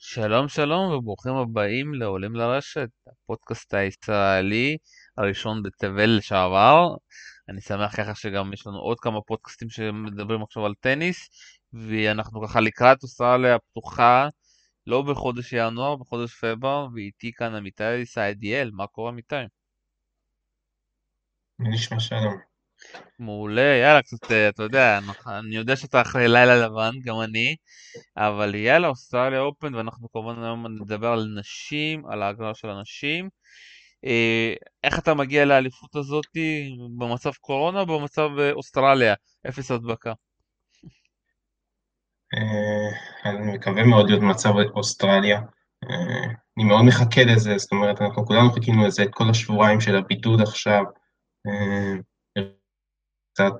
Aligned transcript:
שלום 0.00 0.48
שלום 0.48 0.92
וברוכים 0.92 1.34
הבאים 1.34 1.94
לעולים 1.94 2.34
לרשת, 2.34 2.88
הפודקאסט 3.06 3.74
הישראלי 3.74 4.76
הראשון 5.16 5.62
בתבל 5.62 6.10
לשעבר. 6.18 6.96
אני 7.48 7.60
שמח 7.60 7.96
ככה 7.96 8.14
שגם 8.14 8.52
יש 8.52 8.66
לנו 8.66 8.78
עוד 8.78 9.00
כמה 9.00 9.20
פודקאסטים 9.22 9.70
שמדברים 9.70 10.42
עכשיו 10.42 10.66
על 10.66 10.74
טניס, 10.80 11.28
ואנחנו 11.72 12.46
ככה 12.46 12.60
לקראת 12.60 13.02
אוסטרליה 13.02 13.54
הפתוחה, 13.54 14.28
לא 14.86 15.02
בחודש 15.02 15.52
ינואר, 15.52 15.96
בחודש 15.96 16.34
פברואר, 16.34 16.88
ואיתי 16.94 17.32
כאן 17.32 17.54
עמיתי 17.54 18.06
סעדיאל, 18.06 18.70
מה 18.74 18.86
קורה 18.86 19.10
עמיתי? 19.10 19.36
מי 21.58 21.68
נשמע 21.68 22.00
שלום? 22.00 22.47
מעולה, 23.18 23.76
יאללה, 23.82 24.02
קצת, 24.02 24.32
אה, 24.32 24.48
אתה 24.48 24.62
יודע, 24.62 24.98
אני 25.26 25.56
יודע 25.56 25.76
שאתה 25.76 26.00
אחרי 26.00 26.28
לילה 26.28 26.56
לבן, 26.56 26.90
גם 27.04 27.20
אני, 27.20 27.56
אבל 28.16 28.54
יאללה, 28.54 28.88
אוסטרליה 28.88 29.40
אופן, 29.40 29.74
ואנחנו 29.74 30.08
כמובן 30.12 30.42
היום 30.42 30.66
נדבר 30.66 31.08
על 31.08 31.28
נשים, 31.40 32.06
על 32.06 32.22
ההגרלה 32.22 32.54
של 32.54 32.70
הנשים. 32.70 33.28
אה, 34.04 34.54
איך 34.84 34.98
אתה 34.98 35.14
מגיע 35.14 35.44
לאליפות 35.44 35.96
הזאת 35.96 36.24
במצב 36.98 37.32
קורונה 37.40 37.80
או 37.80 37.86
במצב 37.86 38.30
אה, 38.38 38.52
אוסטרליה, 38.52 39.14
אפס 39.48 39.70
הדבקה? 39.70 40.12
אני 43.24 43.52
מקווה 43.52 43.84
מאוד 43.84 44.08
להיות 44.08 44.22
במצב 44.22 44.52
אוסטרליה. 44.74 45.40
אני 46.56 46.64
מאוד 46.64 46.84
מחכה 46.84 47.24
לזה, 47.24 47.58
זאת 47.58 47.72
אומרת, 47.72 48.02
אנחנו 48.02 48.26
כולנו 48.26 48.52
חיכינו 48.52 48.86
לזה 48.86 49.02
את 49.02 49.08
כל 49.12 49.30
השבועיים 49.30 49.80
של 49.80 49.96
הבידוד 49.96 50.40
עכשיו. 50.40 50.84
קצת 53.38 53.52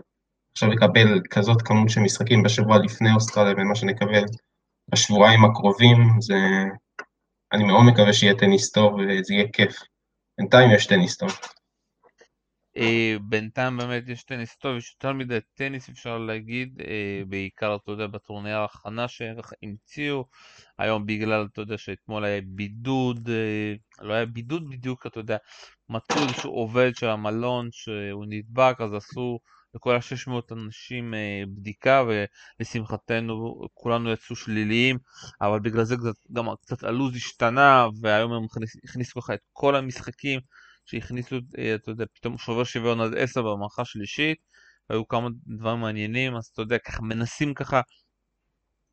עכשיו 0.53 0.71
לקבל 0.71 1.21
כזאת 1.31 1.63
כמות 1.63 1.89
של 1.91 2.01
משחקים 2.01 2.43
בשבוע 2.43 2.79
לפני 2.79 3.13
אוסטרליה 3.15 3.55
ומה 3.59 3.75
שנקבל 3.75 4.25
בשבועיים 4.89 5.45
הקרובים, 5.45 5.97
זה... 6.21 6.35
אני 7.53 7.65
מאוד 7.65 7.85
מקווה 7.93 8.13
שיהיה 8.13 8.35
טניס 8.35 8.71
טוב 8.71 8.95
וזה 8.95 9.35
יהיה 9.35 9.49
כיף. 9.53 9.77
בינתיים 10.39 10.71
יש 10.71 10.87
טניס 10.87 11.17
טוב. 11.17 11.31
אה, 12.77 13.17
בינתיים 13.23 13.77
באמת 13.77 14.09
יש 14.09 14.23
טניס 14.23 14.57
טוב, 14.57 14.77
יש 14.77 14.95
יותר 14.95 15.13
מדי 15.13 15.39
טניס 15.55 15.89
אפשר 15.89 16.19
להגיד, 16.19 16.81
אה, 16.89 17.23
בעיקר 17.29 17.77
אתה 17.77 17.93
יודע 17.93 18.07
בטורניר 18.07 18.57
ההכנה 18.57 19.09
שהמציאו, 19.09 20.25
היום 20.79 21.07
בגלל 21.07 21.47
אתה 21.53 21.61
יודע 21.61 21.79
שאתמול 21.79 22.25
היה 22.25 22.41
בידוד, 22.45 23.29
אה, 23.29 23.75
לא 24.07 24.15
היה 24.15 24.27
בידוד 24.27 24.71
בדיוק, 24.71 25.07
אתה 25.07 25.21
יודע, 25.21 25.37
מצאו 25.89 26.17
איזשהו 26.23 26.51
עובד 26.51 26.91
של 26.95 27.09
המלון 27.09 27.69
שהוא 27.73 28.25
נדבק 28.29 28.77
אז 28.81 28.95
עשו 28.95 29.39
לכל 29.75 29.95
ה-600 29.97 30.53
אנשים 30.53 31.15
אה, 31.15 31.43
בדיקה 31.55 32.05
ולשמחתנו 32.61 33.63
כולנו 33.75 34.13
יצאו 34.13 34.37
שליליים 34.37 34.99
אבל 35.41 35.61
בגלל 35.61 35.85
זה 35.85 35.97
גם 36.33 36.47
קצת 36.63 36.85
הלו"ז 36.85 37.17
השתנה 37.17 37.87
והיום 38.01 38.33
הם 38.33 38.43
הכניסו 38.85 39.21
ככה 39.21 39.35
את 39.35 39.41
כל 39.53 39.77
המשחקים 39.77 40.41
שהכניסו, 40.85 41.37
אה, 41.59 41.75
אתה 41.75 41.91
יודע, 41.91 42.05
פתאום 42.15 42.39
שובר 42.39 42.65
שוויון 42.65 43.01
עד 43.01 43.15
10 43.15 43.43
במערכה 43.43 43.85
שלישית 43.85 44.39
היו 44.89 45.09
כמה 45.09 45.29
דברים 45.47 45.81
מעניינים 45.81 46.37
אז 46.37 46.47
אתה 46.47 46.63
יודע 46.63 46.79
ככה 46.79 47.03
מנסים 47.03 47.55
ככה 47.55 47.81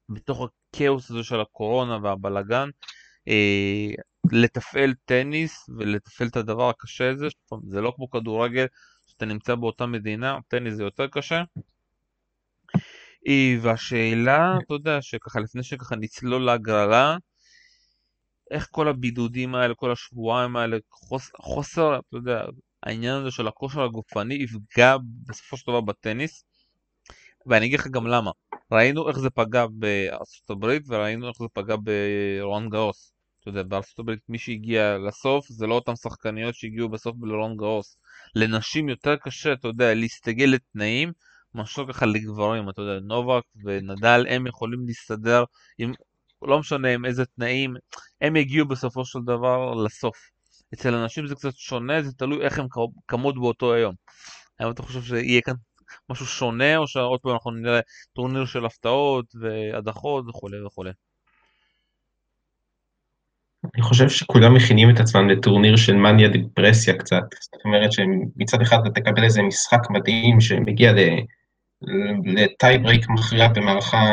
בתוך 0.09 0.41
הכאוס 0.73 1.11
הזה 1.11 1.23
של 1.23 1.41
הקורונה 1.41 1.97
והבלגן 2.03 2.69
אה, 3.27 3.89
לתפעל 4.31 4.93
טניס 5.05 5.69
ולתפעל 5.77 6.27
את 6.27 6.35
הדבר 6.35 6.69
הקשה 6.69 7.11
הזה, 7.11 7.27
זה 7.69 7.81
לא 7.81 7.93
כמו 7.95 8.09
כדורגל 8.09 8.65
שאתה 9.15 9.25
נמצא 9.25 9.55
באותה 9.55 9.85
מדינה, 9.85 10.39
טניס 10.47 10.73
זה 10.73 10.83
יותר 10.83 11.07
קשה. 11.07 11.43
והשאלה, 13.61 14.57
אתה 14.65 14.73
יודע, 14.73 15.01
שככה 15.01 15.39
לפני 15.39 15.63
שככה 15.63 15.95
נצלול 15.95 16.45
להגרלה, 16.45 17.17
איך 18.51 18.67
כל 18.71 18.87
הבידודים 18.87 19.55
האלה, 19.55 19.75
כל 19.75 19.91
השבועיים 19.91 20.55
האלה, 20.55 20.77
חוס, 20.91 21.31
חוסר, 21.37 21.99
אתה 21.99 22.17
יודע, 22.17 22.45
העניין 22.83 23.15
הזה 23.15 23.31
של 23.31 23.47
הכושר 23.47 23.81
הגופני 23.81 24.33
יפגע 24.33 24.95
בסופו 25.27 25.57
של 25.57 25.67
דבר 25.67 25.81
בטניס, 25.81 26.45
ואני 27.45 27.65
אגיד 27.65 27.79
לך 27.79 27.87
גם 27.87 28.07
למה. 28.07 28.31
ראינו 28.71 29.09
איך 29.09 29.19
זה 29.19 29.29
פגע 29.29 29.65
בארצות 29.71 30.49
הברית 30.49 30.83
וראינו 30.87 31.27
איך 31.27 31.37
זה 31.39 31.47
פגע 31.53 31.75
ברון 31.83 32.69
גאוס. 32.69 33.14
אתה 33.45 33.53
יודע, 33.53 33.63
בארצות 33.63 33.99
הברית 33.99 34.19
מי 34.29 34.37
שהגיע 34.37 34.97
לסוף 35.07 35.47
זה 35.49 35.67
לא 35.67 35.75
אותם 35.75 35.95
שחקניות 35.95 36.55
שהגיעו 36.55 36.89
בסוף 36.89 37.15
בלרון 37.17 37.57
גאוס. 37.57 37.97
לנשים 38.35 38.89
יותר 38.89 39.15
קשה, 39.15 39.53
אתה 39.53 39.67
יודע, 39.67 39.93
להסתגל 39.93 40.45
לתנאים, 40.45 41.11
מאשר 41.55 41.93
ככה 41.93 42.05
לגברים, 42.05 42.69
אתה 42.69 42.81
יודע, 42.81 42.99
נובק 42.99 43.43
ונדל, 43.65 44.25
הם 44.29 44.47
יכולים 44.47 44.85
להסתדר 44.87 45.43
עם, 45.77 45.93
לא 46.41 46.59
משנה 46.59 46.93
עם 46.93 47.05
איזה 47.05 47.25
תנאים, 47.25 47.73
הם 48.21 48.35
יגיעו 48.35 48.67
בסופו 48.67 49.05
של 49.05 49.19
דבר 49.25 49.73
לסוף. 49.73 50.17
אצל 50.73 50.95
אנשים 50.95 51.27
זה 51.27 51.35
קצת 51.35 51.55
שונה, 51.55 52.01
זה 52.01 52.13
תלוי 52.13 52.45
איך 52.45 52.59
הם 52.59 52.67
קמות 53.05 53.35
באותו 53.35 53.73
היום. 53.73 53.95
האם 54.59 54.71
אתה 54.71 54.83
חושב 54.83 55.01
שיהיה 55.01 55.41
כאן 55.41 55.53
משהו 56.09 56.25
שונה, 56.25 56.77
או 56.77 56.87
שעוד 56.87 57.19
פעם 57.21 57.31
אנחנו 57.31 57.51
נראה 57.51 57.79
טורניר 58.13 58.45
של 58.45 58.65
הפתעות 58.65 59.25
והדחות 59.41 60.25
וכולי 60.29 60.63
וכולי? 60.65 60.91
אני 63.75 63.83
חושב 63.83 64.09
שכולם 64.09 64.53
מכינים 64.53 64.89
את 64.89 64.99
עצמם 64.99 65.29
לטורניר 65.29 65.75
של 65.75 65.95
מניה 65.95 66.27
דיפרסיה 66.29 66.93
קצת, 66.93 67.23
זאת 67.41 67.65
אומרת 67.65 67.91
שמצד 67.91 68.61
אחד 68.61 68.77
אתה 68.85 69.01
תקבל 69.01 69.23
איזה 69.23 69.41
משחק 69.41 69.89
מדהים 69.89 70.41
שמגיע 70.41 70.93
ל 72.25 72.38
tie 72.38 72.77
break 72.83 73.09
מכריע 73.09 73.47
במערכה, 73.47 74.05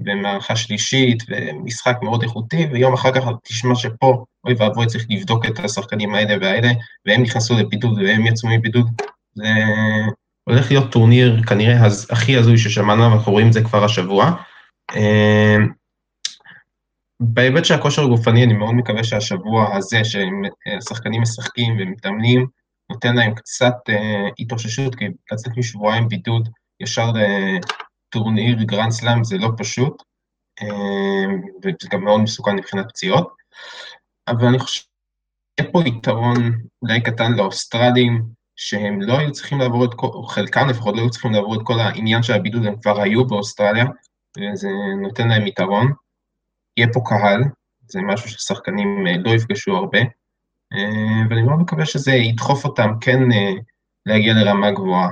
במערכה 0.00 0.56
שלישית, 0.56 1.22
ומשחק 1.28 1.96
מאוד 2.02 2.22
איכותי, 2.22 2.66
ויום 2.72 2.94
אחר 2.94 3.12
כך 3.12 3.24
תשמע 3.44 3.74
שפה, 3.74 4.24
אוי 4.44 4.54
ואבוי, 4.58 4.86
צריך 4.86 5.06
לבדוק 5.10 5.46
את 5.46 5.58
השחקנים 5.58 6.14
האלה 6.14 6.34
והאלה, 6.40 6.70
והם 7.06 7.22
נכנסו 7.22 7.58
לבידוד 7.58 7.98
והם 7.98 8.26
יצאו 8.26 8.48
מבידוד. 8.48 8.86
זה 9.34 9.48
הולך 10.44 10.70
להיות 10.70 10.92
טורניר 10.92 11.42
כנראה 11.42 11.86
הכי 12.10 12.36
הזוי 12.36 12.58
ששמענו, 12.58 13.02
ואנחנו 13.02 13.32
רואים 13.32 13.48
את 13.48 13.52
זה 13.52 13.62
כבר 13.62 13.84
השבוע. 13.84 14.32
אה, 17.20 17.26
בהיבט 17.26 17.64
של 17.64 17.74
הכושר 17.74 18.02
הגופני, 18.02 18.44
אני 18.44 18.52
מאוד 18.54 18.74
מקווה 18.74 19.04
שהשבוע 19.04 19.76
הזה, 19.76 20.00
שהשחקנים 20.04 21.22
משחקים 21.22 21.76
ומתאמנים, 21.78 22.46
נותן 22.90 23.16
להם 23.16 23.34
קצת 23.34 23.74
אה, 23.88 24.28
התאוששות, 24.38 24.94
כי 24.94 25.04
לצאת 25.32 25.52
משבועיים 25.56 26.08
בידוד 26.08 26.48
ישר 26.80 27.10
לטורניר 28.10 28.62
גרנד 28.62 28.90
סלאם 28.90 29.24
זה 29.24 29.38
לא 29.38 29.48
פשוט, 29.56 30.02
אה, 30.62 31.26
וזה 31.64 31.88
גם 31.90 32.04
מאוד 32.04 32.20
מסוכן 32.20 32.56
מבחינת 32.56 32.88
פציעות, 32.88 33.34
אבל 34.28 34.46
אני 34.46 34.58
חושב 34.58 34.82
שיהיה 35.60 35.72
פה 35.72 35.82
יתרון 35.86 36.36
אולי 36.82 37.00
קטן 37.02 37.32
לאוסטרלים, 37.32 38.38
שהם 38.56 39.02
לא 39.02 39.18
היו 39.18 39.32
צריכים 39.32 39.58
לעבור 39.58 39.84
את 39.84 39.94
כל, 39.94 40.06
או 40.06 40.22
חלקם 40.22 40.68
לפחות 40.68 40.96
לא 40.96 41.00
היו 41.00 41.10
צריכים 41.10 41.32
לעבור 41.32 41.54
את 41.54 41.60
כל 41.64 41.80
העניין 41.80 42.22
של 42.22 42.32
הבידוד, 42.32 42.66
הם 42.66 42.80
כבר 42.80 43.00
היו 43.00 43.26
באוסטרליה, 43.26 43.84
וזה 44.38 44.68
נותן 45.02 45.28
להם 45.28 45.46
יתרון. 45.46 45.92
יהיה 46.78 46.88
פה 46.92 47.00
קהל, 47.04 47.40
זה 47.88 48.00
משהו 48.02 48.28
ששחקנים 48.30 49.06
אה, 49.06 49.12
לא 49.24 49.30
יפגשו 49.30 49.76
הרבה, 49.76 49.98
אה, 50.72 51.28
ואני 51.30 51.42
מאוד 51.42 51.60
מקווה 51.60 51.86
שזה 51.86 52.12
ידחוף 52.12 52.64
אותם 52.64 52.90
כן 53.00 53.32
אה, 53.32 53.52
להגיע 54.06 54.34
לרמה 54.34 54.70
גבוהה. 54.70 55.08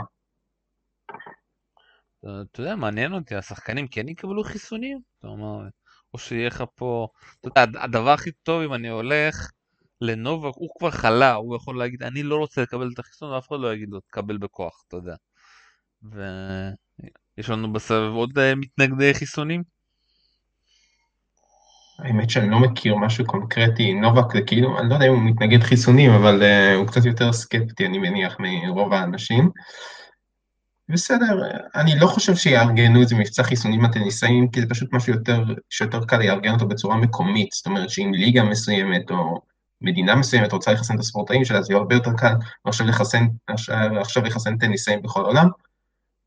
אתה 2.21 2.60
יודע, 2.60 2.76
מעניין 2.76 3.12
אותי, 3.12 3.34
השחקנים 3.34 3.88
כן 3.88 4.09
יקבלו 4.09 4.44
חיסונים? 4.44 5.00
אומר, 5.25 5.69
או 6.15 6.19
שיהיה 6.19 6.47
לך 6.47 6.65
פה... 6.75 7.09
אתה 7.41 7.60
יודע, 7.60 7.81
הדבר 7.82 8.10
הכי 8.10 8.31
טוב 8.43 8.62
אם 8.62 8.75
אני 8.75 8.88
הולך 8.88 9.50
לנובק, 10.00 10.55
הוא 10.55 10.69
כבר 10.78 10.91
חלה, 10.91 11.34
הוא 11.34 11.56
יכול 11.56 11.78
להגיד, 11.78 12.03
אני 12.03 12.22
לא 12.22 12.37
רוצה 12.37 12.62
לקבל 12.62 12.91
את 12.94 12.99
החיסון, 12.99 13.32
ואף 13.32 13.49
אחד 13.49 13.56
לא 13.60 13.75
יגיד 13.75 13.88
לו, 13.91 14.00
תקבל 14.00 14.37
בכוח, 14.37 14.84
אתה 14.88 14.97
יודע. 14.97 15.15
ויש 16.03 17.50
לנו 17.50 17.72
בסבב 17.72 18.12
עוד 18.15 18.32
מתנגדי 18.56 19.15
חיסונים? 19.15 19.75
האמת 21.99 22.31
שאני 22.31 22.51
לא 22.51 22.59
מכיר 22.59 22.97
משהו 22.97 23.25
קונקרטי, 23.26 23.94
נובק 23.94 24.32
זה 24.32 24.43
כאילו, 24.43 24.79
אני 24.79 24.88
לא 24.88 24.94
יודע 24.94 25.06
אם 25.06 25.12
הוא 25.12 25.23
מתנגד 25.23 25.62
חיסונים, 25.62 26.11
אבל 26.11 26.43
uh, 26.43 26.76
הוא 26.76 26.87
קצת 26.87 27.05
יותר 27.05 27.32
סקפטי, 27.32 27.87
אני 27.87 27.99
מניח, 27.99 28.37
מרוב 28.38 28.93
האנשים. 28.93 29.50
בסדר, 30.88 31.43
אני 31.75 31.99
לא 31.99 32.06
חושב 32.06 32.37
שיארגנו 32.37 33.00
איזה 33.00 33.17
מבצע 33.17 33.43
חיסונים 33.43 33.85
לטניסאים, 33.85 34.49
כי 34.50 34.61
זה 34.61 34.67
פשוט 34.69 34.93
משהו 34.93 35.12
יותר, 35.12 35.44
שיותר 35.70 36.05
קל 36.05 36.19
לארגן 36.19 36.53
אותו 36.53 36.69
בצורה 36.69 36.97
מקומית, 36.97 37.53
זאת 37.53 37.67
אומרת 37.67 37.91
שאם 37.91 38.11
ליגה 38.15 38.43
מסוימת 38.43 39.11
או 39.11 39.41
מדינה 39.81 40.17
מסוימת 40.17 40.53
רוצה 40.53 40.73
לחסן 40.73 40.94
את 40.94 41.00
הספורטאים 41.00 41.44
שלה, 41.44 41.62
זה 41.62 41.73
יהיה 41.73 41.79
הרבה 41.81 41.94
יותר 41.94 42.12
קל 42.17 42.35
עכשיו 42.65 42.87
לחסן, 42.87 43.26
לחסן 44.25 44.59
טניסאים 44.59 45.03
בכל 45.03 45.20
העולם. 45.25 45.49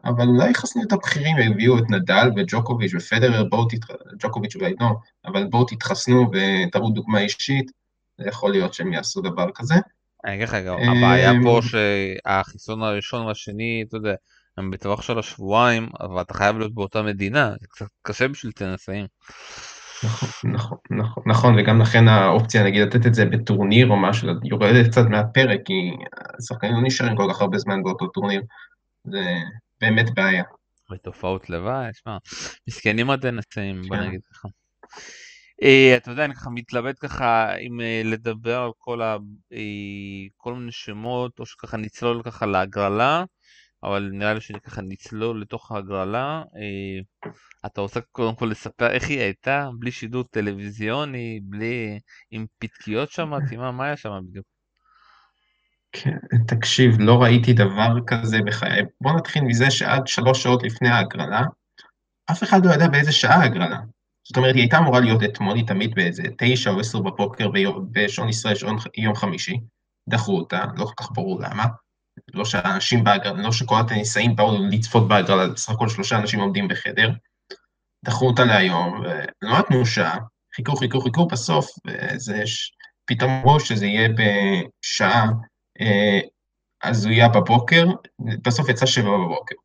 אבל 0.06 0.28
אולי 0.28 0.50
יחסנו 0.50 0.84
את 0.84 0.92
הבכירים 0.92 1.36
והביאו 1.38 1.78
את 1.78 1.84
נדל 1.90 2.30
וג'וקוביץ' 2.36 2.92
ופדרר, 2.96 3.44
בואו 3.44 3.66
תתחסנו, 3.66 3.98
ג'וקוביץ' 4.19 4.56
אולי 4.56 4.74
לא, 4.80 4.88
אבל 5.25 5.48
בואו 5.50 5.66
תתחסנו 5.66 6.31
ותראו 6.31 6.90
דוגמה 6.90 7.19
אישית, 7.19 7.72
זה 8.18 8.28
יכול 8.28 8.51
להיות 8.51 8.74
שהם 8.74 8.94
יעשו 8.94 9.22
דבר 9.22 9.48
כזה. 9.56 9.75
אני 10.25 10.36
אגיד 10.36 10.48
לך, 10.48 10.54
הבעיה 10.54 11.31
פה 11.44 11.60
שהחיסון 11.62 12.81
הראשון 12.81 13.25
והשני, 13.25 13.84
אתה 13.88 13.98
יודע, 13.98 14.13
הם 14.57 14.72
בטווח 14.72 15.01
של 15.01 15.19
השבועיים, 15.19 15.90
אבל 16.00 16.22
אתה 16.22 16.34
חייב 16.34 16.57
להיות 16.57 16.74
באותה 16.74 17.02
מדינה, 17.02 17.52
זה 17.62 17.68
קצת 17.69 17.86
קשה 18.02 18.28
בשביל 18.28 18.52
תנסאים. 18.52 19.06
נכון, 20.04 20.30
נכון, 20.44 20.78
נכון, 20.90 21.24
נכון, 21.28 21.60
וגם 21.60 21.81
לכן 21.81 22.07
האופציה, 22.07 22.63
נגיד, 22.63 22.81
לתת 22.81 23.06
את 23.06 23.13
זה 23.13 23.25
בטורניר 23.25 23.90
או 23.90 23.98
משהו, 23.98 24.30
יורדת 24.44 24.88
קצת 24.92 25.06
מהפרק, 25.10 25.60
כי 25.66 25.92
השחקנים 26.40 26.74
לא 26.74 26.81
נשארים 26.84 27.16
כל 27.16 27.28
כך 27.30 27.42
הרבה 27.42 27.57
זמן 27.57 27.84
באותו 27.84 28.07
טורניר. 28.07 28.42
זה 29.04 29.24
באמת 29.81 30.14
בעיה. 30.16 30.44
ותופעות 30.92 31.50
לוואי, 31.50 31.90
שמע, 31.94 32.18
מסכנים 32.68 33.10
הטניסאים, 33.10 33.81
בוא 33.81 33.98
כן. 33.98 34.08
נגיד 34.08 34.22
ככה. 34.31 34.48
אה, 35.64 35.98
אתה 35.98 36.12
יודע, 36.12 36.26
אני 36.26 36.36
ככה 36.36 36.50
מתלבט 36.50 36.96
ככה 37.00 37.56
אם 37.58 37.81
אה, 37.81 38.02
לדבר 38.06 38.58
על 38.58 38.72
כל, 38.78 39.02
ה, 39.02 39.18
אה, 39.54 40.28
כל 40.38 40.54
מיני 40.54 40.72
שמות, 40.72 41.40
או 41.40 41.46
שככה 41.46 41.78
נצלול 41.78 42.24
ככה 42.24 42.46
להגרלה, 42.46 43.24
אבל 43.84 44.10
נראה 44.14 44.34
לי 44.34 44.42
שאני 44.42 44.60
ככה 44.62 44.81
נצלול 44.81 45.42
לתוך 45.42 45.72
ההגרלה. 45.72 46.44
אתה 47.66 47.81
רוצה 47.81 48.00
קודם 48.02 48.36
כל 48.36 48.46
לספר 48.46 48.92
איך 48.92 49.10
היא 49.10 49.20
הייתה, 49.20 49.70
בלי 49.80 49.92
שידור 49.92 50.24
טלוויזיוני, 50.24 51.40
בלי... 51.44 52.00
עם 52.31 52.46
פתקיות 52.60 53.10
מה, 53.58 53.72
מה 53.72 53.86
היה 53.86 53.98
שם 53.98 54.20
בדיוק? 54.30 54.46
כן, 55.92 56.18
תקשיב, 56.48 56.96
לא 57.00 57.22
ראיתי 57.22 57.54
דבר 57.54 57.96
כזה 58.08 58.38
בחיי. 58.46 58.82
בוא 59.02 59.12
נתחיל 59.12 59.44
מזה 59.44 59.72
שעד 59.72 60.08
שלוש 60.08 60.44
שעות 60.44 60.64
לפני 60.64 60.90
ההגרלה, 60.90 61.42
אף 62.32 62.44
אחד 62.44 62.66
לא 62.66 62.74
ידע 62.74 62.88
באיזה 62.88 63.12
שעה 63.12 63.36
ההגרלה. 63.36 63.80
זאת 64.28 64.38
אומרת, 64.38 64.56
היא 64.56 64.62
הייתה 64.62 64.78
אמורה 64.78 65.00
להיות 65.00 65.24
אתמול, 65.24 65.56
היא 65.56 65.68
תמיד 65.68 65.96
באיזה 65.96 66.24
תשע 66.38 66.70
או 66.70 66.80
עשר 66.80 67.00
בבוקר 67.00 67.50
בשעון 67.92 68.30
ישראל, 68.30 68.56
שעון 68.56 68.78
יום 68.98 69.16
חמישי. 69.16 69.60
דחו 70.10 70.38
אותה, 70.38 70.66
לא 70.78 70.86
כל 70.86 70.94
כך 70.98 71.12
ברור 71.12 71.42
למה. 71.42 71.66
לא 72.34 72.46
שאנשים 72.46 73.04
בהגרלה, 73.04 73.42
לא 73.42 73.52
שכל 73.52 73.76
הטניסאים 73.80 74.36
באו 74.36 74.58
לצפות 74.72 75.08
בהגרלה, 75.08 75.48
בסך 75.48 75.70
הכל 75.70 75.90
שלושה 75.90 76.18
אנשים 76.18 76.40
עומדים 76.40 76.68
בחדר. 76.68 77.12
דחו 78.06 78.28
אותה 78.28 78.46
להיום, 78.46 79.00
ולא 79.00 79.60
נתנו 79.60 79.86
שעה, 79.86 80.18
חיכו, 80.56 80.76
חיכו, 80.76 81.02
חיכו, 81.02 81.28
בסוף, 81.28 81.70
וזה, 81.88 82.44
פתאום 83.06 83.32
אמרו 83.32 83.60
שזה 83.60 83.86
יהיה 83.86 84.10
בשעה 84.10 85.26
הזויה 86.84 87.30
בבוקר, 87.30 87.86
בסוף 88.20 88.70
יצא 88.70 88.86
שבע 88.86 89.18
בבוקר. 89.18 89.56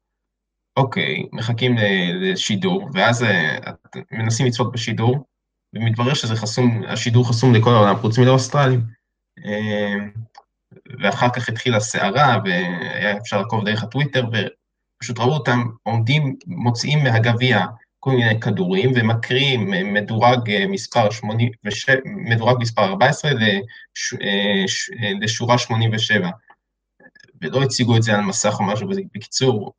אוקיי, 0.76 1.26
מחכים 1.32 1.76
לשידור, 2.14 2.88
ואז 2.94 3.22
אה, 3.22 3.58
מנסים 4.11 4.46
לצפות 4.46 4.72
בשידור, 4.72 5.25
ומתברר 5.75 6.14
שזה 6.14 6.37
חסום, 6.37 6.82
השידור 6.87 7.28
חסום 7.28 7.55
לכל 7.55 7.70
העולם, 7.70 7.96
חוץ 7.96 8.19
מלאוסטרלים. 8.19 8.81
אה, 9.44 9.94
ואחר 11.00 11.28
כך 11.37 11.49
התחילה 11.49 11.81
סערה, 11.81 12.38
והיה 12.44 13.19
אפשר 13.19 13.38
לעקוב 13.38 13.64
דרך 13.64 13.82
הטוויטר, 13.82 14.25
ופשוט 14.28 15.19
ראו 15.19 15.34
אותם 15.34 15.58
עומדים, 15.82 16.37
מוציאים 16.46 17.05
מהגביע 17.05 17.66
כל 18.04 18.10
מיני 18.10 18.40
כדורים, 18.40 18.92
ומקריאים 18.94 19.70
מדורג 19.94 20.66
מספר 20.68 21.10
87, 21.10 21.94
מדורג 22.04 22.56
מספר 22.60 22.84
14 22.84 23.30
לש, 23.30 24.90
לשורה 25.20 25.58
87. 25.58 26.30
ולא 27.40 27.62
הציגו 27.62 27.96
את 27.96 28.02
זה 28.02 28.14
על 28.14 28.20
מסך 28.20 28.54
או 28.60 28.64
משהו, 28.64 28.88
בקיצור, 29.14 29.72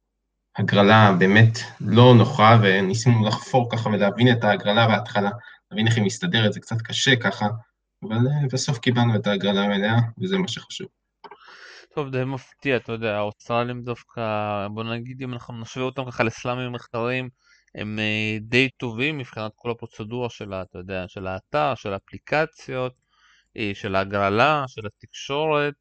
הגרלה 0.57 1.15
באמת 1.19 1.59
לא 1.81 2.13
נוחה, 2.15 2.57
וניסינו 2.63 3.27
לחפור 3.27 3.69
ככה 3.71 3.89
ולהבין 3.89 4.31
את 4.31 4.43
ההגרלה 4.43 4.87
בהתחלה, 4.87 5.29
להבין 5.71 5.87
איך 5.87 5.95
היא 5.95 6.05
מסתדרת, 6.05 6.53
זה 6.53 6.59
קצת 6.59 6.81
קשה 6.81 7.15
ככה, 7.15 7.47
אבל 8.03 8.15
אה, 8.15 8.47
בסוף 8.51 8.79
קיבלנו 8.79 9.15
את 9.15 9.27
ההגרלה 9.27 9.63
המלאה, 9.63 9.97
וזה 10.21 10.37
מה 10.37 10.47
שחשוב. 10.47 10.87
טוב, 11.95 12.09
די 12.09 12.23
מפתיע, 12.23 12.75
אתה 12.75 12.91
יודע, 12.91 13.17
האוסטרלים 13.17 13.81
דווקא, 13.81 14.21
בוא 14.71 14.83
נגיד 14.83 15.21
אם 15.21 15.33
אנחנו 15.33 15.61
נשווה 15.61 15.85
אותם 15.85 16.05
ככה 16.11 16.23
לסלאמים 16.23 16.71
מחקרים, 16.71 17.29
הם 17.75 17.99
אה, 17.99 18.37
די 18.41 18.69
טובים 18.69 19.17
מבחינת 19.17 19.51
כל 19.55 19.71
הפרוצדורה 19.71 20.29
של, 20.29 20.53
אתה 20.53 20.77
יודע, 20.77 21.05
של 21.07 21.27
האתר, 21.27 21.75
של 21.75 21.93
האפליקציות, 21.93 22.93
אה, 23.57 23.71
של 23.73 23.95
ההגרלה, 23.95 24.63
של 24.67 24.81
התקשורת. 24.85 25.73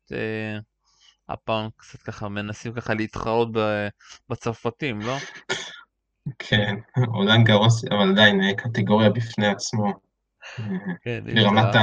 הפעם 1.29 1.69
קצת 1.76 2.02
ככה 2.02 2.29
מנסים 2.29 2.73
ככה 2.73 2.94
להתחרות 2.94 3.49
בצרפתים, 4.29 5.00
לא? 5.00 5.17
כן, 6.38 6.75
רולאן 7.06 7.47
גארוס, 7.47 7.85
אבל 7.85 8.11
עדיין 8.11 8.41
אה, 8.41 8.55
קטגוריה 8.55 9.11
בפני 9.11 9.46
עצמו. 9.46 9.93
כן, 11.02 11.25
ברמת 11.35 11.75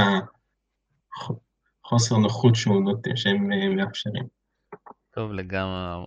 החוסר 1.84 2.16
נוחות 2.16 2.54
שהם 3.14 3.52
אה, 3.52 3.68
מאפשרים. 3.68 4.26
טוב 5.14 5.32
לגמרי, 5.32 6.04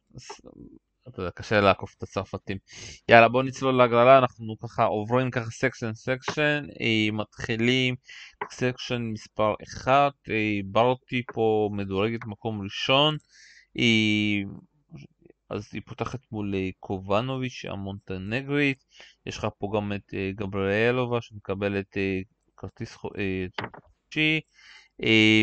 אתה 1.08 1.22
יודע, 1.22 1.32
קשה 1.32 1.62
לעקוף 1.62 1.96
את 1.98 2.04
הצרפתים. 2.04 2.58
יאללה, 3.10 3.30
בוא 3.30 3.44
נצלול 3.44 3.78
להגרלה, 3.78 4.18
אנחנו 4.18 4.58
ככה 4.60 4.84
עוברים 4.84 5.32
ככה 5.32 5.52
section 5.52 5.94
section, 5.94 6.66
מתחילים. 7.14 7.96
section 8.52 9.02
מספר 9.02 9.54
1, 9.64 10.14
ברטי 10.66 11.24
פה 11.34 11.70
מדורגת 11.74 12.26
מקום 12.26 12.62
ראשון, 12.62 13.18
אז 15.50 15.70
היא 15.74 15.82
פותחת 15.86 16.20
מול 16.32 16.56
אה, 16.56 16.70
קוביניץ' 16.80 17.66
המונטנגרית, 17.70 18.84
יש 19.26 19.38
לך 19.38 19.48
פה 19.58 19.72
גם 19.76 19.94
את 19.94 20.14
אה, 20.14 20.32
גבריאלובה 20.36 21.22
שמקבלת 21.22 21.98
אה, 21.98 22.20
כרטיס 22.58 22.96
חופשי, 22.96 24.42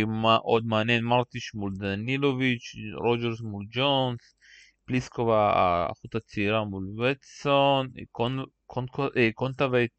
מה 0.06 0.36
עוד 0.36 0.66
מעניין, 0.66 1.04
מרטיש 1.04 1.54
מול 1.54 1.72
דנילוביץ', 1.78 2.74
רוג'רס 3.04 3.40
מול 3.40 3.64
ג'ונס, 3.70 4.34
פליסקובה 4.92 5.52
האחות 5.54 6.14
הצעירה 6.14 6.64
מול 6.64 6.84
וטסון, 7.00 7.88
קונטווייט 9.34 9.92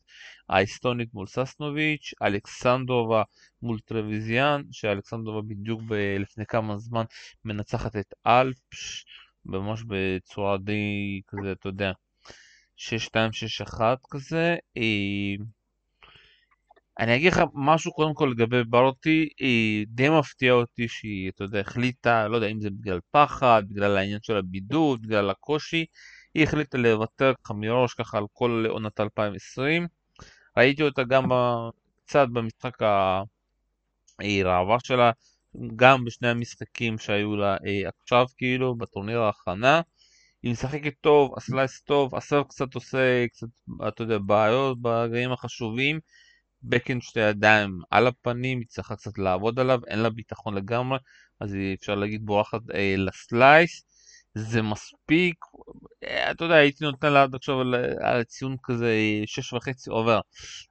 האסטונית 0.49 1.13
מול 1.13 1.27
ססנוביץ', 1.27 2.13
אלכסנדרובה 2.21 3.23
מול 3.61 3.79
טרוויזן, 3.79 4.61
שאלכסנדרובה 4.71 5.41
בדיוק 5.47 5.81
ב- 5.87 6.15
לפני 6.19 6.45
כמה 6.45 6.77
זמן 6.77 7.03
מנצחת 7.45 7.95
את 7.95 8.13
אלפש, 8.27 9.05
ממש 9.45 9.83
בצורה 9.87 10.57
די 10.57 11.21
כזה, 11.27 11.51
אתה 11.51 11.69
יודע, 11.69 11.91
6-2-6-1 12.77 13.81
כזה. 14.11 14.55
אני 16.99 17.15
אגיד 17.15 17.33
לך 17.33 17.41
משהו 17.53 17.93
קודם 17.93 18.13
כל 18.13 18.33
לגבי 18.35 18.63
ברטי, 18.63 19.29
היא 19.39 19.85
די 19.89 20.09
מפתיע 20.09 20.53
אותי 20.53 20.87
שהיא, 20.87 21.29
אתה 21.29 21.43
יודע, 21.43 21.59
החליטה, 21.59 22.27
לא 22.27 22.35
יודע 22.35 22.47
אם 22.47 22.61
זה 22.61 22.69
בגלל 22.69 22.99
פחד, 23.11 23.63
בגלל 23.69 23.97
העניין 23.97 24.19
של 24.21 24.37
הבידוד, 24.37 25.01
בגלל 25.01 25.29
הקושי, 25.29 25.85
היא 26.33 26.43
החליטה 26.43 26.77
לוותר 26.77 27.33
ככה 27.43 27.53
מראש 27.53 27.93
ככה 27.93 28.17
על 28.17 28.25
כל 28.33 28.65
עונת 28.69 28.99
2020. 28.99 29.87
ראיתי 30.57 30.83
אותה 30.83 31.03
גם 31.03 31.29
קצת 32.05 32.27
במשחק 32.33 32.77
הרעבה 34.19 34.77
שלה, 34.83 35.11
גם 35.75 36.05
בשני 36.05 36.27
המשחקים 36.27 36.97
שהיו 36.97 37.35
לה 37.35 37.53
אה, 37.53 37.89
עכשיו 38.01 38.25
כאילו, 38.37 38.75
בטורניר 38.75 39.19
ההכנה. 39.21 39.81
היא 40.43 40.51
משחקת 40.51 40.93
טוב, 41.01 41.37
הסלייס 41.37 41.81
טוב, 41.81 42.15
הסרט 42.15 42.47
קצת 42.49 42.75
עושה 42.75 43.25
קצת, 43.27 43.47
אתה 43.87 44.03
יודע, 44.03 44.17
בעיות 44.17 44.81
ברגעים 44.81 45.31
החשובים. 45.31 45.99
בקן 46.63 47.01
שתי 47.01 47.19
ידיים 47.19 47.79
על 47.91 48.07
הפנים, 48.07 48.59
היא 48.59 48.67
צריכה 48.67 48.95
קצת 48.95 49.17
לעבוד 49.17 49.59
עליו, 49.59 49.79
אין 49.87 49.99
לה 49.99 50.09
ביטחון 50.09 50.53
לגמרי, 50.53 50.99
אז 51.39 51.53
היא 51.53 51.75
אפשר 51.75 51.95
להגיד 51.95 52.25
בורחת 52.25 52.61
אה, 52.73 52.95
לסלייס. 52.97 53.83
זה 54.35 54.61
מספיק, 54.61 55.35
אה, 56.03 56.31
אתה 56.31 56.45
יודע, 56.45 56.55
הייתי 56.55 56.85
נותן 56.85 57.13
לה 57.13 57.23
עד 57.23 57.35
עכשיו 57.35 57.61
על, 57.61 57.75
על 58.01 58.23
ציון 58.23 58.55
כזה 58.63 58.93
שש 59.25 59.53
וחצי 59.53 59.89
עובר, 59.89 60.19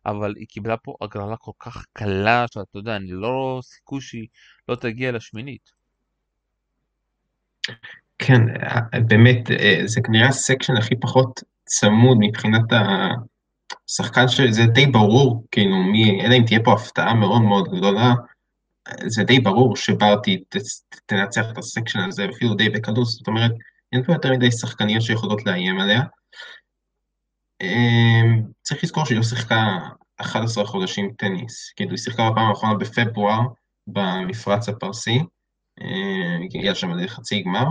אבל 0.07 0.35
היא 0.37 0.47
קיבלה 0.47 0.77
פה 0.77 0.95
הגרלה 1.01 1.37
כל 1.37 1.53
כך 1.59 1.85
קלה, 1.93 2.45
שאתה 2.49 2.79
יודע, 2.79 2.97
אני 2.97 3.11
לא 3.11 3.61
סיכוי 3.63 4.01
שהיא 4.01 4.27
לא 4.69 4.75
תגיע 4.75 5.13
לשמינית. 5.13 5.71
כן, 8.19 8.41
אה, 8.63 9.01
באמת, 9.01 9.51
אה, 9.51 9.81
זה 9.85 10.01
כנראה 10.05 10.29
הסקשן 10.29 10.77
הכי 10.77 10.97
פחות 11.01 11.41
צמוד 11.65 12.19
מבחינת 12.21 12.63
השחקן 13.93 14.29
שזה 14.29 14.67
די 14.67 14.87
ברור, 14.87 15.45
כאילו, 15.51 15.77
מי, 15.77 16.21
אלא 16.27 16.35
אם 16.35 16.43
תהיה 16.47 16.61
פה 16.65 16.73
הפתעה 16.73 17.15
מאוד 17.15 17.43
מאוד 17.43 17.69
גדולה, 17.69 18.15
זה 19.07 19.25
די 19.25 19.41
ברור 19.41 19.77
שברטי 19.77 20.43
תנצח 21.07 21.45
את 21.53 21.59
הסקשן 21.59 21.99
הזה, 21.99 22.27
אפילו 22.37 22.55
די 22.55 22.69
בקלות, 22.69 23.07
זאת 23.07 23.27
אומרת, 23.27 23.51
אין 23.93 24.03
פה 24.03 24.13
יותר 24.13 24.33
מדי 24.33 24.51
שחקניות 24.51 25.03
שיכולות 25.03 25.47
לאיים 25.47 25.81
עליה. 25.81 26.03
אמ, 27.61 28.43
צריך 28.63 28.85
לזכור 28.85 29.05
שהיא 29.05 29.17
לא 29.17 29.23
שיחקה 29.23 29.79
11 30.21 30.67
חודשים 30.67 31.11
טניס, 31.19 31.73
כאילו 31.77 31.91
היא 31.91 31.99
שיחקה 31.99 32.31
בפעם 32.31 32.49
האחרונה 32.49 32.75
בפברואר 32.75 33.41
במפרץ 33.87 34.69
הפרסי, 34.69 35.19
אמ, 35.81 36.43
הגיעה 36.45 36.75
שם 36.75 36.91
לחצי 36.91 37.43
גמר, 37.43 37.67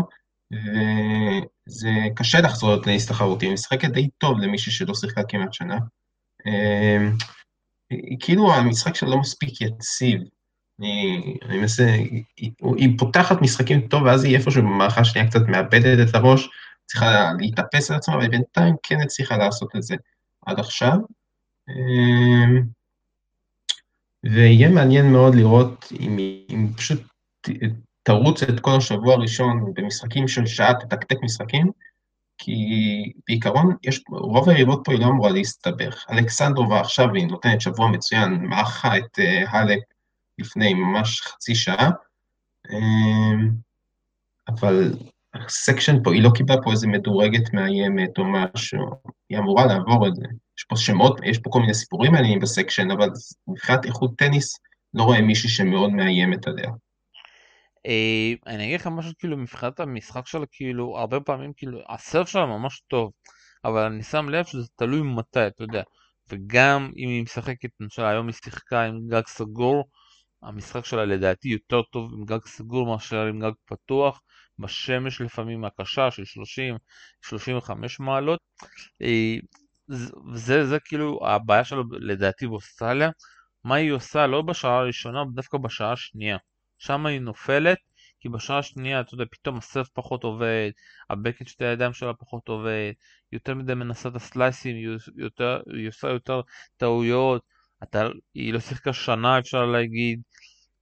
וזה 0.51 1.89
קשה 2.15 2.41
לחזור 2.41 2.75
לטניס 2.75 3.07
תחרותי, 3.07 3.45
היא 3.45 3.53
משחקת 3.53 3.89
די 3.89 4.09
טוב 4.17 4.39
למישהי 4.39 4.71
שלא 4.71 4.93
שיחקה 4.93 5.21
כמעט 5.23 5.53
שנה. 5.53 5.77
אמ, 6.45 7.11
כאילו 8.19 8.53
המשחק 8.53 8.95
שלה 8.95 9.09
לא 9.09 9.17
מספיק 9.17 9.61
יציב, 9.61 10.21
אני, 10.79 11.37
מנסה, 11.49 11.85
היא, 12.37 12.51
היא 12.77 12.97
פותחת 12.97 13.41
משחקים 13.41 13.87
טוב, 13.87 14.03
ואז 14.03 14.23
היא 14.23 14.37
איפשהו 14.37 14.61
במערכה 14.61 15.03
שנייה 15.03 15.27
קצת 15.27 15.41
מאבדת 15.47 16.09
את 16.09 16.15
הראש, 16.15 16.49
צריכה 16.85 17.31
להתאפס 17.39 17.91
על 17.91 17.97
עצמה, 17.97 18.15
ובינתיים 18.15 18.75
כן 18.83 19.01
הצליחה 19.01 19.37
לעשות 19.37 19.75
את 19.75 19.83
זה 19.83 19.95
עד 20.45 20.59
עכשיו. 20.59 20.97
אמ, 21.69 22.61
ויהיה 24.23 24.69
מעניין 24.69 25.11
מאוד 25.11 25.35
לראות 25.35 25.93
אם 25.99 26.17
אם 26.49 26.67
פשוט 26.77 27.01
תרוץ 28.03 28.43
את 28.43 28.59
כל 28.59 28.77
השבוע 28.77 29.13
הראשון 29.13 29.73
במשחקים 29.73 30.27
של 30.27 30.45
שעה, 30.45 30.73
תתקתק 30.73 31.17
משחקים, 31.23 31.71
כי 32.43 32.55
בעיקרון 33.27 33.75
יש, 33.83 34.03
רוב 34.09 34.49
היריבות 34.49 34.81
פה 34.83 34.91
היא 34.91 34.99
לא 35.01 35.05
אמורה 35.05 35.31
להסתבך. 35.31 36.05
אלכסנדרובה 36.11 36.79
עכשיו 36.79 37.13
היא 37.13 37.27
נותנת 37.27 37.61
שבוע 37.61 37.87
מצוין, 37.87 38.33
מעכה 38.33 38.97
את 38.97 39.19
האלק 39.47 39.79
לפני 40.39 40.73
ממש 40.73 41.21
חצי 41.21 41.55
שעה, 41.55 41.89
אבל 44.47 44.93
הסקשן 45.33 46.03
פה, 46.03 46.13
היא 46.13 46.23
לא 46.23 46.29
קיבלה 46.35 46.61
פה 46.63 46.71
איזה 46.71 46.87
מדורגת 46.87 47.53
מאיימת 47.53 48.17
או 48.17 48.23
משהו, 48.25 48.85
היא 49.29 49.37
אמורה 49.37 49.65
לעבור 49.65 50.07
את 50.07 50.15
זה. 50.15 50.25
יש 50.57 50.63
פה 50.63 50.75
שמות, 50.75 51.19
יש 51.23 51.37
פה 51.37 51.49
כל 51.49 51.59
מיני 51.59 51.73
סיפורים 51.73 52.11
מעניינים 52.11 52.39
בסקשן, 52.39 52.91
אבל 52.91 53.09
מבחינת 53.47 53.85
איכות 53.85 54.11
טניס, 54.17 54.59
לא 54.93 55.03
רואה 55.03 55.21
מישהי 55.21 55.49
שמאוד 55.49 55.91
מאיימת 55.91 56.47
עליה. 56.47 56.71
אני 58.47 58.65
אגיד 58.65 58.79
לך 58.79 58.87
משהו 58.87 59.11
כאילו 59.19 59.37
מבחינת 59.37 59.79
המשחק 59.79 60.27
שלה 60.27 60.45
כאילו 60.51 60.97
הרבה 60.99 61.19
פעמים 61.19 61.53
כאילו 61.57 61.79
הסרף 61.89 62.29
שלה 62.29 62.45
ממש 62.45 62.81
טוב 62.87 63.11
אבל 63.65 63.81
אני 63.85 64.03
שם 64.03 64.29
לב 64.29 64.45
שזה 64.45 64.67
תלוי 64.75 65.01
מתי 65.01 65.47
אתה 65.47 65.63
יודע. 65.63 65.83
וגם 66.29 66.91
אם 66.97 67.09
היא 67.09 67.23
משחקת 67.23 67.69
למשל 67.79 68.03
היום 68.03 68.27
היא 68.27 68.35
שיחקה 68.43 68.83
עם 68.83 69.07
גג 69.07 69.27
סגור 69.27 69.89
המשחק 70.43 70.85
שלה 70.85 71.05
לדעתי 71.05 71.49
יותר 71.49 71.81
טוב 71.81 72.13
עם 72.13 72.25
גג 72.25 72.45
סגור 72.45 72.85
מאשר 72.93 73.25
עם 73.25 73.39
גג 73.39 73.51
פתוח 73.65 74.21
בשמש 74.59 75.21
לפעמים 75.21 75.65
הקשה 75.65 76.11
של 76.11 76.23
30-35 77.23 77.71
מעלות. 77.99 78.39
וזה 80.33 80.65
זה 80.65 80.79
כאילו 80.79 81.19
הבעיה 81.27 81.63
שלו 81.63 81.83
לדעתי 81.91 82.47
באוסטרליה. 82.47 83.09
מה 83.63 83.75
היא 83.75 83.91
עושה 83.91 84.27
לא 84.27 84.41
בשעה 84.41 84.77
הראשונה 84.77 85.19
דווקא 85.33 85.57
בשעה 85.57 85.91
השנייה 85.91 86.37
שם 86.81 87.05
היא 87.05 87.19
נופלת, 87.19 87.77
כי 88.19 88.29
בשעה 88.29 88.57
השנייה, 88.59 89.01
אתה 89.01 89.13
יודע, 89.13 89.25
פתאום 89.31 89.57
הסרף 89.57 89.89
פחות 89.93 90.23
עובד, 90.23 90.71
הבקט 91.09 91.47
שתי 91.47 91.65
הידיים 91.65 91.93
שלה 91.93 92.13
פחות 92.13 92.47
עובד, 92.47 92.91
יותר 93.31 93.55
מדי 93.55 93.73
מנסה 93.73 94.09
את 94.09 94.15
הסלייסים, 94.15 94.75
היא, 94.75 94.89
היא 95.73 95.87
עושה 95.87 96.09
יותר 96.09 96.41
טעויות, 96.77 97.43
אתה, 97.83 98.07
היא 98.33 98.53
לא 98.53 98.59
שיחקה 98.59 98.93
שנה 98.93 99.39
אפשר 99.39 99.65
להגיד, 99.65 100.21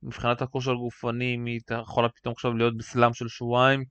מבחינת 0.03 0.41
הכושר 0.41 0.71
הגופני, 0.71 1.37
היא 1.45 1.61
יכולה 1.81 2.09
פתאום 2.09 2.31
עכשיו 2.31 2.53
להיות 2.53 2.77
בסלאם 2.77 3.13
של 3.13 3.27
שבועיים. 3.27 3.83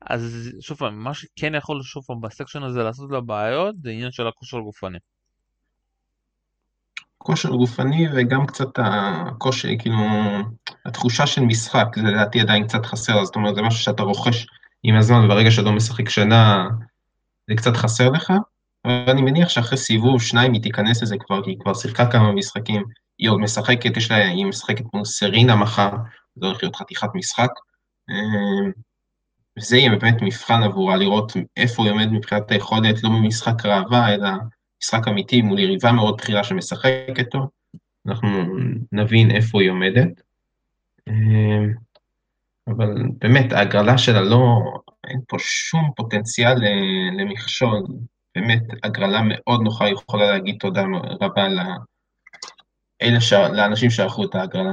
אז 0.00 0.50
שוב 0.60 0.78
פעם, 0.78 1.04
מה 1.04 1.14
שכן 1.14 1.54
יכול 1.54 1.82
שוב 1.82 2.04
פעם 2.04 2.20
בסקשן 2.20 2.62
הזה 2.62 2.82
לעשות 2.82 3.10
לה 3.10 3.20
בעיות, 3.20 3.74
זה 3.82 3.90
עניין 3.90 4.12
של 4.12 4.26
הכושר 4.26 4.56
הגופני. 4.56 4.98
כושר 7.24 7.50
גופני 7.50 8.06
וגם 8.14 8.46
קצת 8.46 8.68
הקושי, 8.76 9.76
כאילו, 9.78 9.98
התחושה 10.86 11.26
של 11.26 11.40
משחק, 11.40 11.86
זה 11.96 12.02
לדעתי 12.02 12.40
עדיין 12.40 12.66
קצת 12.66 12.86
חסר, 12.86 13.24
זאת 13.24 13.36
אומרת, 13.36 13.54
זה 13.54 13.62
משהו 13.62 13.80
שאתה 13.80 14.02
רוכש 14.02 14.46
עם 14.82 14.96
הזמן, 14.96 15.24
וברגע 15.24 15.50
שאתה 15.50 15.66
לא 15.66 15.72
משחק 15.72 16.08
שנה, 16.08 16.68
זה 17.48 17.54
קצת 17.54 17.76
חסר 17.76 18.10
לך, 18.10 18.32
אבל 18.84 19.04
אני 19.08 19.22
מניח 19.22 19.48
שאחרי 19.48 19.78
סיבוב 19.78 20.22
שניים 20.22 20.52
היא 20.52 20.62
תיכנס 20.62 21.02
לזה 21.02 21.16
כבר, 21.18 21.44
כי 21.44 21.50
היא 21.50 21.58
כבר 21.60 21.74
שיחקה 21.74 22.10
כמה 22.10 22.32
משחקים, 22.32 22.84
היא 23.18 23.30
עוד 23.30 23.40
משחקת, 23.40 23.96
יש 23.96 24.10
לה, 24.10 24.16
היא 24.16 24.46
משחקת 24.46 24.84
כמו 24.90 25.04
סרינה 25.04 25.56
מחר, 25.56 25.90
זה 26.36 26.46
הולך 26.46 26.62
להיות 26.62 26.76
חתיכת 26.76 27.08
משחק. 27.14 27.50
וזה 29.58 29.76
יהיה 29.76 29.90
באמת 29.90 30.22
מבחן 30.22 30.62
עבורה, 30.62 30.96
לראות 30.96 31.32
איפה 31.56 31.82
היא 31.82 31.92
עומדת 31.92 32.12
מבחינת 32.12 32.50
היכולת, 32.50 33.02
לא 33.02 33.10
במשחק 33.10 33.66
ראווה, 33.66 34.14
אלא 34.14 34.28
משחק 34.84 35.08
אמיתי 35.08 35.42
מול 35.42 35.58
יריבה 35.58 35.92
מאוד 35.92 36.16
בכירה 36.16 36.44
שמשחקת 36.44 37.30
טוב, 37.30 37.48
אנחנו 38.06 38.28
נבין 38.92 39.30
איפה 39.30 39.60
היא 39.60 39.70
עומדת. 39.70 40.22
אמ, 41.08 41.72
אבל 42.68 42.94
באמת, 43.18 43.52
ההגרלה 43.52 43.98
שלה 43.98 44.20
לא, 44.20 44.60
אין 45.06 45.20
פה 45.28 45.36
שום 45.40 45.90
פוטנציאל 45.96 46.54
למכשול, 47.18 47.82
באמת, 48.34 48.62
הגרלה 48.82 49.20
מאוד 49.24 49.60
נוחה, 49.60 49.88
יכולה 49.88 50.30
להגיד 50.30 50.56
תודה 50.60 50.84
רבה. 51.20 51.48
לאנשים 53.52 53.90
שערכו 53.90 54.24
את 54.24 54.34
ההגרלה. 54.34 54.72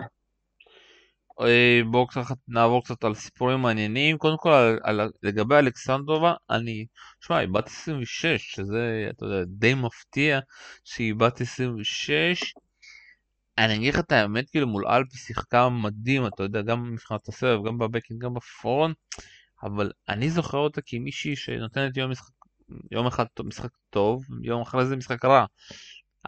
אה, 1.46 1.82
בואו 1.92 2.08
קצת 2.08 2.22
נעבור 2.48 2.84
קצת 2.84 3.04
על 3.04 3.16
סיפורים 3.16 3.60
מעניינים. 3.60 4.18
קודם 4.18 4.38
כל 4.38 4.50
על, 4.50 4.80
על, 4.84 5.10
לגבי 5.24 5.56
אלכסנדרובה, 5.56 6.34
אני, 6.50 6.86
שמע, 7.22 7.38
היא 7.38 7.50
בת 7.50 7.68
26, 7.68 8.26
שזה, 8.56 9.10
אתה 9.10 9.26
יודע, 9.26 9.44
די 9.48 9.74
מפתיע 9.74 10.40
שהיא 10.84 11.16
בת 11.16 11.42
26. 11.42 12.54
אני 13.58 13.76
אגיד 13.76 13.94
לך 13.94 14.00
את 14.00 14.12
האמת, 14.12 14.50
כאילו 14.50 14.68
מול 14.68 14.88
אלפי 14.88 15.18
שיחקה 15.18 15.70
מדהים, 15.70 16.28
אתה 16.28 16.44
יודע, 16.44 16.62
גם 16.62 16.94
מבחינת 16.94 17.28
הסבב, 17.28 17.60
גם 17.68 17.78
בבקינג, 17.78 18.24
גם 18.24 18.34
בפרונט, 18.34 18.98
אבל 19.64 19.92
אני 20.10 20.30
זוכר 20.30 20.58
אותה 20.58 20.82
כמישהי 20.86 21.36
שנותנת 21.36 21.98
יום 21.98 22.12
משחק, 22.12 22.34
יום 22.92 23.08
אחד 23.08 23.26
משחק 23.44 23.72
טוב, 23.90 24.26
יום 24.44 24.62
אחרי 24.62 24.86
זה 24.86 24.96
משחק 24.96 25.26
רע. 25.26 25.46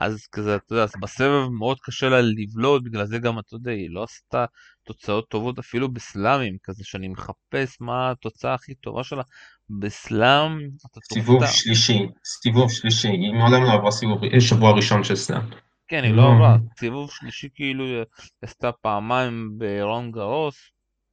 אז 0.01 0.27
כזה, 0.27 0.55
אתה 0.55 0.75
יודע, 0.75 0.85
בסבב 1.01 1.47
מאוד 1.59 1.77
קשה 1.79 2.09
לה 2.09 2.21
לבלוט, 2.21 2.83
בגלל 2.83 3.05
זה 3.05 3.17
גם, 3.17 3.39
אתה 3.39 3.55
יודע, 3.55 3.71
היא 3.71 3.89
לא 3.89 4.03
עשתה 4.03 4.45
תוצאות 4.85 5.29
טובות 5.29 5.59
אפילו 5.59 5.91
בסלאמים, 5.93 6.57
כזה 6.63 6.83
שאני 6.83 7.07
מחפש 7.07 7.77
מה 7.81 8.11
התוצאה 8.11 8.53
הכי 8.53 8.75
טובה 8.75 9.03
שלה 9.03 9.23
בסלאם. 9.69 10.69
סיבוב 11.13 11.45
שלישי, 11.45 12.07
סיבוב 12.25 12.71
שלישי, 12.71 13.07
היא 13.07 13.33
מעולם 13.33 13.63
לא 13.63 13.71
עברה 13.71 13.91
סיבוב, 13.91 14.21
שבוע 14.39 14.71
ראשון 14.71 15.03
של 15.03 15.15
סלאם. 15.15 15.41
כן, 15.87 16.03
היא 16.03 16.13
לא 16.13 16.31
עברה, 16.31 16.57
סיבוב 16.79 17.11
שלישי 17.11 17.49
כאילו 17.55 17.85
היא 17.85 18.03
עשתה 18.41 18.71
פעמיים 18.71 19.49
ברון 19.57 20.11
גרוס, 20.11 20.55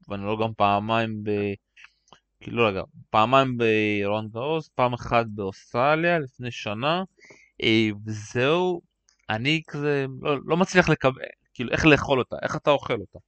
ואני 0.09 0.27
לא 0.27 0.39
גם 0.43 0.51
פעמיים 0.57 1.23
ב... 1.23 1.31
כאילו 2.41 2.67
רגע, 2.67 2.83
פעמיים 3.11 3.57
ברון 3.59 4.29
גרוס, 4.29 4.69
פעם 4.75 4.93
אחת 4.93 5.27
באוסטרליה 5.29 6.19
לפני 6.19 6.51
שנה. 6.51 7.03
אה, 7.63 7.89
וזהו, 8.07 8.81
אני 9.31 9.63
כזה 9.67 10.07
לא, 10.23 10.37
לא 10.45 10.57
מצליח 10.57 10.89
לקבל, 10.89 11.23
כאילו 11.55 11.71
איך 11.71 11.87
לאכול 11.87 12.19
אותה, 12.19 12.37
איך 12.43 12.57
אתה 12.57 12.71
אוכל 12.71 13.01
אותה. 13.01 13.19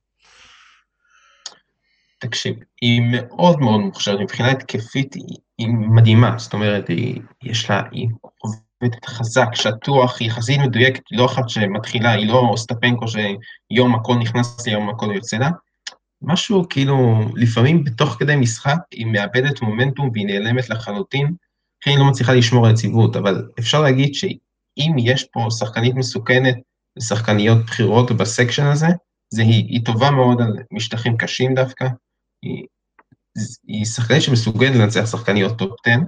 תקשיב, 2.23 2.57
היא 2.81 3.03
מאוד 3.13 3.61
מאוד 3.61 3.81
מוכשרת, 3.81 4.21
מבחינה 4.21 4.51
התקפית 4.51 5.15
היא, 5.15 5.37
היא 5.59 5.69
מדהימה, 5.69 6.35
זאת 6.39 6.53
אומרת, 6.53 6.89
היא, 6.89 7.21
יש 7.43 7.71
לה, 7.71 7.83
היא 7.91 8.09
עובדת 8.39 9.05
חזק, 9.05 9.49
שטוח, 9.55 10.21
היא 10.21 10.29
יחסית 10.29 10.61
מדויקת, 10.61 11.03
היא 11.11 11.19
לא 11.19 11.27
אחת 11.27 11.49
שמתחילה, 11.49 12.13
היא 12.13 12.29
לא 12.29 12.55
סטפנקו 12.57 13.07
שיום 13.09 13.95
הכל 13.95 14.15
נכנס 14.15 14.67
לי, 14.67 14.73
יום 14.73 14.89
הכל 14.89 15.07
יוצא 15.15 15.37
לה. 15.37 15.51
משהו 16.23 16.69
כאילו, 16.71 17.21
לפעמים 17.35 17.85
בתוך 17.85 18.17
כדי 18.19 18.37
משחק 18.37 18.79
היא 18.91 19.07
מאבדת 19.07 19.63
מומנטום 19.63 20.11
והיא 20.13 20.27
נעלמת 20.27 20.71
לחלוטין, 20.71 21.27
לכן 21.83 21.91
היא 21.91 21.99
לא 21.99 22.05
מצליחה 22.05 22.33
לשמור 22.33 22.67
על 22.67 22.73
יציבות, 22.73 23.17
אבל 23.17 23.49
אפשר 23.59 23.81
להגיד 23.83 24.15
שאם 24.15 24.97
יש 24.99 25.25
פה 25.25 25.47
שחקנית 25.51 25.95
מסוכנת 25.95 26.57
ושחקניות 26.99 27.59
בכירות 27.67 28.13
בסקשן 28.13 28.67
הזה, 28.67 28.89
זה 29.35 29.43
היא, 29.43 29.65
היא 29.69 29.85
טובה 29.85 30.11
מאוד 30.11 30.41
על 30.41 30.57
משטחים 30.73 31.17
קשים 31.17 31.55
דווקא, 31.55 31.89
היא, 32.43 32.67
היא 33.67 33.85
שחקנית 33.85 34.23
שמסוגלת 34.23 34.77
לנצח 34.77 35.07
שחקניות 35.07 35.59
top 35.59 35.71
10, 35.87 35.99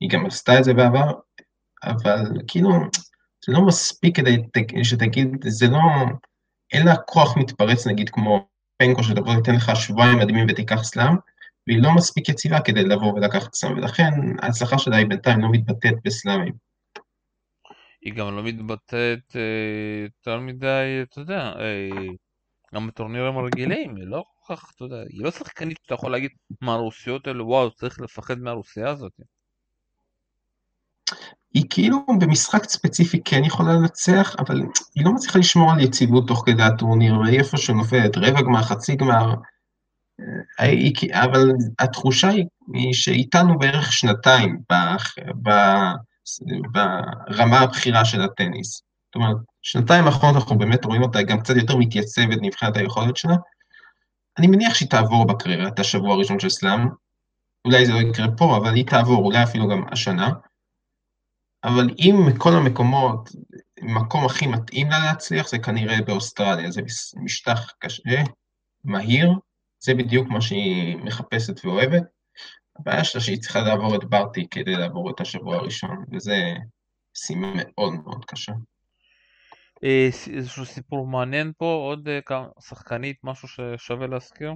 היא 0.00 0.10
גם 0.10 0.26
עשתה 0.26 0.58
את 0.58 0.64
זה 0.64 0.74
בעבר, 0.74 1.12
אבל 1.84 2.24
כאילו, 2.48 2.70
זה 3.46 3.52
לא 3.52 3.66
מספיק 3.66 4.16
כדי 4.16 4.36
שתגיד, 4.82 5.28
זה 5.46 5.66
לא, 5.66 5.78
אין 6.72 6.86
לה 6.86 6.96
כוח 6.96 7.36
מתפרץ 7.36 7.86
נגיד 7.86 8.10
כמו 8.10 8.48
פנקו 8.76 9.02
שתבוא 9.02 9.32
ותיתן 9.32 9.54
לך 9.54 9.76
שבועיים 9.76 10.18
מדהימים 10.18 10.46
ותיקח 10.50 10.82
סלאם, 10.82 11.14
והיא 11.66 11.82
לא 11.82 11.94
מספיק 11.96 12.28
יציבה 12.28 12.60
כדי 12.60 12.84
לבוא 12.84 13.12
ולקחת 13.12 13.54
סלאם, 13.54 13.78
ולכן 13.78 14.10
ההצלחה 14.42 14.78
שלה 14.78 14.96
היא 14.96 15.06
בינתיים 15.06 15.40
לא 15.40 15.48
מתבטאת 15.52 15.94
בסלאמים. 16.04 16.52
היא 18.02 18.14
גם 18.14 18.36
לא 18.36 18.42
מתבטאת 18.42 19.36
אה, 19.36 20.04
יותר 20.04 20.40
מדי, 20.40 21.00
אתה 21.02 21.20
יודע, 21.20 21.52
אה, 21.58 22.06
גם 22.74 22.86
בטורנירים 22.86 23.36
הרגילים, 23.36 23.96
היא 23.96 24.04
לא 24.04 24.24
כך, 24.48 24.72
אתה 24.76 24.84
יודע, 24.84 24.96
היא 25.10 25.24
לא 25.24 25.30
שחקנית 25.30 25.78
שאתה 25.82 25.94
יכול 25.94 26.12
להגיד 26.12 26.30
מהרוסיות 26.60 27.26
האלה, 27.26 27.44
וואו, 27.44 27.70
צריך 27.70 28.00
לפחד 28.00 28.38
מהרוסיה 28.38 28.90
הזאת. 28.90 29.12
היא 31.54 31.64
כאילו 31.70 32.06
במשחק 32.20 32.64
ספציפי 32.64 33.20
כן 33.24 33.44
יכולה 33.44 33.72
לנצח, 33.72 34.36
אבל 34.38 34.62
היא 34.94 35.04
לא 35.04 35.12
מצליחה 35.12 35.38
לשמור 35.38 35.72
על 35.72 35.80
יציבות 35.80 36.28
תוך 36.28 36.42
כדי 36.46 36.62
הטורניר, 36.62 37.18
והיא 37.18 37.38
איפה 37.38 37.56
שנופלת, 37.56 38.16
רבע 38.16 38.42
גמר, 38.42 38.62
חצי 38.62 38.96
גמר, 38.96 39.34
אבל 41.12 41.52
התחושה 41.78 42.28
היא 42.28 42.92
שאיתנו 42.92 43.58
בערך 43.58 43.92
שנתיים 43.92 44.58
ברמה 46.72 47.60
הבכירה 47.60 48.04
של 48.04 48.20
הטניס. 48.20 48.82
זאת 49.06 49.14
אומרת, 49.14 49.36
שנתיים 49.62 50.04
האחרונות 50.04 50.36
אנחנו 50.36 50.58
באמת 50.58 50.84
רואים 50.84 51.02
אותה 51.02 51.22
גם 51.22 51.40
קצת 51.40 51.56
יותר 51.56 51.76
מתייצבת 51.76 52.38
מבחינת 52.42 52.76
היכולת 52.76 53.16
שלה. 53.16 53.36
אני 54.38 54.46
מניח 54.46 54.74
שהיא 54.74 54.88
תעבור 54.88 55.26
בקריירה 55.26 55.68
את 55.68 55.78
השבוע 55.78 56.14
הראשון 56.14 56.40
של 56.40 56.48
סלאם. 56.48 56.88
אולי 57.64 57.86
זה 57.86 57.92
לא 57.92 57.98
יקרה 57.98 58.26
פה, 58.36 58.56
אבל 58.56 58.74
היא 58.74 58.86
תעבור, 58.86 59.24
אולי 59.24 59.42
אפילו 59.42 59.68
גם 59.68 59.84
השנה. 59.92 60.30
אבל 61.64 61.90
אם 61.98 62.16
מכל 62.26 62.52
המקומות 62.52 63.30
המקום 63.80 64.26
הכי 64.26 64.46
מתאים 64.46 64.90
לה 64.90 64.98
להצליח 64.98 65.48
זה 65.48 65.58
כנראה 65.58 66.02
באוסטרליה, 66.06 66.70
זה 66.70 66.80
משטח 67.16 67.72
קשה, 67.78 68.22
מהיר, 68.84 69.32
זה 69.80 69.94
בדיוק 69.94 70.28
מה 70.28 70.40
שהיא 70.40 70.96
מחפשת 70.96 71.64
ואוהבת. 71.64 72.02
הבעיה 72.78 73.04
שלה 73.04 73.20
שהיא 73.20 73.40
צריכה 73.40 73.60
לעבור 73.60 73.96
את 73.96 74.04
ברטי 74.04 74.46
כדי 74.50 74.76
לעבור 74.76 75.10
את 75.10 75.20
השבוע 75.20 75.56
הראשון, 75.56 76.04
וזה 76.12 76.54
סימן 77.16 77.52
מאוד 77.56 77.92
מאוד 77.92 78.24
קשה. 78.24 78.52
אה, 79.84 80.08
איזשהו 80.32 80.64
סיפור 80.64 81.06
מעניין 81.06 81.52
פה, 81.58 81.64
עוד 81.64 82.08
אה, 82.08 82.44
שחקנית, 82.68 83.16
משהו 83.24 83.48
ששווה 83.48 84.06
להזכיר? 84.06 84.52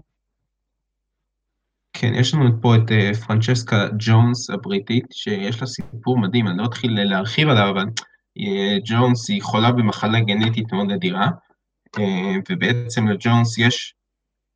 כן, 1.93 2.14
יש 2.14 2.35
לנו 2.35 2.62
פה 2.62 2.76
את 2.76 2.91
אה, 2.91 3.11
פרנצ'סקה 3.26 3.87
ג'ונס 3.99 4.50
הבריטית, 4.50 5.05
שיש 5.12 5.61
לה 5.61 5.67
סיפור 5.67 6.19
מדהים, 6.19 6.49
אני 6.49 6.59
לא 6.59 6.64
אתחיל 6.64 7.02
להרחיב 7.02 7.49
עליו, 7.49 7.71
אבל 7.71 7.85
ג'ונס 8.85 9.31
היא 9.31 9.43
חולה 9.43 9.73
במחלה 9.73 10.21
גנטית 10.21 10.73
מאוד 10.73 10.91
נדירה, 10.91 11.29
ובעצם 12.50 13.09
לג'ונס 13.09 13.59
יש 13.59 13.95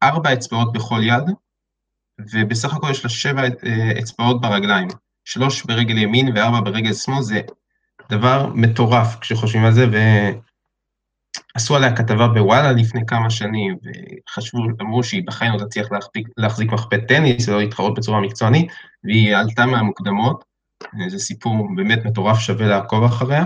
ארבע 0.03 0.33
אצבעות 0.33 0.73
בכל 0.73 1.01
יד, 1.03 1.25
ובסך 2.33 2.75
הכל 2.75 2.91
יש 2.91 3.05
לה 3.05 3.11
שבע 3.11 3.43
אצבעות 3.99 4.41
ברגליים, 4.41 4.89
שלוש 5.25 5.63
ברגל 5.63 5.99
ימין 5.99 6.29
וארבע 6.35 6.61
ברגל 6.61 6.93
שמאל, 6.93 7.23
זה 7.23 7.41
דבר 8.11 8.47
מטורף 8.55 9.17
כשחושבים 9.21 9.65
על 9.65 9.73
זה, 9.73 9.87
ועשו 11.55 11.77
עליה 11.77 11.97
כתבה 11.97 12.29
בוואלה 12.29 12.73
לפני 12.73 13.01
כמה 13.07 13.31
שנים, 13.31 13.77
וחשבו, 14.29 14.59
אמרו 14.81 15.03
שהיא 15.03 15.23
בחיים 15.27 15.53
לא 15.53 15.59
תצליח 15.59 15.93
להחזיק, 15.93 16.29
להחזיק 16.37 16.73
מחפט 16.73 17.09
טניס 17.09 17.49
ולא 17.49 17.59
להתחרות 17.59 17.99
בצורה 17.99 18.21
מקצוענית, 18.21 18.73
והיא 19.05 19.37
עלתה 19.37 19.67
מהמוקדמות, 19.67 20.45
זה 21.09 21.19
סיפור 21.19 21.69
באמת 21.77 22.05
מטורף, 22.05 22.39
שווה 22.39 22.67
לעקוב 22.67 23.05
אחריה, 23.05 23.45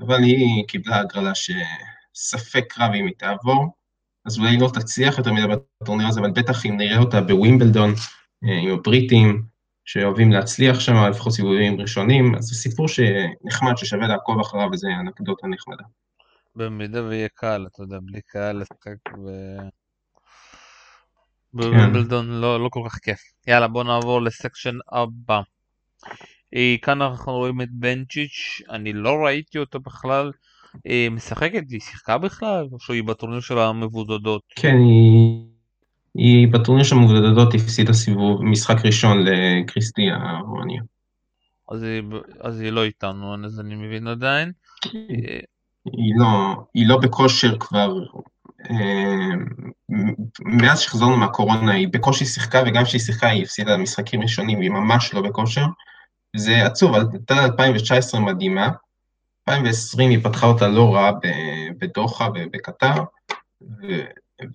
אבל 0.00 0.22
היא 0.22 0.64
קיבלה 0.68 1.00
הגרלה 1.00 1.32
שספק 1.34 2.74
רב 2.78 2.92
אם 2.94 3.06
היא 3.06 3.14
תעבור, 3.18 3.74
אז 4.26 4.38
אולי 4.38 4.50
היא 4.50 4.60
לא 4.60 4.70
תצליח 4.74 5.18
יותר 5.18 5.32
מדי 5.32 5.46
בטורניר 5.82 6.08
הזה, 6.08 6.20
אבל 6.20 6.30
בטח 6.30 6.66
אם 6.66 6.76
נראה 6.76 6.98
אותה 6.98 7.20
בווימבלדון 7.20 7.94
אה, 8.44 8.58
עם 8.58 8.70
הבריטים, 8.70 9.42
שאוהבים 9.84 10.32
להצליח 10.32 10.80
שם, 10.80 10.94
לפחות 11.10 11.32
סיבובים 11.32 11.80
ראשונים, 11.80 12.34
אז 12.34 12.44
זה 12.44 12.54
סיפור 12.54 12.88
שנחמד, 12.88 13.76
ששווה 13.76 14.06
לעקוב 14.06 14.40
אחריו, 14.40 14.68
וזה 14.72 14.88
אנקדוטה 15.00 15.46
נחמדה. 15.46 15.84
במידה 16.56 17.04
ויהיה 17.04 17.28
קל, 17.34 17.66
אתה 17.72 17.82
יודע, 17.82 17.98
בלי 18.02 18.20
קהל 18.26 18.60
לשחק. 18.60 19.12
בווימבלדון 21.54 22.26
כן. 22.26 22.32
לא, 22.32 22.64
לא 22.64 22.68
כל 22.68 22.82
כך 22.88 22.98
כיף. 22.98 23.20
יאללה, 23.46 23.68
בוא 23.68 23.84
נעבור 23.84 24.22
לסקשן 24.22 24.76
הבא. 24.92 25.40
אה, 26.54 26.74
כאן 26.82 27.02
אנחנו 27.02 27.32
רואים 27.32 27.60
את 27.60 27.68
בנצ'יץ', 27.70 28.62
אני 28.70 28.92
לא 28.92 29.24
ראיתי 29.24 29.58
אותו 29.58 29.80
בכלל 29.80 30.30
אה, 30.86 31.06
משחקת, 31.10 31.62
היא 31.70 31.80
שיחקה 31.80 32.18
בכלל, 32.18 32.66
או 32.72 32.80
שהיא 32.80 33.04
בטורניר 33.04 33.40
של 33.40 33.58
המבודדות? 33.58 34.42
כן, 34.56 34.76
היא... 34.76 35.46
היא 36.14 36.48
בטורניר 36.52 36.84
של 36.84 36.96
המבודדות 36.96 37.54
הפסידה 37.54 37.92
סיבוב, 37.92 38.42
משחק 38.42 38.76
ראשון 38.84 39.24
לקריסטי 39.24 40.02
הרומניה. 40.10 40.82
אז 41.70 41.82
היא, 41.82 42.02
אז 42.40 42.60
היא 42.60 42.70
לא 42.70 42.84
איתנו, 42.84 43.44
אז 43.44 43.60
אני 43.60 43.74
מבין 43.74 44.06
עדיין. 44.06 44.52
היא 45.84 46.14
לא, 46.16 46.64
היא 46.74 46.86
לא 46.86 46.96
בכושר 46.96 47.58
כבר, 47.58 47.98
אה, 48.70 49.30
מאז 50.40 50.80
שחזרנו 50.80 51.16
מהקורונה 51.16 51.72
היא 51.72 51.88
בקושי 51.92 52.24
שיחקה, 52.24 52.62
וגם 52.66 52.84
כשהיא 52.84 53.00
שיחקה 53.00 53.28
היא 53.28 53.42
הפסידה 53.42 53.76
משחקים 53.76 54.22
ראשונים, 54.22 54.58
והיא 54.58 54.70
ממש 54.70 55.14
לא 55.14 55.20
בכושר. 55.20 55.64
זה 56.36 56.66
עצוב, 56.66 56.94
הייתה 56.94 57.44
2019 57.44 58.20
מדהימה, 58.20 58.68
2020 59.48 60.10
היא 60.10 60.24
פתחה 60.24 60.46
אותה 60.46 60.68
לא 60.68 60.94
רע 60.94 61.10
בדוחה 61.78 62.28
ובקטר, 62.34 62.94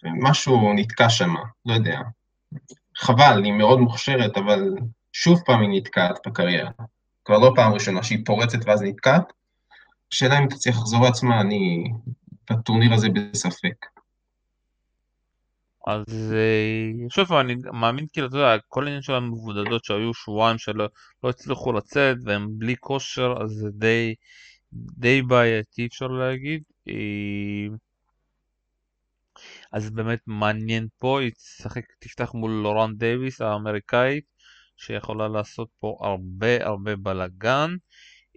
ומשהו 0.03 0.73
נתקע 0.73 1.09
שם, 1.09 1.33
לא 1.65 1.73
יודע. 1.73 1.99
חבל, 2.97 3.43
היא 3.43 3.53
מאוד 3.53 3.79
מוכשרת, 3.79 4.37
אבל 4.37 4.69
שוב 5.13 5.41
פעם 5.45 5.61
היא 5.61 5.69
נתקעת 5.71 6.19
בקריירה. 6.27 6.69
כבר 7.25 7.37
לא 7.37 7.51
פעם 7.55 7.73
ראשונה 7.73 8.03
שהיא 8.03 8.25
פורצת 8.25 8.59
ואז 8.65 8.81
נתקעת. 8.81 9.33
השאלה 10.11 10.39
אם 10.39 10.47
תצליח 10.49 10.77
לחזור 10.77 11.03
לעצמה, 11.03 11.41
אני 11.41 11.83
בטורניר 12.51 12.93
הזה 12.93 13.07
בספק. 13.09 13.85
אז 15.87 16.33
אה, 16.33 17.09
שוב 17.09 17.33
אני 17.33 17.55
מאמין 17.73 18.05
כאילו, 18.13 18.27
אתה 18.27 18.37
יודע, 18.37 18.57
כל 18.67 18.83
העניין 18.83 19.01
של 19.01 19.13
המבודדות 19.13 19.85
שהיו 19.85 20.13
שבועיים 20.13 20.57
שלא 20.57 20.87
לא 21.23 21.29
הצליחו 21.29 21.73
לצאת 21.73 22.17
והם 22.23 22.47
בלי 22.51 22.75
כושר, 22.79 23.33
אז 23.43 23.49
זה 23.51 23.69
די, 23.71 24.15
די 24.73 25.21
בעייתי 25.21 25.85
אפשר 25.85 26.07
להגיד. 26.07 26.63
אה, 26.87 27.75
אז 29.71 29.89
באמת 29.89 30.19
מעניין 30.27 30.87
פה, 30.97 31.21
היא 31.21 31.31
תשחק, 31.31 31.83
תפתח 31.99 32.31
מול 32.33 32.51
לורן 32.51 32.95
דייוויס 32.97 33.41
האמריקאית, 33.41 34.25
שיכולה 34.77 35.27
לעשות 35.27 35.69
פה 35.79 35.97
הרבה 36.01 36.65
הרבה 36.65 36.95
בלאגן. 36.95 37.75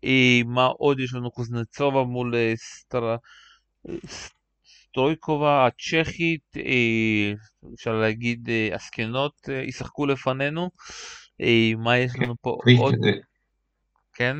אה, 0.04 0.40
מה 0.46 0.66
עוד 0.66 1.00
יש 1.00 1.14
לנו? 1.14 1.30
קוזנצובה 1.30 2.04
מול 2.04 2.34
אה, 2.34 2.52
סטר... 2.56 3.16
סטרויקובה 4.56 5.66
הצ'כית, 5.66 6.56
אפשר 7.74 7.92
להגיד 7.92 8.48
הזקנות 8.74 9.48
ישחקו 9.68 10.06
לפנינו. 10.06 10.70
מה 11.78 11.98
יש 11.98 12.12
לנו 12.18 12.34
פה 12.40 12.58
עוד? 12.78 12.94
כן? 14.14 14.36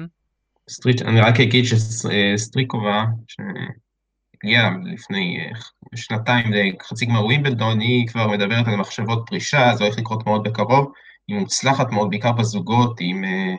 סטריט, 0.70 1.03
אני 1.03 1.20
רק 1.20 1.40
אגיד 1.40 1.64
שסטריקובה, 1.64 3.05
שהגיעה 3.29 4.70
לפני 4.85 5.38
אה, 5.40 5.61
שנתיים 5.96 6.46
לחצי 6.53 7.07
גמר 7.07 7.25
ווימבלדון, 7.25 7.81
היא 7.81 8.09
כבר 8.09 8.29
מדברת 8.29 8.66
על 8.66 8.77
מחשבות 8.77 9.22
פרישה, 9.27 9.72
זה 9.75 9.85
הולך 9.85 9.98
לקרות 9.98 10.27
מאוד 10.27 10.42
בקרוב, 10.42 10.92
היא 11.29 11.37
מוצלחת 11.37 11.90
מאוד, 11.90 12.11
בעיקר 12.11 12.33
בזוגות, 12.33 12.96
עם, 13.01 13.25
אה, 13.25 13.55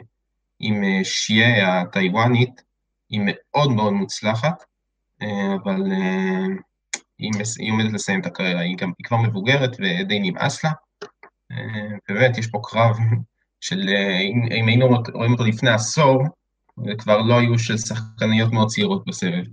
עם 0.63 0.83
אה, 0.83 0.99
שיה 1.03 1.81
הטיוואנית, 1.81 2.61
היא 3.09 3.21
מאוד 3.23 3.71
מאוד 3.71 3.93
מוצלחת, 3.93 4.63
אבל 5.63 5.81
היא, 7.19 7.31
היא 7.59 7.71
עומדת 7.71 7.93
לסיים 7.93 8.21
את 8.21 8.25
הקריירה, 8.25 8.61
היא, 8.61 8.77
גם, 8.77 8.91
היא 8.97 9.05
כבר 9.05 9.17
מבוגרת 9.17 9.71
ודי 9.79 10.19
נמאס 10.19 10.63
לה, 10.63 10.71
באמת 12.09 12.37
יש 12.37 12.47
פה 12.47 12.59
קרב 12.63 12.97
של, 13.65 13.89
אם, 14.21 14.47
אם 14.59 14.67
היינו 14.67 14.87
רואים 15.13 15.31
אותו 15.31 15.43
לפני 15.43 15.69
עשור, 15.69 16.23
וכבר 16.87 17.17
לא 17.21 17.39
היו 17.39 17.59
של 17.59 17.77
שחקניות 17.77 18.51
מאוד 18.51 18.67
צעירות 18.67 19.05
בסבב. 19.05 19.43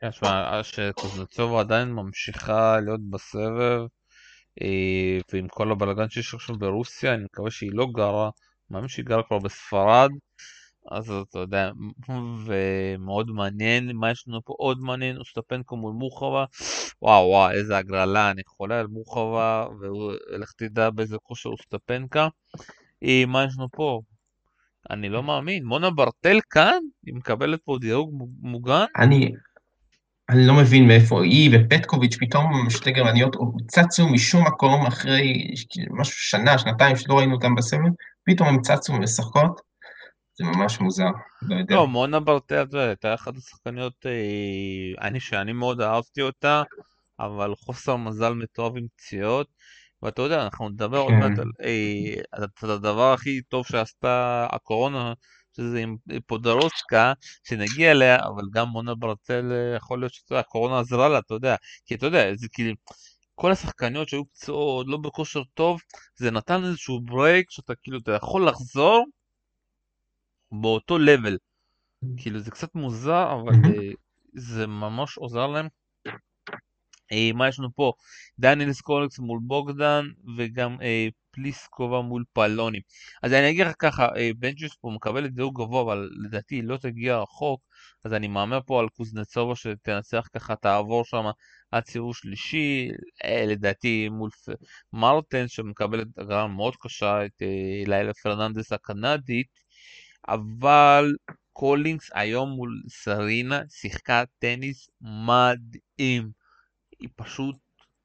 כן, 0.00 0.12
שמע, 0.12 0.60
שקוזנצובה 0.62 1.60
עדיין 1.60 1.92
ממשיכה 1.92 2.80
להיות 2.80 3.10
בסבב, 3.10 3.86
אה, 4.62 5.18
ועם 5.32 5.48
כל 5.48 5.72
הבלאגן 5.72 6.08
שיש 6.08 6.34
עכשיו 6.34 6.58
ברוסיה, 6.58 7.14
אני 7.14 7.24
מקווה 7.24 7.50
שהיא 7.50 7.70
לא 7.72 7.86
גרה, 7.92 8.30
מאמין 8.70 8.88
שהיא 8.88 9.04
גרה 9.04 9.22
כבר 9.22 9.38
בספרד, 9.38 10.10
אז 10.90 11.10
אתה 11.10 11.38
יודע, 11.38 11.70
ומאוד 12.46 13.30
מעניין, 13.30 13.96
מה 13.96 14.10
יש 14.10 14.24
לנו 14.28 14.40
פה 14.44 14.54
עוד 14.58 14.78
מעניין? 14.80 15.16
אוסטפנקו 15.16 15.76
מול 15.76 15.92
מורחבה, 15.92 16.44
וואו 17.02 17.28
וואו, 17.28 17.50
איזה 17.50 17.76
הגרלה, 17.78 18.30
אני 18.30 18.42
חולה 18.46 18.80
על 18.80 18.86
מורחבה, 18.86 19.66
ולך 19.80 20.52
תדע 20.56 20.90
באיזה 20.90 21.16
כושר 21.22 21.48
אוסטפנקה. 21.48 22.28
אה, 23.02 23.24
מה 23.26 23.44
יש 23.44 23.54
לנו 23.58 23.68
פה? 23.72 24.00
אני 24.90 25.08
לא 25.08 25.22
מאמין, 25.22 25.64
מונה 25.64 25.90
ברטל 25.90 26.38
כאן? 26.50 26.78
היא 27.06 27.14
מקבלת 27.14 27.60
פה 27.64 27.76
דירוג 27.80 28.28
מוגן? 28.40 28.84
אני, 28.98 29.32
אני 30.28 30.46
לא 30.46 30.54
מבין 30.54 30.88
מאיפה 30.88 31.24
היא 31.24 31.50
ופטקוביץ' 31.52 32.16
פתאום 32.20 32.70
שתי 32.70 32.92
גרמניות 32.92 33.36
צצו 33.68 34.08
משום 34.08 34.46
מקום 34.46 34.86
אחרי 34.86 35.54
משהו 35.90 36.14
שנה, 36.14 36.58
שנתיים 36.58 36.96
שלא 36.96 37.18
ראינו 37.18 37.34
אותם 37.34 37.54
בסבב, 37.54 37.90
פתאום 38.24 38.48
הם 38.48 38.60
צצו 38.60 38.92
ומשחקות, 38.92 39.60
זה 40.38 40.44
ממש 40.44 40.80
מוזר, 40.80 41.08
לא 41.42 41.56
יודע. 41.56 41.74
לא, 41.74 41.86
מונה 41.86 42.18
יודע, 42.50 42.80
הייתה 42.80 43.14
אחת 43.14 43.36
השחקניות, 43.36 44.06
אה, 44.06 45.06
אני 45.08 45.20
שאני 45.20 45.52
מאוד 45.52 45.80
אהבתי 45.80 46.22
אותה, 46.22 46.62
אבל 47.20 47.54
חוסר 47.56 47.96
מזל 47.96 48.32
מתואב 48.32 48.76
עם 48.76 48.86
פציעות. 48.96 49.46
ואתה 50.02 50.22
יודע, 50.22 50.44
אנחנו 50.44 50.68
נדבר 50.68 50.98
עוד 50.98 51.12
מעט 51.12 51.32
כן. 51.36 51.42
על 52.62 52.70
הדבר 52.70 53.12
הכי 53.12 53.42
טוב 53.42 53.66
שעשתה 53.66 54.46
הקורונה, 54.50 55.12
שזה 55.56 55.78
עם 55.78 55.96
פודרוסקה, 56.26 57.12
שנגיע 57.44 57.90
אליה, 57.90 58.16
אבל 58.16 58.42
גם 58.52 58.68
מונה 58.68 58.94
ברצל, 58.94 59.52
יכול 59.76 60.00
להיות 60.00 60.12
שהקורונה 60.14 60.80
עזרה 60.80 61.08
לה, 61.08 61.18
אתה 61.18 61.34
יודע, 61.34 61.56
כי 61.86 61.94
אתה 61.94 62.06
יודע, 62.06 62.34
זה 62.34 62.48
כאילו, 62.52 62.74
כל 63.34 63.52
השחקניות 63.52 64.08
שהיו 64.08 64.24
פצועות, 64.24 64.86
לא 64.88 64.96
בכושר 64.96 65.42
טוב, 65.54 65.80
זה 66.16 66.30
נתן 66.30 66.64
איזשהו 66.64 67.00
break, 67.00 67.50
שאתה 67.50 67.74
כאילו, 67.82 67.98
אתה 67.98 68.12
יכול 68.12 68.48
לחזור 68.48 69.06
באותו 70.52 70.98
level. 70.98 71.36
כאילו, 72.16 72.40
זה 72.40 72.50
קצת 72.50 72.74
מוזר, 72.74 73.32
אבל 73.32 73.52
אה, 73.52 73.92
זה 74.34 74.66
ממש 74.66 75.18
עוזר 75.18 75.46
להם. 75.46 75.68
אה, 77.12 77.30
מה 77.34 77.48
יש 77.48 77.58
לנו 77.58 77.68
פה? 77.74 77.92
דניאל 78.38 78.72
קולינס 78.72 79.18
מול 79.18 79.38
בוגדן, 79.42 80.06
וגם 80.36 80.80
אה, 80.82 81.08
פליסקובה 81.36 82.00
מול 82.00 82.24
פאוליני. 82.32 82.78
אז 83.22 83.32
אני 83.32 83.50
אגיד 83.50 83.66
לך 83.66 83.74
ככה, 83.78 84.08
בנצ'יץ' 84.38 84.76
פה 84.80 84.90
מקבלת 84.94 85.34
דירוג 85.34 85.60
גבוה, 85.60 85.82
אבל 85.82 86.10
לדעתי 86.24 86.62
לא 86.62 86.76
תגיע 86.76 87.18
רחוק, 87.18 87.60
אז 88.04 88.12
אני 88.12 88.28
מהמר 88.28 88.58
פה 88.66 88.80
על 88.80 88.88
קוזנצובה 88.88 89.56
שתנצח 89.56 90.26
ככה, 90.34 90.56
תעבור 90.56 91.04
שם 91.04 91.24
עד 91.70 91.86
סיבוב 91.86 92.16
שלישי, 92.16 92.88
לדעתי 93.46 94.08
מול 94.08 94.30
מרטנס 94.92 95.48
שמקבלת 95.48 96.06
הגרלה 96.18 96.46
מאוד 96.46 96.74
קשה, 96.80 97.24
את 97.26 97.42
ליילה 97.86 98.14
פרננדס 98.14 98.72
הקנדית, 98.72 99.66
אבל 100.28 101.14
קולינס 101.52 102.10
היום 102.14 102.50
מול 102.50 102.82
סרינה 102.88 103.62
שיחקה 103.68 104.24
טניס 104.38 104.88
מדהים. 105.00 106.30
היא 107.00 107.08
פשוט 107.16 107.56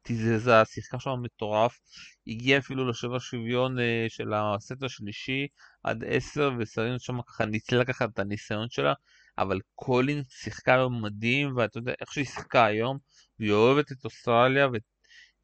תיזזה, 0.02 0.66
שיחקה 0.66 1.00
שם 1.00 1.12
מטורף, 1.22 1.80
הגיעה 2.28 2.60
אפילו 2.60 2.90
לשבע 2.90 3.18
שוויון 3.20 3.78
uh, 3.78 3.82
של 4.08 4.34
הסט 4.34 4.84
השלישי 4.84 5.48
עד 5.84 6.04
עשר, 6.08 6.52
וסרינה 6.60 7.00
שם 7.00 7.22
ככה 7.22 7.46
ניצלה 7.46 7.86
ככה 7.86 8.06
את 8.06 8.20
הניסיון 8.20 8.68
שלה, 8.70 8.94
אבל 9.38 9.60
קולינס 9.76 10.44
שיחקה 10.44 10.74
היום 10.74 11.06
מדהים, 11.06 11.58
ואתה 11.58 11.78
יודע 11.78 11.94
איך 12.02 12.14
שהיא 12.14 12.26
שיחקה 12.26 12.66
היום, 12.66 12.98
והיא 13.40 13.52
אוהבת 13.52 13.92
את 13.92 14.06
אוסטרליה, 14.06 14.68
ו... 14.68 14.72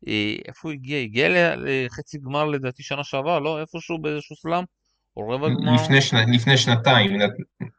אה, 0.07 0.35
איפה 0.47 0.69
היא 0.69 0.71
הגיעה? 0.71 0.99
הגיע 0.99 1.55
לחצי 1.57 2.17
גמר 2.17 2.45
לדעתי 2.45 2.83
שנה 2.83 3.03
שעברה, 3.03 3.39
לא? 3.39 3.61
איפשהו 3.61 4.01
באיזשהו 4.01 4.35
סלאם? 4.35 4.63
או 5.17 5.29
רבע 5.29 5.47
גמר? 5.49 5.75
לפני, 5.75 6.01
שנ... 6.01 6.17
לפני 6.33 6.57
שנתיים, 6.57 7.19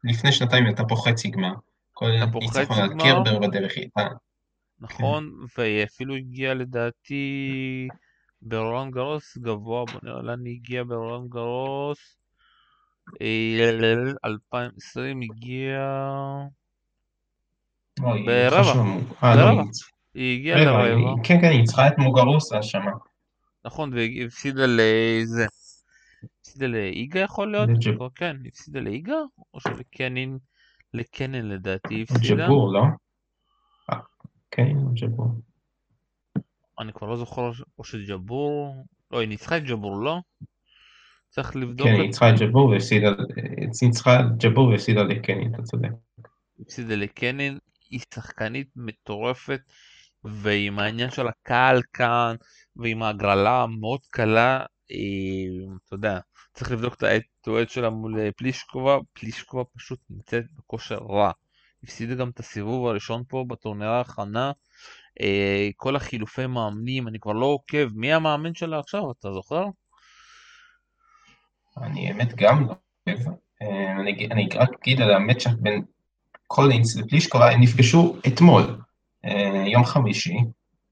לפני 0.04 0.32
שנתיים 0.32 0.66
הייתה 0.66 0.84
פה 0.84 0.96
חצי 0.96 1.30
גמר. 1.30 1.52
כל 1.92 2.10
ניצחון 2.34 2.78
על 2.78 2.88
קרבר 2.98 3.38
בדרך 3.38 3.76
איתה. 3.76 4.08
נכון, 4.80 5.30
כן. 5.56 5.60
והיא 5.62 5.84
אפילו 5.84 6.14
הגיעה 6.14 6.54
לדעתי 6.54 7.88
ברולנד 8.42 8.94
גרוס 8.94 9.38
גבוה, 9.38 9.84
בוא 9.84 10.00
נראה 10.02 10.22
לאן 10.22 10.44
היא 10.44 10.54
הגיעה 10.54 10.84
ברולנד 10.84 11.30
גרוס. 11.30 12.18
2020 14.24 15.20
הגיעה 15.22 16.44
ברבע, 18.06 18.72
ברבע. 19.22 19.62
היא 20.14 20.38
הגיעה 20.38 20.64
לרבע. 20.64 21.22
כן, 21.24 21.40
כן, 21.40 21.50
היא 21.50 21.64
צריכה 21.64 21.86
את 21.86 21.98
מוגרוסה 21.98 22.62
שמה. 22.62 22.90
נכון, 23.64 23.92
והיא 23.92 24.26
הפסידה 24.26 24.62
לזה. 24.66 25.46
הפסידה 26.40 26.66
לאיגה 26.66 27.20
יכול 27.20 27.52
להיות? 27.52 27.68
כן, 28.14 28.36
הפסידה 28.46 28.80
לאיגה? 28.80 29.16
או 29.54 29.60
שלקנין, 29.60 30.38
לקנין 30.94 31.48
לדעתי 31.48 32.02
הפסידה? 32.02 32.46
ג'בור, 32.46 32.72
לא? 32.72 32.82
כן, 34.58 34.74
ג'בור. 34.94 35.26
אני 36.78 36.92
כבר 36.92 37.06
לא 37.06 37.16
זוכר, 37.16 37.50
או 37.78 37.84
שג'בור, 37.84 38.84
לא, 39.10 39.18
היא 39.18 39.28
ניצחה 39.28 39.56
את 39.56 39.64
ג'בור, 39.64 40.02
לא? 40.02 40.18
צריך 41.28 41.56
לבדוק. 41.56 41.86
כן, 41.86 41.94
היא 41.94 42.02
ניצחה 42.02 42.30
את 42.30 42.34
ג'בור 42.40 42.68
והפסידה, 42.68 43.08
ניצחה 43.82 44.20
את 44.20 44.44
ג'בור 44.44 44.68
והפסידה 44.68 45.02
לקנין, 45.02 45.54
אתה 45.54 45.62
צודק. 45.62 45.88
הפסידה 46.60 46.94
לקנין, 46.94 47.58
היא 47.90 48.00
שחקנית 48.14 48.68
מטורפת, 48.76 49.60
ועם 50.24 50.78
העניין 50.78 51.10
של 51.10 51.28
הקהל 51.28 51.82
כאן, 51.92 52.36
ועם 52.76 53.02
ההגרלה 53.02 53.62
המאוד 53.62 54.00
קלה, 54.10 54.64
אתה 54.86 55.94
יודע, 55.94 56.18
צריך 56.54 56.72
לבדוק 56.72 56.94
את 56.94 57.02
האט 57.02 57.68
שלה 57.68 57.90
מול 57.90 58.30
פלישקובה, 58.36 58.98
פלישקובה 59.12 59.64
פשוט 59.76 60.00
נמצאת 60.10 60.44
בכושר 60.56 60.98
רע. 60.98 61.32
הפסידה 61.84 62.14
גם 62.14 62.28
את 62.28 62.40
הסיבוב 62.40 62.86
הראשון 62.86 63.22
פה 63.28 63.44
בטורניר 63.48 63.88
ההכנה. 63.88 64.52
אה, 65.20 65.68
כל 65.76 65.96
החילופי 65.96 66.46
מאמנים, 66.46 67.08
אני 67.08 67.20
כבר 67.20 67.32
לא 67.32 67.46
עוקב, 67.46 67.88
מי 67.94 68.12
המאמן 68.12 68.54
שלה 68.54 68.78
עכשיו, 68.78 69.10
אתה 69.10 69.32
זוכר? 69.32 69.64
אני 71.82 72.08
האמת 72.08 72.34
גם 72.34 72.66
לא 72.66 72.74
עוקב. 73.08 73.30
אה, 73.62 73.92
אני, 74.32 74.48
רק 74.54 74.68
אגיד 74.82 75.00
על 75.00 75.14
ה 75.14 75.19
matchup 75.19 75.52
בין 75.52 75.84
קולינס 76.46 76.96
לפליסקובה, 76.96 77.50
הם 77.50 77.60
נפגשו 77.60 78.16
אתמול, 78.26 78.78
אה, 79.24 79.64
יום 79.66 79.84
חמישי, 79.84 80.36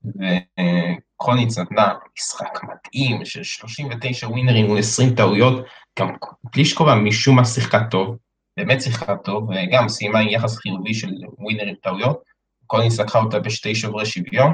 וקולינס 0.04 1.58
נתנה 1.58 1.94
משחק 2.18 2.58
מדהים 2.62 3.24
של 3.24 3.42
39 3.42 4.28
ווינרים 4.28 4.66
מול 4.66 4.78
20 4.78 5.14
טעויות, 5.14 5.64
גם 5.98 6.08
פליסקובה 6.52 6.94
משום 6.94 7.36
מה 7.36 7.44
שיחקה 7.44 7.78
טוב, 7.90 8.16
באמת 8.56 8.82
שיחקה 8.82 9.16
טוב, 9.16 9.50
וגם 9.50 9.88
סיימה 9.88 10.18
עם 10.18 10.28
יחס 10.28 10.56
חיובי 10.56 10.94
של 10.94 11.10
ווינר 11.38 11.66
עם 11.66 11.74
טעויות. 11.82 12.22
קולינס 12.66 13.00
לקחה 13.00 13.18
אותה 13.18 13.38
בשתי 13.38 13.74
שוברי 13.74 14.06
שוויון. 14.06 14.52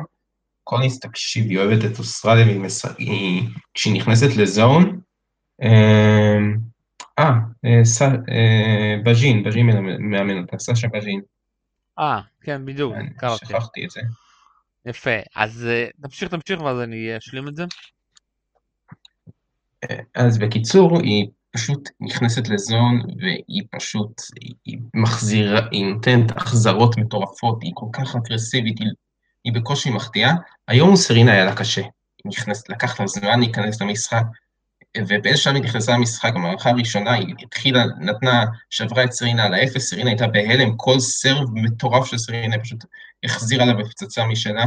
קולינס, 0.64 1.00
תקשיב, 1.00 1.44
היא 1.44 1.58
אוהבת 1.58 1.84
את 1.84 1.98
אוסטרליה, 1.98 2.44
והיא 2.44 2.60
מס... 2.60 2.84
היא... 2.98 3.42
כשהיא 3.74 3.94
נכנסת 3.94 4.36
לזון, 4.36 5.00
אמ, 5.62 6.56
אה, 7.18 7.30
אה, 7.64 7.84
ס... 7.84 8.02
אה, 8.02 8.96
בז'ין, 9.04 9.44
בז'ין 9.44 9.66
מאמן 10.10 10.38
אותה, 10.38 10.58
סשה 10.58 10.88
בז'ין. 10.88 11.20
אה, 11.98 12.20
כן, 12.40 12.64
בדיוק, 12.64 12.94
קראתי. 13.16 13.46
שכחתי 13.46 13.84
את 13.84 13.90
זה. 13.90 14.00
יפה, 14.86 15.16
אז 15.36 15.66
אה, 15.70 15.86
תמשיך, 16.02 16.28
תמשיך, 16.28 16.60
ואז 16.60 16.80
אני 16.80 17.18
אשלים 17.18 17.48
את 17.48 17.56
זה. 17.56 17.64
אז 20.14 20.38
בקיצור, 20.38 20.98
היא 20.98 21.28
פשוט 21.52 21.88
נכנסת 22.00 22.48
לזון 22.48 23.02
והיא 23.18 23.62
פשוט, 23.70 24.22
היא 24.64 24.78
מחזירה, 24.94 25.60
היא 25.70 25.86
נותנת 25.86 26.36
החזרות 26.36 26.98
מטורפות, 26.98 27.62
היא 27.62 27.72
כל 27.74 27.86
כך 27.92 28.16
אגרסיבית, 28.16 28.78
היא, 28.78 28.88
היא 29.44 29.52
בקושי 29.52 29.90
מחטיאה. 29.90 30.32
היום 30.68 30.96
סרינה 30.96 31.32
היה 31.32 31.44
לה 31.44 31.56
קשה, 31.56 31.80
היא 31.80 31.90
נכנסת, 32.24 32.68
לקח 32.68 33.00
לה 33.00 33.06
זמן 33.06 33.40
להיכנס 33.40 33.82
למשחק, 33.82 34.22
ובאיזה 34.98 35.36
שלב 35.36 35.54
היא 35.54 35.62
נכנסה 35.62 35.92
למשחק, 35.92 36.32
במערכה 36.34 36.70
הראשונה 36.70 37.12
היא 37.12 37.34
התחילה, 37.42 37.84
נתנה, 37.98 38.44
שברה 38.70 39.04
את 39.04 39.12
סרינה 39.12 39.44
על 39.44 39.54
האפס, 39.54 39.90
סרינה 39.90 40.10
הייתה 40.10 40.26
בהלם, 40.26 40.76
כל 40.76 41.00
סרב 41.00 41.48
מטורף 41.54 42.06
של 42.06 42.18
סרינה 42.18 42.58
פשוט 42.58 42.84
החזירה 43.24 43.64
לה 43.64 43.74
בפצצה 43.74 44.26
משלה. 44.26 44.64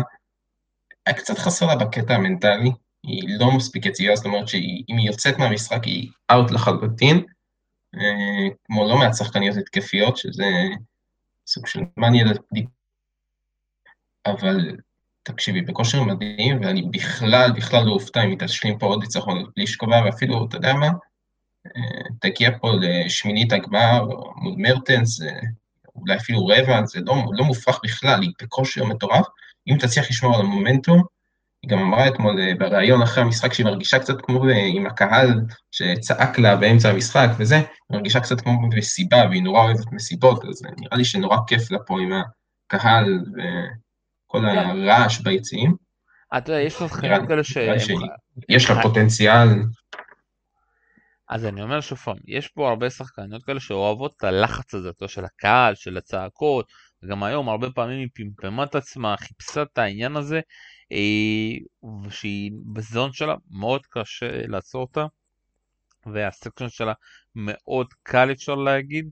היה 1.06 1.16
קצת 1.16 1.38
חסר 1.38 1.66
לה 1.66 1.76
בקטע 1.76 2.14
המנטלי, 2.16 2.72
היא 3.08 3.40
לא 3.40 3.52
מספיק 3.52 3.86
יציבה, 3.86 4.16
זאת 4.16 4.26
אומרת 4.26 4.48
שאם 4.48 4.98
היא 4.98 5.08
יוצאת 5.08 5.38
מהמשחק 5.38 5.84
היא 5.84 6.10
אאוט 6.32 6.52
לחלוטין, 6.52 7.26
אה, 7.96 8.48
כמו 8.66 8.88
לא 8.88 8.98
מעט 8.98 9.14
שחקניות 9.14 9.58
התקפיות, 9.58 10.18
שזה 10.18 10.46
סוג 11.48 11.68
של 11.68 11.80
מניה 11.98 12.26
אבל 14.26 14.78
תקשיבי, 15.24 15.62
בכושר 15.62 16.04
מדהים, 16.04 16.62
ואני 16.62 16.82
בכלל, 16.82 17.52
בכלל 17.52 17.86
לא 17.86 17.92
אופתע 17.92 18.24
אם 18.24 18.30
היא 18.30 18.38
תשלים 18.40 18.78
פה 18.78 18.86
עוד 18.86 19.02
ניצחון 19.02 19.38
על 19.38 19.46
פלישקובה, 19.56 20.02
ואפילו, 20.06 20.46
אתה 20.46 20.58
יודע 20.58 20.74
מה, 20.74 20.88
אה, 21.66 22.02
תגיע 22.20 22.50
פה 22.62 22.72
לשמינית 22.82 23.54
הגמר 23.54 24.06
מול 24.36 24.54
מרטנס, 24.58 25.22
אולי 25.96 26.16
אפילו 26.16 26.46
רבע, 26.46 26.86
זה 26.86 27.00
לא, 27.06 27.16
לא 27.32 27.46
מופרך 27.46 27.80
בכלל, 27.84 28.22
היא 28.22 28.32
בכושר 28.42 28.86
מטורף. 28.86 29.26
אם 29.68 29.78
תצליח 29.80 30.10
לשמור 30.10 30.36
על 30.36 30.42
המומנטום, 30.42 31.04
היא 31.66 31.72
גם 31.72 31.80
אמרה 31.80 32.08
אתמול 32.08 32.40
אה, 32.40 32.52
בריאיון 32.60 33.02
אחרי 33.02 33.24
המשחק 33.24 33.54
שהיא 33.54 33.66
מרגישה 33.66 34.00
קצת 34.00 34.22
כמו 34.22 34.50
אה, 34.50 34.66
עם 34.66 34.86
הקהל 34.86 35.42
שצעק 35.72 36.40
לה 36.40 36.56
באמצע 36.56 36.90
המשחק 36.90 37.28
וזה, 37.38 37.56
היא 37.56 37.64
מרגישה 37.92 38.20
קצת 38.20 38.42
כמו 38.42 38.70
במסיבה 38.70 39.18
והיא 39.30 39.44
נורא 39.44 39.64
אוהבת 39.64 39.92
מסיבות, 39.92 40.46
אז 40.46 40.62
נראה 40.78 40.98
לי 40.98 41.06
שנורא 41.06 41.38
כיף 41.48 41.72
לה 41.72 41.80
פה 41.80 42.00
עם 42.02 42.12
הקהל 42.66 43.20
וכל 43.34 44.40
כן. 44.40 44.58
הרעש 44.58 45.20
ביציעים. 45.20 45.76
אתה 46.38 46.52
יודע, 46.52 46.62
יש 46.62 46.74
שחקנים 46.74 47.28
כאלה 47.28 47.44
ש... 47.44 47.58
יש 48.50 48.70
לה 48.70 48.82
פוטנציאל. 48.82 49.50
אז 51.30 51.46
אני 51.46 51.62
אומר 51.62 51.82
שוב 51.82 51.98
פעם, 51.98 52.18
יש 52.28 52.48
פה 52.48 52.70
הרבה 52.70 52.90
שחקניות 52.90 53.44
כאלה 53.44 53.60
שאוהבות 53.60 54.14
את 54.18 54.24
הלחץ 54.24 54.74
הזה, 54.74 54.90
של 55.08 55.26
הקהל, 55.26 55.76
של 55.76 55.98
הצעקות, 55.98 56.66
וגם 57.06 57.24
היום 57.24 57.50
הרבה 57.50 57.72
פעמים 57.72 58.00
היא 58.00 58.08
פמפמה 58.14 58.64
את 58.64 58.76
עצמה, 58.76 59.18
חיפשה 59.18 59.62
את 59.62 59.78
העניין 59.78 60.16
הזה, 60.16 60.40
אה, 60.92 61.98
ושהיא 62.06 62.52
בזון 62.74 63.14
שלה 63.14 63.36
מאוד 63.52 63.82
קשה 63.90 64.48
לעצור 64.48 64.82
אותה, 64.82 65.06
והסקשן 66.06 66.70
שלה 66.70 66.94
מאוד 67.36 67.88
קל 68.04 68.32
אפשר 68.32 68.56
להגיד. 68.56 69.10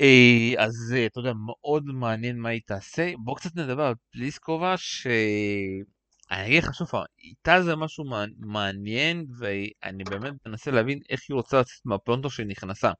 אה, 0.00 0.64
אז 0.64 0.94
אה, 0.96 1.06
אתה 1.06 1.20
יודע, 1.20 1.32
מאוד 1.46 1.84
מעניין 1.86 2.38
מה 2.38 2.48
היא 2.48 2.60
תעשה. 2.66 3.12
בואו 3.18 3.36
קצת 3.36 3.56
נדבר 3.56 3.82
על 3.82 3.94
פליסקובה, 4.10 4.76
שאני 4.76 6.46
אגיד 6.46 6.64
לך 6.64 6.74
שוב 6.74 6.88
פעם, 6.88 7.04
איתה 7.18 7.62
זה 7.62 7.76
משהו 7.76 8.04
מעניין, 8.38 9.26
ואני 9.38 10.04
באמת 10.04 10.32
מנסה 10.46 10.70
להבין 10.70 11.00
איך 11.10 11.20
היא 11.28 11.34
רוצה 11.34 11.60
לצאת 11.60 11.80
מהפלונטו 11.84 12.30
שהיא 12.30 12.46
נכנסה. 12.46 12.90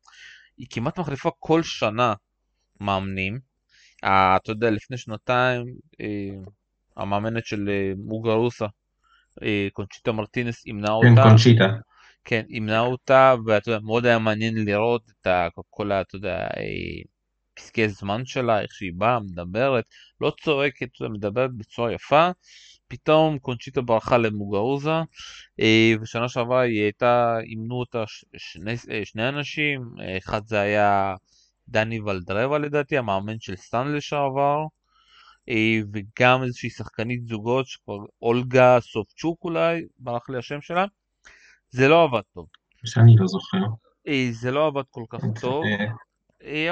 היא 0.57 0.67
כמעט 0.71 0.99
מחליפה 0.99 1.31
כל 1.39 1.63
שנה 1.63 2.15
מאמנים. 2.81 3.56
אתה 4.05 4.51
יודע, 4.51 4.71
לפני 4.71 4.97
שנתיים 4.99 5.65
המאמנת 6.97 7.47
של 7.47 7.69
אה, 7.69 7.93
מוגרוסה, 7.97 8.67
אה, 9.43 9.69
קונצ'יטה 9.73 10.13
מרטינס, 10.13 10.67
אימנה 10.67 10.89
כן, 10.89 10.93
אותה. 10.93 11.23
כן, 11.23 11.29
קונצ'יטה. 11.29 11.65
כן, 12.25 12.43
אימנה 12.51 12.81
אותה, 12.81 13.35
ואתה 13.47 13.71
יודע, 13.71 13.81
מאוד 13.81 14.07
היה 14.07 14.19
מעניין 14.19 14.65
לראות 14.65 15.03
את 15.11 15.27
כל, 15.71 15.93
אתה 15.93 16.17
יודע, 16.17 16.37
אה, 16.37 17.03
פסקי 17.55 17.89
זמן 17.89 18.25
שלה, 18.25 18.61
איך 18.61 18.73
שהיא 18.73 18.93
באה, 18.95 19.21
מדברת, 19.21 19.85
לא 20.21 20.33
צועקת, 20.45 20.89
מדברת 21.11 21.51
בצורה 21.57 21.93
יפה, 21.93 22.31
פתאום 22.89 23.39
קונצ'יטה 23.39 23.81
ברחה 23.81 24.19
למוגרוזה, 24.19 25.01
אה, 25.61 25.93
ושנה 26.01 26.29
שעברה 26.29 26.61
היא 26.61 26.83
הייתה, 26.83 27.37
אימנו 27.43 27.75
אותה 27.75 28.05
שני, 28.37 28.75
אה, 28.91 29.01
שני 29.05 29.29
אנשים, 29.29 29.81
אחד 30.19 30.47
זה 30.47 30.61
היה 30.61 31.15
דני 31.69 32.01
ולוורדו 32.01 32.59
לדעתי, 32.59 32.99
המאמן 32.99 33.41
של 33.41 33.57
סטאן 33.57 33.93
לשעבר, 33.93 34.59
וגם 35.93 36.43
איזושהי 36.43 36.71
שחקנית 36.71 37.27
זוגות, 37.27 37.67
שכבר 37.67 37.99
אולגה 38.23 38.79
סופצ'וק 38.81 39.45
אולי, 39.45 39.83
ברח 39.99 40.29
לי 40.29 40.39
השם 40.39 40.61
שלה, 40.61 40.85
זה 41.71 41.89
לא 41.89 42.05
עבד 42.05 42.23
טוב. 42.35 42.47
שאני 42.85 43.17
לא 43.17 43.27
זוכר. 43.27 43.59
זה 44.31 44.51
לא 44.51 44.67
עבד 44.67 44.83
כל 44.91 45.05
כך 45.09 45.21
טוב, 45.41 45.65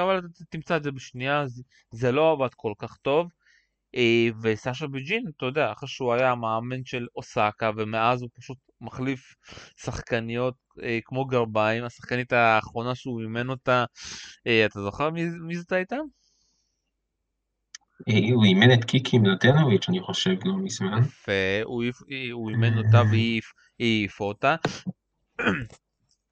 אבל 0.01 0.21
תמצא 0.49 0.77
את 0.77 0.83
זה 0.83 0.91
בשנייה, 0.91 1.45
זה 1.91 2.11
לא 2.11 2.31
עבד 2.31 2.53
כל 2.55 2.73
כך 2.77 2.97
טוב. 2.97 3.27
אה, 3.95 4.27
וסאשה 4.41 4.87
ביג'ין, 4.87 5.25
אתה 5.37 5.45
יודע, 5.45 5.71
אחרי 5.71 5.89
שהוא 5.89 6.13
היה 6.13 6.31
המאמן 6.31 6.85
של 6.85 7.07
אוסקה, 7.15 7.71
ומאז 7.77 8.21
הוא 8.21 8.29
פשוט 8.33 8.57
מחליף 8.81 9.35
שחקניות 9.77 10.55
אה, 10.83 10.99
כמו 11.05 11.25
גרביים, 11.25 11.83
השחקנית 11.83 12.33
האחרונה 12.33 12.95
שהוא 12.95 13.21
אימן 13.21 13.49
אותה, 13.49 13.85
אה, 14.47 14.65
אתה 14.65 14.81
זוכר 14.81 15.09
מי, 15.09 15.23
מי 15.47 15.55
זאת 15.55 15.71
הייתה? 15.71 15.95
הוא 18.33 18.43
אימן 18.45 18.73
את 18.73 18.85
קיקי 18.85 19.17
מלטנוביץ', 19.17 19.89
אני 19.89 20.01
חושב, 20.01 20.35
לא 20.45 20.57
מזמן. 20.57 20.99
יפה, 20.99 21.31
הוא, 21.63 21.83
הוא 22.31 22.49
אימן 22.49 22.77
אותה 22.77 23.01
והיא 23.11 23.41
העיפה 23.79 24.23
אותה. 24.23 24.55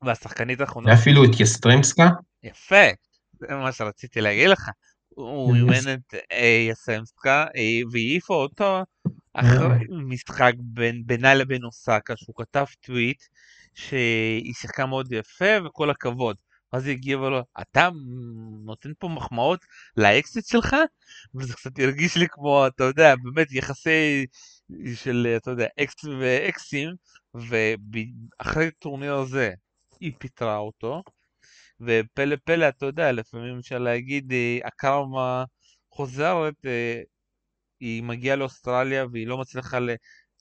והשחקנית 0.05 0.61
האחרונה... 0.61 0.91
ואפילו 0.91 1.23
את 1.25 1.39
יסטרמסקה? 1.39 2.09
יפה, 2.43 2.85
זה 3.33 3.47
מה 3.55 3.71
שרציתי 3.71 4.21
להגיד 4.21 4.49
לך. 4.49 4.69
הוא 5.15 5.55
אימן 5.55 5.93
את 5.93 6.13
יסמסקה 6.69 7.45
והעיפה 7.91 8.33
אותו 8.33 8.83
אחרי 9.33 9.67
משחק 9.89 10.53
בינה 11.05 11.33
לבין 11.33 11.63
אוסקה 11.63 12.13
שהוא 12.17 12.35
כתב 12.35 12.65
טוויט 12.81 13.23
שהיא 13.73 14.53
שיחקה 14.53 14.85
מאוד 14.85 15.11
יפה 15.11 15.65
וכל 15.65 15.89
הכבוד. 15.89 16.35
ואז 16.73 16.85
היא 16.85 16.93
הגיבה 16.93 17.29
לו, 17.29 17.41
אתה 17.61 17.89
נותן 18.65 18.89
פה 18.99 19.07
מחמאות 19.07 19.59
לאקסיט 19.97 20.45
שלך? 20.47 20.75
וזה 21.35 21.53
קצת 21.53 21.79
הרגיש 21.79 22.17
לי 22.17 22.25
כמו, 22.29 22.67
אתה 22.67 22.83
יודע, 22.83 23.15
באמת 23.23 23.51
יחסי 23.51 24.25
של, 24.95 25.33
אתה 25.37 25.51
יודע, 25.51 25.67
אקס 25.79 26.05
ואקסים, 26.19 26.89
ואחרי 27.33 28.67
הטורניר 28.67 29.13
הזה 29.13 29.53
היא 29.99 30.11
פיטרה 30.17 30.57
אותו, 30.57 31.03
ופלא 31.85 32.35
פלא, 32.45 32.67
אתה 32.67 32.85
יודע, 32.85 33.11
לפעמים 33.11 33.59
אפשר 33.59 33.79
להגיד, 33.79 34.33
אה, 34.33 34.59
הקרמה 34.65 35.43
חוזרת, 35.89 36.65
אה, 36.65 37.01
היא 37.79 38.03
מגיעה 38.03 38.35
לאוסטרליה 38.35 39.05
והיא 39.11 39.27
לא 39.27 39.37
מצליחה, 39.37 39.79
ל... 39.79 39.89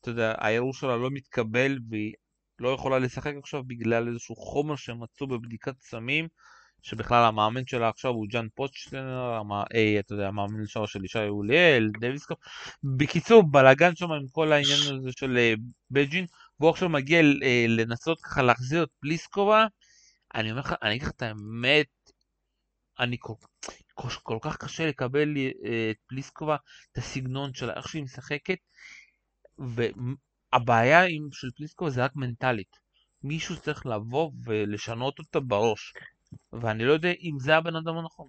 אתה 0.01 0.11
יודע, 0.11 0.35
הערעור 0.39 0.75
שלה 0.75 0.97
לא 0.97 1.11
מתקבל 1.11 1.79
והיא 1.91 2.13
לא 2.59 2.69
יכולה 2.69 2.99
לשחק 2.99 3.33
עכשיו 3.43 3.65
בגלל 3.65 4.09
איזשהו 4.09 4.37
חומר 4.37 4.77
שמצאו 4.77 5.27
בבדיקת 5.27 5.81
סמים, 5.81 6.29
שבכלל 6.83 7.25
המאמן 7.25 7.67
שלה 7.67 7.89
עכשיו 7.89 8.11
הוא 8.11 8.27
ג'אן 8.29 8.47
פוטשטיינר, 8.55 9.35
המ... 9.41 9.53
אי, 9.53 9.95
אה, 9.95 10.01
אתה 10.01 10.15
יודע, 10.15 10.29
המאמן 10.29 10.67
שלו 10.67 10.87
של 10.87 11.05
ישי 11.05 11.29
אוליאל, 11.29 11.91
דוויסקופ. 12.01 12.39
בקיצור, 12.97 13.43
בלאגן 13.51 13.97
שם 13.97 14.13
עם 14.13 14.27
כל 14.33 14.53
העניין 14.53 14.79
הזה 14.99 15.13
של 15.13 15.55
בג'ין, 15.91 16.27
והוא 16.61 16.71
עכשיו 16.71 16.89
מגיע 16.89 17.21
לנסות 17.69 18.21
ככה 18.21 18.43
להחזיר 18.43 18.83
את 18.83 18.89
פליסקובה. 19.01 19.67
אני 20.35 20.51
אומר 20.51 20.61
לך, 20.61 20.75
אני 20.83 20.91
אגיד 20.91 21.03
לך 21.03 21.11
את 21.11 21.23
האמת, 21.23 21.87
אני 22.99 23.17
כל, 23.21 23.35
כל, 23.95 24.09
כל 24.23 24.39
כך 24.43 24.57
קשה 24.57 24.87
לקבל 24.87 25.37
אה, 25.37 25.91
את 25.91 25.97
פליסקובה, 26.07 26.57
את 26.93 26.99
הסגנון 26.99 27.55
שלה, 27.55 27.73
איך 27.77 27.89
שהיא 27.89 28.03
משחקת, 28.03 28.59
והבעיה 29.59 31.05
עם, 31.05 31.29
של 31.33 31.49
פליסקובה 31.57 31.91
זה 31.91 32.05
רק 32.05 32.17
מנטלית. 32.17 32.77
מישהו 33.23 33.61
צריך 33.61 33.87
לבוא 33.87 34.31
ולשנות 34.45 35.19
אותה 35.19 35.41
בראש, 35.41 35.93
ואני 36.53 36.85
לא 36.85 36.93
יודע 36.93 37.13
אם 37.23 37.39
זה 37.39 37.57
הבן 37.57 37.77
אדם 37.77 37.97
הנכון. 37.97 38.29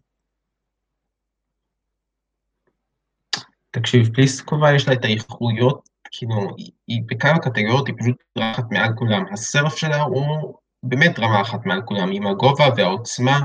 תקשיב, 3.71 4.13
פליסקובה 4.15 4.75
יש 4.75 4.87
לה 4.87 4.93
את 4.93 5.03
האיכויות, 5.03 5.89
כאילו, 6.11 6.55
היא, 6.87 7.01
בכמה 7.05 7.39
קטגוריות, 7.39 7.87
היא 7.87 7.95
פשוט 7.99 8.23
רחת 8.37 8.63
מעל 8.71 8.89
כולם. 8.95 9.33
הסרף 9.33 9.75
שלה 9.75 10.01
הוא 10.01 10.57
באמת 10.83 11.19
רמה 11.19 11.41
אחת 11.41 11.65
מעל 11.65 11.81
כולם, 11.85 12.09
עם 12.11 12.27
הגובה 12.27 12.65
והעוצמה, 12.77 13.39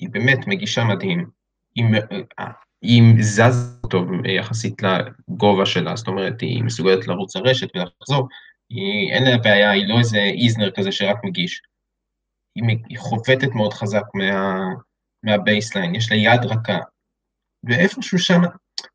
היא 0.00 0.08
באמת 0.12 0.46
מגישה 0.46 0.84
מדהים. 0.84 1.30
היא, 1.74 1.84
היא 2.82 3.22
זז 3.22 3.80
טוב 3.90 4.26
יחסית 4.26 4.82
לגובה 4.82 5.66
שלה, 5.66 5.96
זאת 5.96 6.08
אומרת, 6.08 6.40
היא 6.40 6.64
מסוגלת 6.64 7.06
לרוץ 7.06 7.36
לרשת 7.36 7.68
ולחזור, 7.76 8.28
היא, 8.70 9.12
אין 9.12 9.24
לה 9.24 9.38
בעיה, 9.38 9.70
היא 9.70 9.88
לא 9.88 9.98
איזה 9.98 10.18
איזנר 10.18 10.70
כזה 10.70 10.92
שרק 10.92 11.24
מגיש. 11.24 11.62
היא, 12.54 12.78
היא 12.88 12.98
חובטת 12.98 13.48
מאוד 13.54 13.72
חזק 13.72 14.04
מה, 14.14 14.58
מה 15.22 15.35
baseline, 15.35 15.94
יש 15.94 16.12
לה 16.12 16.16
יד 16.16 16.44
רכה. 16.44 16.78
ואיפשהו 17.64 18.18
שם, 18.18 18.40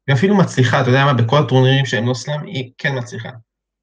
היא 0.07 0.15
אפילו 0.15 0.37
מצליחה, 0.37 0.81
אתה 0.81 0.89
יודע 0.89 1.05
מה, 1.05 1.13
בכל 1.13 1.37
הטורנירים 1.45 1.85
שהם 1.85 2.07
לא 2.07 2.13
סלאם, 2.13 2.45
היא 2.45 2.71
כן 2.77 2.97
מצליחה. 2.97 3.29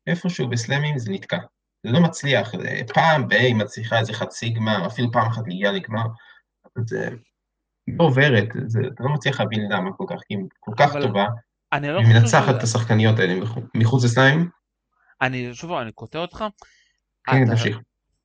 איפשהו 0.07 0.49
בסלאמים 0.49 0.99
זה 0.99 1.13
נתקע. 1.13 1.39
זה 1.85 1.91
לא 1.91 2.01
מצליח, 2.01 2.53
זה 2.57 2.95
פעם 2.95 3.29
ב- 3.29 3.33
היא 3.33 3.55
מצליחה 3.55 3.99
איזה 3.99 4.13
חצי 4.13 4.51
גמר, 4.51 4.87
אפילו 4.87 5.13
פעם 5.13 5.27
אחת 5.27 5.43
להגיע 5.47 5.73
לגמר, 5.73 6.05
זה 6.87 7.09
לא 7.89 8.05
עוברת, 8.05 8.49
זה, 8.67 8.81
אתה 8.95 9.05
לא 9.05 9.15
מצליח 9.15 9.41
להבין 9.41 9.73
למה 9.73 9.93
כל 9.93 10.05
כך, 10.09 10.21
היא 10.29 10.39
כל 10.61 10.73
כך 10.79 10.93
טובה, 11.03 11.27
לא 11.73 11.99
היא 11.99 12.07
מנצחת 12.07 12.55
את 12.57 12.63
השחקניות 12.63 13.19
האלה 13.19 13.45
מחוץ 13.75 14.05
לסליים. 14.05 14.49
אני, 15.23 15.55
שוב, 15.55 15.73
אני 15.73 15.93
קוטע 15.93 16.19
אותך. 16.19 16.45
כן, 17.25 17.47
תמשיך. 17.47 17.79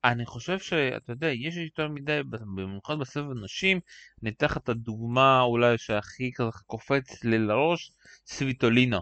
אני 0.04 0.26
חושב 0.26 0.58
שאתה 0.58 1.12
יודע, 1.12 1.28
יש 1.28 1.56
יותר 1.56 1.88
מדי, 1.88 2.20
במיוחד 2.30 2.98
בסבב 2.98 3.32
נשים, 3.44 3.80
אני 4.22 4.30
אתן 4.30 4.46
לך 4.46 4.56
את 4.56 4.68
הדוגמה 4.68 5.40
אולי 5.40 5.78
שהכי 5.78 6.30
קופץ 6.66 7.24
לי 7.24 7.38
לראש, 7.38 7.92
סוויטולינה. 8.26 8.98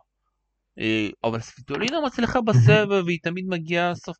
אה, 0.79 1.09
אבל 1.25 1.41
ספיטולינה 1.41 1.97
מצליחה 2.07 2.41
בסבב 2.41 3.03
והיא 3.07 3.19
תמיד 3.23 3.45
מגיעה 3.49 3.91
לסוף, 3.91 4.17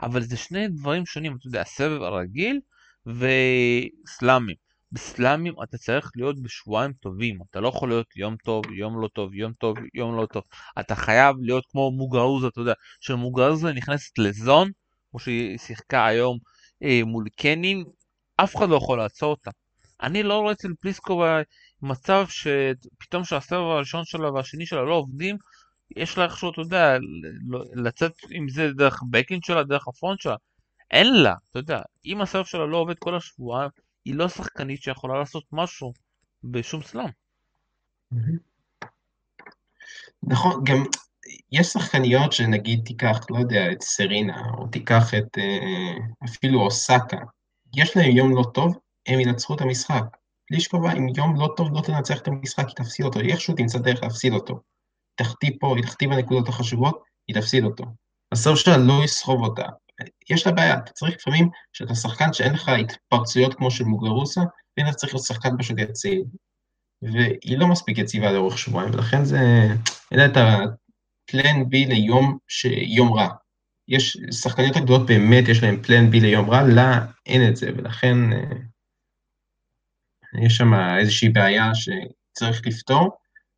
אבל 0.00 0.22
זה 0.22 0.36
שני 0.36 0.68
דברים 0.68 1.06
שונים, 1.06 1.36
אתה 1.36 1.46
יודע, 1.46 1.60
הסבב 1.60 2.02
הרגיל 2.02 2.60
וסלאמים. 3.06 4.66
בסלאמים 4.92 5.54
אתה 5.62 5.78
צריך 5.78 6.10
להיות 6.16 6.42
בשבועיים 6.42 6.92
טובים, 6.92 7.38
אתה 7.50 7.60
לא 7.60 7.68
יכול 7.68 7.88
להיות 7.88 8.16
יום 8.16 8.36
טוב, 8.36 8.64
יום 8.72 9.00
לא 9.00 9.08
טוב, 9.08 9.34
יום 9.34 9.52
טוב, 9.52 9.76
יום 9.94 10.16
לא 10.16 10.26
טוב. 10.26 10.42
אתה 10.80 10.94
חייב 10.94 11.36
להיות 11.40 11.64
כמו 11.70 11.90
מוגרוזה, 11.90 12.46
אתה 12.46 12.60
יודע, 12.60 12.72
שמוגרוזה 13.00 13.72
נכנסת 13.72 14.18
לזון, 14.18 14.70
כמו 15.10 15.20
שהיא 15.20 15.58
שיחקה 15.58 16.06
היום 16.06 16.38
אה, 16.82 17.00
מול 17.04 17.24
קנין, 17.36 17.84
אף 18.36 18.56
אחד 18.56 18.68
לא 18.68 18.76
יכול 18.76 18.98
לעצור 18.98 19.30
אותה. 19.30 19.50
אני 20.02 20.22
לא 20.22 20.38
רואה 20.38 20.52
אצל 20.52 20.68
פליסקובה 20.80 21.40
מצב 21.82 22.26
שפתאום 22.28 23.24
שהסבב 23.24 23.58
הראשון 23.58 24.04
שלה 24.04 24.30
והשני 24.30 24.66
שלה 24.66 24.82
לא 24.82 24.94
עובדים, 24.94 25.36
יש 25.96 26.18
לה 26.18 26.24
איכשהו, 26.24 26.50
אתה 26.50 26.60
יודע, 26.60 26.96
לא, 27.46 27.64
לצאת 27.74 28.12
עם 28.30 28.48
זה 28.48 28.72
דרך 28.72 29.02
בקינג 29.10 29.44
שלה, 29.44 29.64
דרך 29.64 29.88
הפרונט 29.88 30.20
שלה. 30.20 30.36
אין 30.90 31.22
לה, 31.22 31.34
אתה 31.50 31.58
יודע, 31.58 31.80
אם 32.04 32.20
הסרף 32.20 32.46
שלה 32.46 32.66
לא 32.66 32.76
עובד 32.76 32.98
כל 32.98 33.16
השבוע, 33.16 33.66
היא 34.04 34.14
לא 34.14 34.28
שחקנית 34.28 34.82
שיכולה 34.82 35.18
לעשות 35.18 35.44
משהו 35.52 35.92
בשום 36.44 36.82
סלאם. 36.82 37.08
נכון, 40.22 40.64
גם 40.64 40.84
יש 41.52 41.66
שחקניות 41.66 42.32
שנגיד 42.32 42.80
תיקח, 42.84 43.18
לא 43.30 43.38
יודע, 43.38 43.72
את 43.72 43.82
סרינה, 43.82 44.42
או 44.58 44.66
תיקח 44.66 45.14
את 45.14 45.38
אה, 45.38 45.94
אפילו 46.24 46.60
אוסקה, 46.60 47.18
יש 47.76 47.96
להם 47.96 48.10
יום 48.10 48.36
לא 48.36 48.44
טוב, 48.54 48.78
הם 49.06 49.20
ינצחו 49.20 49.54
את 49.54 49.60
המשחק. 49.60 50.02
לישקובה 50.50 50.92
עם 50.92 51.06
יום 51.16 51.40
לא 51.40 51.54
טוב 51.56 51.68
לא 51.72 51.80
תנצח 51.80 52.18
את 52.18 52.28
המשחק, 52.28 52.68
היא 52.68 52.76
תפסיד 52.76 53.06
אותו, 53.06 53.20
איכשהו 53.20 53.54
תמצא 53.54 53.78
דרך 53.78 54.02
להפסיד 54.02 54.32
אותו. 54.32 54.60
תחטיא 55.16 55.50
פה, 55.60 55.76
היא 55.76 55.84
תחטיא 55.84 56.08
בנקודות 56.08 56.48
החשובות, 56.48 57.02
היא 57.28 57.36
תפסיד 57.36 57.64
אותו. 57.64 57.84
הסרף 58.32 58.58
שלה 58.58 58.76
לא 58.76 59.04
יסחוב 59.04 59.42
אותה. 59.42 59.66
יש 60.30 60.46
לה 60.46 60.52
בעיה, 60.52 60.78
אתה 60.78 60.92
צריך 60.92 61.16
לפעמים 61.16 61.48
שאתה 61.72 61.94
שחקן 61.94 62.32
שאין 62.32 62.52
לך 62.52 62.68
התפרצויות 62.68 63.54
כמו 63.54 63.70
של 63.70 63.84
מוגרוסה, 63.84 64.40
לך 64.78 64.94
צריך 64.94 65.14
להיות 65.14 65.26
שחקן 65.26 65.58
פשוט 65.58 65.78
יציב. 65.78 66.22
והיא 67.02 67.58
לא 67.58 67.66
מספיק 67.66 67.98
יציבה 67.98 68.32
לאורך 68.32 68.58
שבועיים, 68.58 68.94
ולכן 68.94 69.24
זה, 69.24 69.38
אין 70.10 70.20
לה 70.20 70.26
את 70.26 70.36
הפלן 70.36 71.68
בי 71.68 71.86
ליום, 71.86 72.38
ש... 72.48 72.64
יום 72.70 73.12
רע. 73.12 73.28
יש, 73.88 74.16
שחקניות 74.30 74.76
הגדולות 74.76 75.06
באמת 75.06 75.48
יש 75.48 75.62
להן 75.62 75.82
פלן 75.82 76.10
בי 76.10 76.20
ליום 76.20 76.50
רע, 76.50 76.62
לה 76.62 77.06
אין 77.26 77.48
את 77.48 77.56
זה, 77.56 77.70
ולכן 77.76 78.32
אה, 78.32 78.56
יש 80.42 80.56
שם 80.56 80.74
איזושהי 80.98 81.28
בעיה 81.28 81.70
שצריך 81.74 82.66
לפתור. 82.66 83.16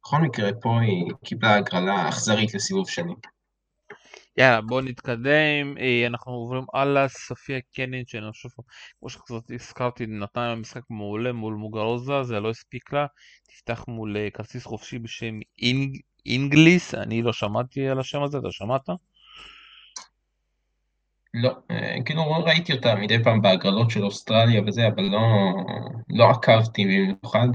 בכל 0.09 0.23
מקרה, 0.23 0.51
פה 0.61 0.81
היא 0.81 1.05
קיבלה 1.25 1.55
הגרלה 1.55 2.09
אכזרית 2.09 2.55
לסיבוב 2.55 2.89
שני. 2.89 3.13
יאללה, 4.37 4.61
בואו 4.61 4.81
נתקדם, 4.81 5.79
אה, 5.81 6.07
אנחנו 6.07 6.33
עוברים 6.33 6.65
הלאה, 6.75 7.09
סופיה 7.09 7.59
קנין, 7.75 8.05
שאני 8.07 8.31
חושב, 8.31 8.49
כמו 9.01 9.09
שקצת 9.09 9.51
הזכרתי, 9.51 10.07
נתנה 10.07 10.55
משחק 10.55 10.83
מעולה 10.91 11.33
מול 11.33 11.55
מוגרוזה, 11.55 12.23
זה 12.23 12.41
לא 12.41 12.51
הספיק 12.51 12.93
לה, 12.93 13.07
תפתח 13.49 13.85
מול 13.89 14.17
אה, 14.17 14.31
כרטיס 14.31 14.65
חופשי 14.65 14.99
בשם 14.99 15.41
אינג, 15.63 15.97
אינגליס, 16.27 16.95
אני 16.95 17.23
לא 17.23 17.33
שמעתי 17.33 17.89
על 17.89 18.01
השם 18.01 18.23
הזה, 18.23 18.39
אתה 18.39 18.49
שמעת? 18.51 18.89
לא, 21.35 21.51
אה, 21.71 21.97
כאילו 22.05 22.31
ראיתי 22.31 22.73
אותה 22.73 22.95
מדי 22.95 23.25
פעם 23.25 23.43
בהגרלות 23.43 23.91
של 23.91 24.05
אוסטרליה 24.05 24.63
וזה, 24.67 24.89
אבל 24.89 25.03
לא, 25.03 25.21
לא 26.09 26.31
עקבתי 26.31 26.85
במיוחד. 26.85 27.49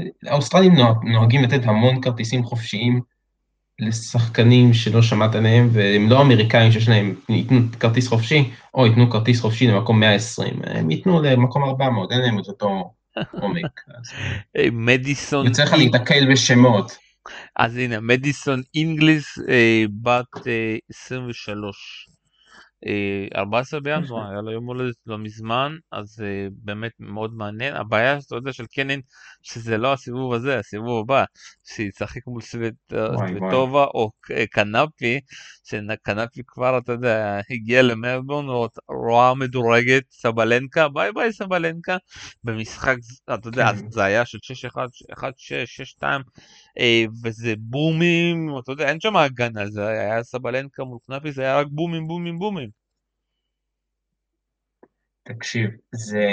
אה, 0.00 0.30
האוסטרלים 0.32 0.72
נוהגים 1.02 1.42
לתת 1.42 1.60
המון 1.64 2.00
כרטיסים 2.00 2.44
חופשיים 2.44 3.00
לשחקנים 3.80 4.74
שלא 4.74 5.02
שמעת 5.02 5.34
עליהם, 5.34 5.68
והם 5.72 6.08
לא 6.10 6.22
אמריקאים 6.22 6.72
שיש 6.72 6.88
להם, 6.88 7.14
ייתנו 7.28 7.60
כרטיס 7.80 8.08
חופשי, 8.08 8.50
או 8.74 8.86
ייתנו 8.86 9.10
כרטיס 9.10 9.40
חופשי 9.40 9.66
למקום 9.66 10.00
120, 10.00 10.54
הם 10.64 10.90
ייתנו 10.90 11.22
למקום 11.22 11.64
400, 11.64 12.12
אין 12.12 12.20
להם 12.20 12.38
את 12.38 12.48
אותו 12.48 12.92
עומק. 13.32 13.80
מדיסון... 14.72 15.46
יוצא 15.46 15.62
לך 15.62 15.72
להתקל 15.72 16.32
בשמות. 16.32 16.96
אז 17.56 17.76
הנה, 17.76 18.00
מדיסון 18.00 18.62
אינגליס, 18.74 19.38
אה, 19.48 19.84
בת 20.02 20.46
23. 20.90 22.08
14 23.36 23.80
בינואר, 23.80 24.30
היה 24.30 24.40
לו 24.40 24.50
יום 24.50 24.66
הולדת 24.66 24.94
לא 25.06 25.18
מזמן, 25.18 25.76
אז 25.92 26.24
באמת 26.50 26.92
מאוד 27.00 27.34
מעניין. 27.34 27.76
הבעיה, 27.76 28.18
אתה 28.26 28.36
יודע, 28.36 28.52
של 28.52 28.66
קנין, 28.66 29.00
שזה 29.42 29.78
לא 29.78 29.92
הסיבוב 29.92 30.32
הזה, 30.32 30.58
הסיבוב 30.58 31.00
הבא, 31.00 31.24
שישחק 31.64 32.26
מול 32.26 32.42
סווטובה 32.42 33.84
או 33.84 34.10
קנאפי, 34.50 35.20
שקנאפי 35.64 36.40
כבר, 36.46 36.78
אתה 36.78 36.92
יודע, 36.92 37.40
הגיע 37.50 37.82
למלבורן, 37.82 38.46
רואה 38.88 39.34
מדורגת, 39.34 40.02
סבלנקה, 40.10 40.88
ביי 40.88 41.12
ביי 41.12 41.32
סבלנקה, 41.32 41.96
במשחק, 42.44 42.96
אתה 43.34 43.48
יודע, 43.48 43.72
כן. 43.72 43.90
זה 43.90 44.04
היה 44.04 44.24
של 44.24 44.38
6-1, 44.72 44.76
1-6, 45.18 45.22
6-2, 46.00 46.04
וזה 47.24 47.54
בומים, 47.58 48.48
אתה 48.58 48.72
יודע, 48.72 48.88
אין 48.88 49.00
שם 49.00 49.16
הגנה, 49.16 49.70
זה 49.70 49.86
היה 49.86 50.22
סבלנקה 50.22 50.84
מול 50.84 50.98
קנאפי, 51.06 51.32
זה 51.32 51.42
היה 51.42 51.58
רק 51.58 51.66
בומים, 51.70 52.08
בומים, 52.08 52.38
בומים. 52.38 52.77
תקשיב, 55.28 55.70
זה 55.92 56.26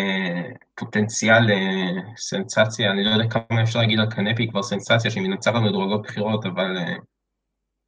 פוטנציאל 0.76 1.48
סנסציה, 2.18 2.92
אני 2.92 3.04
לא 3.04 3.10
יודע 3.10 3.30
כמה 3.30 3.64
אפשר 3.64 3.80
להגיד 3.80 4.00
על 4.00 4.12
קנפי, 4.12 4.48
כבר 4.50 4.64
סנסציה 4.64 5.12
שהיא 5.12 5.24
מנצחת 5.24 5.62
מדורגות 5.62 6.02
בחירות, 6.02 6.46
אבל 6.46 6.78
אה, 6.78 6.96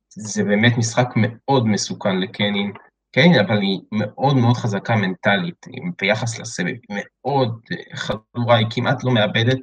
זה 0.09 0.43
באמת 0.43 0.77
משחק 0.77 1.07
מאוד 1.15 1.67
מסוכן 1.67 2.19
לקנין. 2.19 2.71
קנין, 3.15 3.39
אבל 3.39 3.61
היא 3.61 3.79
מאוד 3.91 4.35
מאוד 4.35 4.57
חזקה 4.57 4.95
מנטלית, 4.95 5.65
ביחס 6.01 6.39
לסבב, 6.39 6.65
היא 6.67 6.97
מאוד 7.25 7.59
אה, 7.71 7.97
חדורה, 7.97 8.57
היא 8.57 8.67
כמעט 8.69 9.03
לא 9.03 9.11
מאבדת 9.11 9.59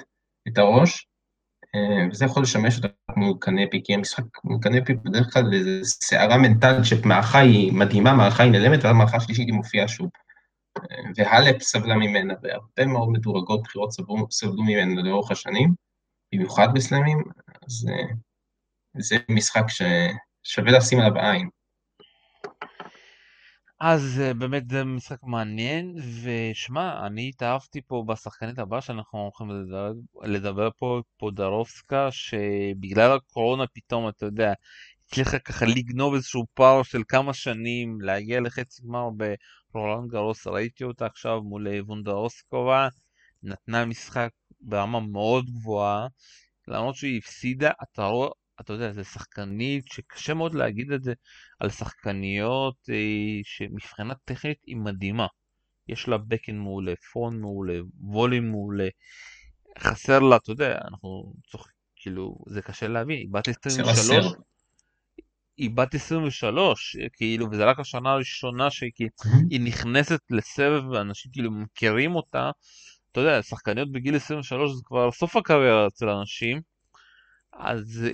את 0.48 0.59
הראש, 0.59 1.07
אה, 1.74 2.07
וזה 2.11 2.24
יכול 2.24 2.42
לשמש 2.42 2.76
אותה 2.76 2.88
מול 3.16 3.35
קנפי, 3.40 3.80
כי 3.85 3.94
המשחק 3.94 4.24
מול 4.44 4.59
קנפי 4.62 4.94
בדרך 4.94 5.33
כלל 5.33 5.62
זה 5.62 5.80
סערה 5.85 6.38
מנטלית 6.38 6.85
שמערכה 6.85 7.38
היא 7.38 7.72
מדהימה, 7.72 8.12
מערכה 8.12 8.42
היא 8.42 8.52
נעלמת, 8.52 8.85
ואז 8.85 8.94
מערכה 8.94 9.20
שלישית 9.20 9.46
היא 9.46 9.54
מופיעה 9.54 9.88
שוב. 9.88 10.11
והלפ 11.17 11.63
סבלה 11.63 11.95
ממנה, 11.95 12.35
והרבה 12.43 12.87
מאוד 12.87 13.09
מדורגות 13.09 13.63
בחירות 13.63 13.93
סבלו 14.31 14.63
ממנה 14.63 15.03
לאורך 15.03 15.31
השנים, 15.31 15.75
במיוחד 16.35 16.69
בסלמים, 16.75 17.19
אז 17.67 17.89
אה, 17.91 18.15
זה 18.99 19.17
משחק 19.31 19.65
ששווה 19.69 20.73
לשים 20.73 21.01
עליו 21.01 21.19
עין. 21.19 21.49
אז 23.81 24.21
אה, 24.23 24.35
באמת 24.35 24.69
זה 24.71 24.85
משחק 24.85 25.19
מעניין, 25.23 25.95
ושמע, 26.23 27.07
אני 27.07 27.29
התאהבתי 27.29 27.81
פה 27.87 28.05
בשחקנית 28.09 28.59
הבאה 28.59 28.81
שאנחנו 28.81 29.19
הולכים 29.19 29.51
לדבר, 29.51 29.93
לדבר 30.23 30.69
פה, 30.77 31.01
פודרובסקה, 31.19 32.09
שבגלל 32.11 33.13
הקורונה 33.13 33.65
פתאום, 33.73 34.09
אתה 34.09 34.27
יודע, 34.27 34.53
הצליחה 35.07 35.39
ככה 35.39 35.67
לגנוב 35.67 36.15
איזשהו 36.15 36.45
פער 36.55 36.83
של 36.83 37.03
כמה 37.09 37.35
שנים, 37.35 38.01
להגיע 38.01 38.41
לחצי 38.41 38.83
גמר 38.83 39.11
רולנד 39.75 40.11
גרוס, 40.11 40.47
ראיתי 40.47 40.85
אותה 40.85 41.07
עכשיו 41.07 41.43
מול 41.43 41.67
וונדרוסקובה, 41.87 42.89
נתנה 43.43 43.85
משחק 43.85 44.31
ברמה 44.61 45.01
מאוד 45.01 45.51
גבוהה, 45.51 46.07
למרות 46.69 46.95
שהיא 46.95 47.19
הפסידה, 47.19 47.71
אתה 47.83 48.05
רואה, 48.05 48.31
אתה 48.61 48.73
יודע, 48.73 48.93
זה 48.93 49.05
שחקנית 49.05 49.85
שקשה 49.89 50.35
מאוד 50.35 50.55
להגיד 50.55 50.93
את 50.93 51.03
זה 51.03 51.13
על 51.61 51.71
שחקניות 51.71 52.77
אה, 52.91 53.41
שמבחינה 53.45 54.15
טכנית 54.25 54.59
היא 54.67 54.77
מדהימה. 54.77 55.27
יש 55.89 56.09
לה 56.09 56.19
בקן 56.19 56.57
מעולה, 56.57 56.93
פון 57.13 57.41
מעולה, 57.41 57.79
וולים 58.01 58.51
מעולה. 58.51 58.89
חסר 59.79 60.19
לה, 60.19 60.37
אתה 60.37 60.53
יודע, 60.53 60.79
אנחנו 60.89 61.33
צוחקים, 61.51 61.75
כאילו, 61.97 62.37
זה 62.47 62.63
קשה 62.63 62.89
להבין, 62.89 63.19
היא 63.19 63.29
בת 63.31 63.49
23, 63.49 64.27
היא 65.57 65.71
בת 65.75 65.95
23, 65.95 66.97
כאילו, 67.12 67.51
וזה 67.51 67.64
רק 67.64 67.81
השנה 67.81 68.12
הראשונה 68.12 68.71
שהיא 68.71 69.61
נכנסת 69.61 70.21
לסבב 70.31 70.83
ואנשים 70.90 71.33
כאילו 71.33 71.51
מכירים 71.51 72.14
אותה. 72.14 72.51
אתה 73.12 73.21
יודע, 73.21 73.43
שחקניות 73.43 73.93
בגיל 73.93 74.17
23 74.17 74.73
זה 74.73 74.81
כבר 74.85 75.11
סוף 75.11 75.37
הקריירה 75.37 75.87
אצל 75.87 76.09
אנשים. 76.09 76.61
אז 77.53 78.07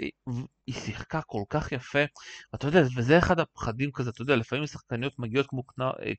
היא 0.66 0.74
שיחקה 0.74 1.20
כל 1.22 1.42
כך 1.50 1.72
יפה, 1.72 1.98
ואתה 2.52 2.66
יודע, 2.66 2.82
וזה 2.96 3.18
אחד 3.18 3.40
הפחדים 3.40 3.90
כזה, 3.92 4.10
אתה 4.10 4.22
יודע, 4.22 4.36
לפעמים 4.36 4.66
שחקניות 4.66 5.18
מגיעות 5.18 5.46
כמו 5.46 5.62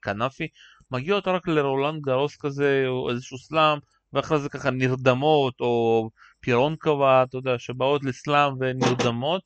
כנפי, 0.01 0.47
מגיעות 0.91 1.27
רק 1.27 1.47
לרולנד 1.47 2.01
גרוס 2.01 2.37
כזה, 2.37 2.83
או 2.87 3.09
איזשהו 3.09 3.37
סלאם, 3.37 3.77
ואחרי 4.13 4.39
זה 4.39 4.49
ככה 4.49 4.71
נרדמות, 4.71 5.53
או 5.59 6.09
פירונקובה, 6.39 7.23
אתה 7.23 7.37
יודע, 7.37 7.59
שבאות 7.59 8.03
לסלאם 8.03 8.53
ונרדמות, 8.59 9.41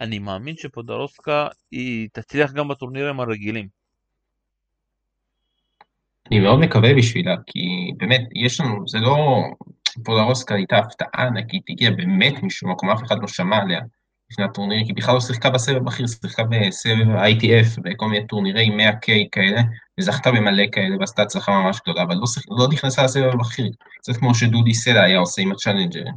אני 0.00 0.18
מאמין 0.18 0.56
שפודרוסקה 0.56 1.48
היא 1.70 2.08
תצליח 2.12 2.52
גם 2.52 2.68
בטורנירים 2.68 3.20
הרגילים. 3.20 3.68
אני 6.30 6.40
מאוד 6.40 6.58
מקווה 6.58 6.94
בשבילה, 6.94 7.34
כי 7.46 7.60
באמת, 7.96 8.20
יש 8.34 8.60
לנו, 8.60 8.88
זה 8.88 8.98
לא... 8.98 9.42
פודרוסקה 10.04 10.54
הייתה 10.54 10.78
הפתעה 10.78 11.26
ענקית, 11.26 11.62
הגיעה 11.68 11.92
באמת 11.92 12.42
משום 12.42 12.70
מקום, 12.70 12.90
אף 12.90 13.02
אחד 13.02 13.16
לא 13.20 13.28
שמע 13.28 13.56
עליה 13.56 13.80
לפני 14.30 14.44
הטורניר, 14.44 14.86
כי 14.86 14.92
בכלל 14.92 15.14
לא 15.14 15.20
שיחקה 15.20 15.50
בסבב 15.50 15.84
בכיר, 15.84 16.06
שיחקה 16.06 16.42
בסבב 16.44 17.16
ITF, 17.16 17.80
בכל 17.82 18.08
מיני 18.08 18.26
טורנירי 18.26 18.68
100K 18.68 19.08
כאלה, 19.32 19.62
וזכתה 20.00 20.30
במלא 20.30 20.62
כאלה, 20.72 20.96
ועשתה 21.00 21.22
הצלחה 21.22 21.52
ממש 21.52 21.78
גדולה, 21.82 22.02
אבל 22.02 22.14
לא, 22.14 22.24
לא 22.58 22.68
נכנסה 22.72 23.04
לסבב 23.04 23.30
הבכיר, 23.32 23.70
קצת 23.98 24.16
כמו 24.16 24.34
שדודי 24.34 24.74
סלע 24.74 25.02
היה 25.02 25.18
עושה 25.18 25.42
עם 25.42 25.52
הצ'אלנג'רים. 25.52 26.14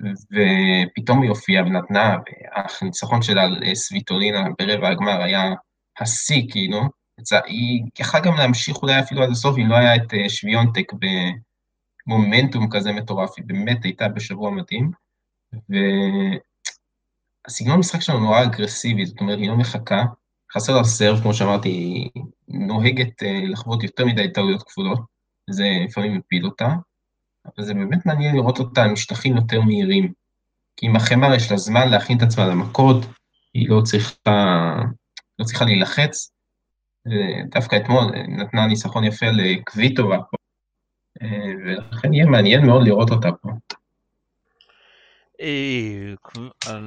ופתאום 0.00 1.22
היא 1.22 1.30
הופיעה 1.30 1.66
ונתנה, 1.66 2.16
הניצחון 2.82 3.22
שלה 3.22 3.42
על 3.42 3.62
אה, 3.64 3.74
סוויטולינה 3.74 4.48
ברבע 4.58 4.88
הגמר 4.88 5.22
היה 5.22 5.52
השיא, 6.00 6.42
כאילו, 6.50 6.82
היא 7.46 7.82
יכלה 7.98 8.20
גם 8.20 8.36
להמשיך 8.36 8.82
אולי 8.82 9.00
אפילו 9.00 9.22
עד 9.22 9.30
הסוף, 9.30 9.58
אם 9.58 9.68
לא 9.68 9.76
היה 9.76 9.96
את 9.96 10.14
אה, 10.14 10.28
שוויונטק 10.28 10.92
במומנטום 12.06 12.70
כזה 12.70 12.92
מטורף, 12.92 13.30
היא 13.36 13.44
באמת 13.46 13.84
הייתה 13.84 14.08
בשבוע 14.08 14.50
מדהים, 14.50 14.90
והסגנון 17.44 17.76
המשחק 17.76 18.00
שלה 18.00 18.20
נורא 18.20 18.42
אגרסיבי, 18.42 19.06
זאת 19.06 19.20
אומרת, 19.20 19.38
היא 19.38 19.48
לא 19.48 19.56
מחכה, 19.56 20.04
חסר 20.52 20.76
לה 20.76 20.84
סרף, 20.84 21.20
כמו 21.22 21.34
שאמרתי, 21.34 21.68
היא 21.68 22.10
נוהגת 22.48 23.22
אה, 23.22 23.40
לחוות 23.48 23.82
יותר 23.82 24.06
מדי 24.06 24.32
טעויות 24.32 24.62
כפולות, 24.62 25.00
זה 25.50 25.64
לפעמים 25.84 26.16
מפיל 26.16 26.44
אותה, 26.44 26.68
אבל 27.46 27.64
זה 27.64 27.74
באמת 27.74 28.06
מעניין 28.06 28.36
לראות 28.36 28.58
אותה 28.58 28.84
עם 28.84 28.96
שטחים 28.96 29.36
יותר 29.36 29.60
מהירים. 29.60 30.12
כי 30.76 30.86
עם 30.86 30.96
החמר 30.96 31.34
יש 31.34 31.50
לה 31.50 31.56
זמן 31.56 31.88
להכין 31.88 32.16
את 32.16 32.22
עצמה 32.22 32.46
למכות, 32.46 32.96
היא 33.54 33.68
לא 33.68 33.80
צריכה, 33.84 34.74
לא 35.38 35.44
צריכה 35.44 35.64
להילחץ. 35.64 36.32
ודווקא 37.06 37.76
אתמול 37.76 38.04
נתנה 38.28 38.66
ניצחון 38.66 39.04
יפה 39.04 39.26
לקוויטובה 39.26 40.18
פה, 40.30 40.36
ולכן 41.64 42.14
יהיה 42.14 42.26
מעניין 42.26 42.66
מאוד 42.66 42.86
לראות 42.86 43.10
אותה 43.10 43.28
פה. 43.32 43.48
אה, 45.40 46.14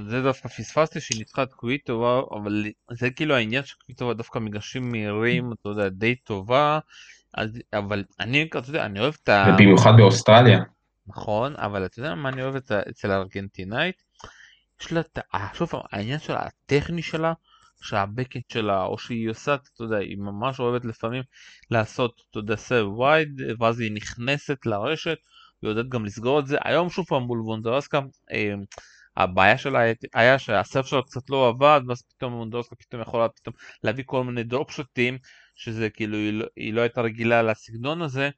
זה 0.10 0.22
דווקא 0.22 0.50
פספסתי 0.50 1.00
שהיא 1.00 1.20
ניצחה 1.20 1.44
את 1.44 1.54
קוויטובה, 1.54 2.22
אבל 2.32 2.66
זה 2.92 3.10
כאילו 3.10 3.36
העניין 3.36 3.64
שקוויטובה 3.64 4.14
דווקא 4.14 4.40
מגרשים 4.40 4.92
מהירים, 4.92 5.54
אתה 5.54 5.70
יודע, 5.70 5.90
די 5.90 6.16
טובה, 6.16 6.80
אז, 7.34 7.50
אבל 7.74 8.04
אני, 8.20 8.44
אתה 8.44 8.70
יודע, 8.70 8.86
אני 8.86 9.00
אוהב 9.00 9.14
את 9.24 9.30
ה... 9.30 9.46
ובמיוחד 9.54 9.92
באוסטרליה. 9.98 10.60
נכון, 11.08 11.56
אבל 11.56 11.86
אתה 11.86 12.00
יודע 12.00 12.16
מה 12.16 12.30
אני 12.30 12.44
אוהב 12.44 12.56
את 12.56 12.72
אצל 12.72 13.12
הארגנטינאית? 13.12 14.04
יש 14.82 14.94
לה 14.94 15.00
את 15.00 15.20
ה... 15.34 15.54
שוב 15.54 15.72
העניין 15.92 16.20
שלה, 16.20 16.40
הטכני 16.46 17.02
שלה, 17.02 17.34
שהבקט 17.82 18.50
שלה, 18.50 18.84
או 18.84 18.98
שהיא 18.98 19.30
עושה, 19.30 19.54
אתה 19.54 19.84
יודע, 19.84 19.98
היא 19.98 20.18
ממש 20.18 20.60
אוהבת 20.60 20.86
לפעמים 20.86 21.24
לעשות, 21.72 22.22
אתה 22.30 22.40
יודע, 22.40 22.56
סב 22.56 22.86
וייד, 23.00 23.42
ואז 23.60 23.80
היא 23.80 23.92
נכנסת 23.92 24.66
לרשת, 24.66 25.18
היא 25.62 25.70
יודעת 25.70 25.90
גם 25.90 26.06
לסגור 26.06 26.40
את 26.40 26.48
זה. 26.48 26.58
היום 26.64 26.90
שוב 26.90 27.06
פעם 27.06 27.24
מול 27.24 27.42
וונדרסקה, 27.42 28.00
אה, 28.32 28.54
הבעיה 29.18 29.58
שלה 29.58 29.80
היה 30.14 30.40
שהסב 30.40 30.84
שלה 30.84 31.02
קצת 31.02 31.30
לא 31.30 31.48
עבד, 31.48 31.82
ואז 31.88 32.02
פתאום 32.02 32.34
וונדרסקה 32.34 32.76
פתאום 32.76 33.02
יכולה 33.02 33.30
פתאום 33.30 33.56
להביא 33.84 34.04
כל 34.08 34.24
מיני 34.24 34.44
דרופ 34.44 34.72
שוטים, 34.72 35.18
שזה 35.62 35.90
כאילו, 35.90 36.18
היא 36.18 36.34
לא, 36.34 36.46
היא 36.56 36.74
לא 36.74 36.82
הייתה 36.82 37.02
רגילה 37.02 37.42
לסגנון 37.42 38.02
הזה, 38.02 38.30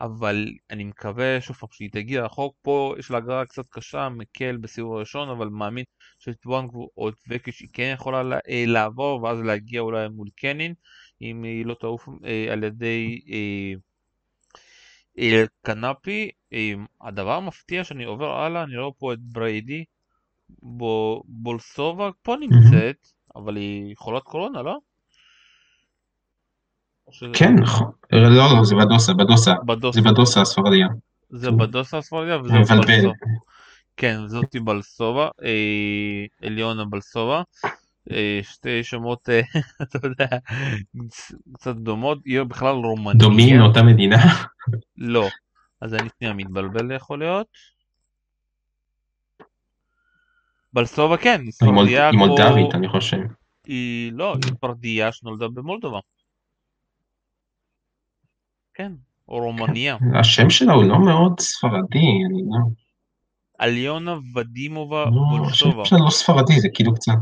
אבל 0.00 0.46
אני 0.70 0.84
מקווה 0.84 1.40
שוב 1.40 1.56
פעם 1.56 1.68
שהיא 1.72 1.90
תגיע 1.92 2.24
רחוק, 2.24 2.56
פה 2.62 2.94
יש 2.98 3.10
לה 3.10 3.18
הגרלה 3.18 3.46
קצת 3.46 3.64
קשה, 3.70 4.08
מקל 4.08 4.56
בסיבוב 4.56 4.96
הראשון, 4.96 5.28
אבל 5.28 5.48
מאמין 5.48 5.84
שטוואנג 6.18 6.70
או 6.96 7.10
טבקיש 7.10 7.60
היא 7.60 7.68
כן 7.72 7.92
יכולה 7.94 8.38
לעבור, 8.50 9.22
ואז 9.22 9.40
להגיע 9.40 9.80
אולי 9.80 10.08
מול 10.08 10.28
קנין, 10.36 10.74
אם 11.22 11.42
היא 11.42 11.66
לא 11.66 11.74
תעוף 11.74 12.08
על 12.52 12.64
ידי 12.64 13.20
קנאפי. 15.62 16.30
הדבר 17.00 17.36
המפתיע 17.36 17.84
שאני 17.84 18.04
עובר 18.04 18.30
הלאה, 18.38 18.62
אני 18.62 18.78
רואה 18.78 18.92
פה 18.98 19.12
את 19.12 19.18
בריידי, 19.20 19.84
בולסובה 21.24 22.10
פה 22.22 22.36
נמצאת, 22.40 23.08
אבל 23.36 23.56
היא 23.56 23.96
חולת 23.96 24.22
קורונה, 24.22 24.62
לא? 24.62 24.78
כן, 27.32 27.54
נכון. 27.54 27.90
לא, 28.12 28.28
לא, 28.28 28.64
זה 28.64 28.74
בדוסה, 28.74 29.12
בדוסה. 29.14 29.54
זה 29.92 30.00
בדוסה 30.00 30.40
הספרדיה. 30.40 30.86
זה 31.30 31.50
בדוסה 31.50 31.98
הספרדיה 31.98 32.38
וזה 32.38 32.54
בלסובה. 32.54 33.12
כן, 33.96 34.26
זאתי 34.26 34.60
בלסובה, 34.60 35.28
אליונה 36.44 36.84
בלסובה. 36.84 37.42
שתי 38.42 38.84
שמות, 38.84 39.28
אתה 39.82 39.98
יודע, 40.04 40.26
קצת 41.52 41.76
דומות, 41.76 42.18
היא 42.24 42.42
בכלל 42.42 42.74
רומניה. 42.74 43.14
דומים 43.14 43.58
מאותה 43.58 43.82
מדינה? 43.82 44.16
לא. 44.96 45.28
אז 45.80 45.94
אני 45.94 46.08
שנייה 46.18 46.34
מתבלבל 46.34 46.90
יכול 46.90 47.18
להיות. 47.18 47.46
בלסובה 50.72 51.16
כן, 51.16 51.40
היא 51.44 51.52
ספרדיה. 51.52 52.08
היא 52.08 52.18
מולדבית 52.18 52.74
אני 52.74 52.88
חושב. 52.88 53.18
היא 53.66 54.12
לא, 54.12 54.34
היא 54.34 54.42
ספרדיה 54.42 55.12
שנולדה 55.12 55.48
במולדובה. 55.48 55.98
כן, 58.78 58.92
או 59.28 59.38
רומניה. 59.38 59.96
השם 60.20 60.50
שלה 60.50 60.72
הוא 60.72 60.84
לא 60.84 60.98
מאוד 60.98 61.40
ספרדי, 61.40 62.08
אני 62.26 62.42
לא... 62.50 62.58
אליונה 63.60 64.16
זדוינובה 64.34 65.04
בולשובה. 65.30 65.82
השם 65.82 65.96
שלה 65.96 66.04
לא 66.04 66.10
ספרדי, 66.10 66.60
זה 66.60 66.68
כאילו 66.74 66.94
קצת... 66.94 67.12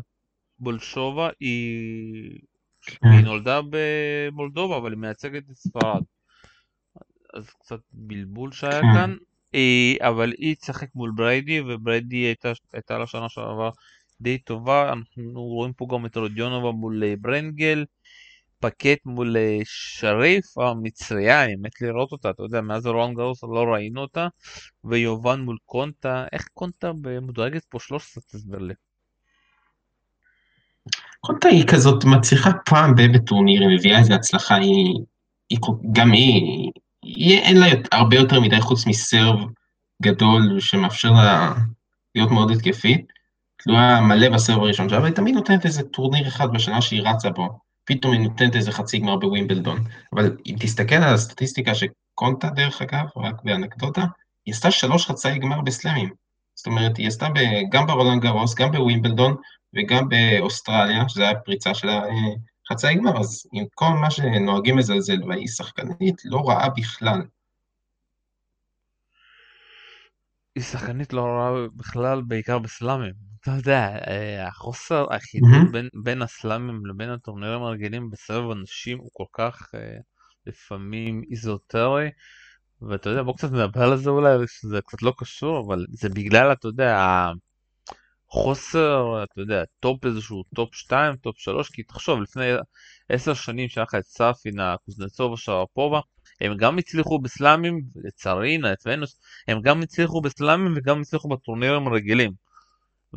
בולשובה 0.58 1.28
היא... 1.40 2.38
כן. 2.82 3.08
היא 3.08 3.24
נולדה 3.24 3.60
במולדובה, 3.70 4.76
אבל 4.76 4.92
היא 4.92 4.98
מייצגת 4.98 5.42
את 5.50 5.56
ספרד. 5.56 6.02
אז 7.34 7.50
קצת 7.50 7.80
בלבול 7.92 8.52
שהיה 8.52 8.80
כן. 8.80 8.86
כאן. 8.94 9.14
אבל 10.00 10.32
היא 10.38 10.56
תשחק 10.56 10.88
מול 10.94 11.12
בריידי, 11.16 11.60
ובריידי 11.60 12.16
הייתה, 12.16 12.52
הייתה 12.72 12.98
לה 12.98 13.06
שנה 13.06 13.28
שעברה 13.28 13.70
די 14.20 14.38
טובה. 14.38 14.92
אנחנו 14.92 15.42
רואים 15.42 15.72
פה 15.72 15.86
גם 15.92 16.06
את 16.06 16.16
רודיונובה 16.16 16.70
מול 16.70 17.04
אה, 17.04 17.14
ברנגל. 17.20 17.84
פקט 18.60 18.98
מול 19.04 19.36
אה, 19.36 19.58
שריף 19.64 20.58
המצריה, 20.58 21.44
אני 21.44 21.56
מת 21.56 21.80
לראות 21.80 22.12
אותה, 22.12 22.30
אתה 22.30 22.42
יודע, 22.42 22.60
מאז 22.60 22.86
רולנד 22.86 23.14
גרוס 23.14 23.42
לא 23.42 23.64
ראינו 23.72 24.00
אותה, 24.00 24.28
ויובן 24.84 25.40
מול 25.40 25.56
קונטה, 25.66 26.24
איך 26.32 26.48
קונטה 26.54 26.92
מדורגת 27.22 27.64
פה 27.64 27.78
13 27.80 28.22
תסביר 28.32 28.58
לי. 28.58 28.74
קונטה 31.20 31.48
היא 31.48 31.66
כזאת 31.66 32.04
מצליחה 32.04 32.50
פעם 32.64 32.94
בטורניר, 33.14 33.60
היא 33.60 33.78
מביאה 33.78 33.98
איזה 33.98 34.14
הצלחה, 34.14 34.54
היא, 34.54 34.94
היא 35.50 35.58
גם 35.92 36.12
היא, 36.12 36.70
היא, 37.02 37.38
אין 37.38 37.56
לה 37.56 37.66
הרבה 37.92 38.16
יותר 38.16 38.40
מדי 38.40 38.60
חוץ 38.60 38.86
מסרב 38.86 39.38
גדול 40.02 40.60
שמאפשר 40.60 41.10
לה 41.10 41.54
להיות 42.14 42.30
מאוד 42.30 42.50
התקפית. 42.50 43.06
תלויה 43.56 44.00
מלא 44.00 44.28
בסרב 44.28 44.62
הראשון 44.62 44.88
שלה, 44.88 44.98
אבל 44.98 45.06
היא 45.06 45.14
תמיד 45.14 45.34
נותנת 45.34 45.64
איזה 45.64 45.82
טורניר 45.82 46.28
אחד 46.28 46.52
בשנה 46.52 46.82
שהיא 46.82 47.02
רצה 47.02 47.30
בו. 47.30 47.65
פתאום 47.86 48.12
היא 48.12 48.20
נותנת 48.20 48.56
איזה 48.56 48.72
חצי 48.72 48.98
גמר 48.98 49.16
בווימבלדון. 49.16 49.84
אבל 50.12 50.36
אם 50.46 50.54
תסתכל 50.60 50.94
על 50.94 51.14
הסטטיסטיקה 51.14 51.72
שקונטה, 51.74 52.50
דרך 52.50 52.82
אגב, 52.82 53.06
רק 53.16 53.42
באנקדוטה, 53.44 54.04
היא 54.46 54.54
עשתה 54.54 54.70
שלוש 54.70 55.06
חצאי 55.06 55.38
גמר 55.38 55.60
בסלאמים. 55.60 56.10
זאת 56.54 56.66
אומרת, 56.66 56.96
היא 56.96 57.08
עשתה 57.08 57.26
גם 57.70 57.86
ברולנד 57.86 58.22
גרוס, 58.22 58.54
גם 58.54 58.72
בווימבלדון 58.72 59.36
וגם 59.74 60.08
באוסטרליה, 60.08 61.08
שזו 61.08 61.22
הייתה 61.22 61.40
פריצה 61.40 61.74
של 61.74 61.88
החצאי 62.70 62.94
גמר, 62.94 63.20
אז 63.20 63.46
עם 63.52 63.64
כל 63.74 63.88
מה 64.00 64.10
שנוהגים 64.10 64.78
לזלזל, 64.78 65.24
והיא 65.28 65.48
שחקנית 65.48 66.22
לא 66.24 66.48
רעה 66.48 66.68
בכלל. 66.68 67.22
היא 70.54 70.64
שחקנית 70.64 71.12
לא 71.12 71.22
רעה 71.22 71.52
בכלל, 71.76 72.22
בעיקר 72.22 72.58
בסלאמים. 72.58 73.35
אתה 73.46 73.54
יודע, 73.54 73.98
אה, 74.06 74.48
החוסר 74.48 75.06
החידוד 75.10 75.72
בין, 75.72 75.88
בין 76.02 76.22
הסלאמים 76.22 76.86
לבין 76.86 77.10
הטורנירים 77.10 77.62
הרגילים 77.62 78.10
בסבב 78.10 78.50
אנשים 78.50 78.98
הוא 78.98 79.10
כל 79.12 79.24
כך 79.32 79.70
אה, 79.74 79.98
לפעמים 80.46 81.22
אזוטרי, 81.30 82.10
ואתה 82.82 83.10
יודע, 83.10 83.22
בוא 83.22 83.36
קצת 83.36 83.52
נדבר 83.52 83.82
על 83.82 83.96
זה 83.96 84.10
אולי, 84.10 84.46
שזה 84.46 84.80
קצת 84.86 85.02
לא 85.02 85.12
קשור, 85.18 85.66
אבל 85.66 85.86
זה 85.90 86.08
בגלל, 86.08 86.52
אתה 86.52 86.68
יודע, 86.68 86.98
החוסר, 88.30 89.22
אתה 89.22 89.40
יודע, 89.40 89.62
top 89.80 90.04
איזשהו 90.04 90.44
top 90.54 90.74
2, 90.74 91.16
top 91.16 91.38
3, 91.38 91.70
כי 91.70 91.82
תחשוב, 91.82 92.22
לפני 92.22 92.44
עשר 93.08 93.34
שנים 93.34 93.68
שהיה 93.68 93.84
לך 93.84 93.94
את 93.94 94.04
סאפינה, 94.04 94.76
קוזנצובה, 94.84 95.36
שרפובה, 95.36 96.00
הם 96.40 96.56
גם 96.56 96.78
הצליחו 96.78 97.18
בסלאמים, 97.18 97.80
לצערי, 98.04 98.58
את 98.72 98.78
ונוס, 98.86 99.20
הם 99.48 99.60
גם 99.60 99.82
הצליחו 99.82 100.20
בסלאמים 100.20 100.74
וגם 100.76 101.00
הצליחו 101.00 101.28
בטורנירים 101.28 101.86
הרגילים. 101.86 102.45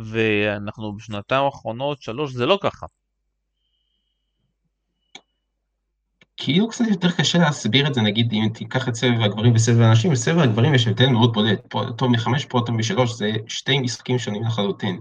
ואנחנו 0.05 0.95
בשנתיים 0.95 1.45
האחרונות, 1.45 2.01
שלוש, 2.01 2.33
זה 2.33 2.45
לא 2.45 2.59
ככה. 2.61 2.85
כאילו 6.37 6.67
קצת 6.69 6.85
יותר 6.89 7.11
קשה 7.11 7.37
להסביר 7.37 7.87
את 7.87 7.93
זה, 7.93 8.01
נגיד 8.01 8.31
אם 8.31 8.49
תיקח 8.53 8.87
את 8.87 8.95
סבב 8.95 9.21
הגברים 9.21 9.55
וסבב 9.55 9.81
הנשים, 9.81 10.11
בסבב 10.11 10.39
הגברים 10.39 10.75
יש 10.75 10.87
הבדל 10.87 11.07
מאוד 11.07 11.33
בולט, 11.33 11.59
פה 11.69 11.83
טוב 11.97 12.11
מחמש, 12.11 12.45
פה 12.45 12.61
טוב 12.65 12.75
משלוש, 12.75 13.13
זה 13.13 13.31
שתי 13.47 13.79
משחקים 13.79 14.19
שונים 14.19 14.43
לחלוטין. 14.43 14.99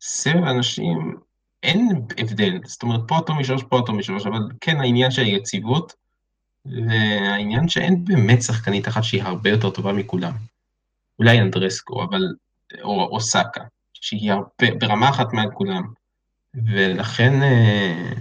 סבב 0.00 0.44
הנשים, 0.44 1.16
אין 1.62 1.88
הבדל, 2.18 2.58
זאת 2.64 2.82
אומרת 2.82 3.00
פה 3.08 3.18
טוב 3.26 3.36
משלוש, 3.36 3.62
פה 3.68 3.80
טוב 3.86 3.96
משלוש, 3.96 4.26
אבל 4.26 4.40
כן 4.60 4.80
העניין 4.80 5.10
של 5.10 5.22
היציבות, 5.22 5.92
והעניין 6.66 7.68
שאין 7.68 8.04
באמת 8.04 8.42
שחקנית 8.42 8.88
אחת 8.88 9.04
שהיא 9.04 9.22
הרבה 9.22 9.50
יותר 9.50 9.70
טובה 9.70 9.92
מכולם. 9.92 10.32
אולי 11.18 11.40
אנדרסקו, 11.40 12.02
אבל, 12.02 12.22
או, 12.82 13.04
או 13.04 13.20
סאקה. 13.20 13.60
שהיא 14.02 14.32
הרבה, 14.32 14.74
ברמה 14.78 15.08
אחת 15.08 15.32
מעל 15.32 15.50
כולם. 15.54 15.82
ולכן 16.54 17.42
אה, 17.42 18.12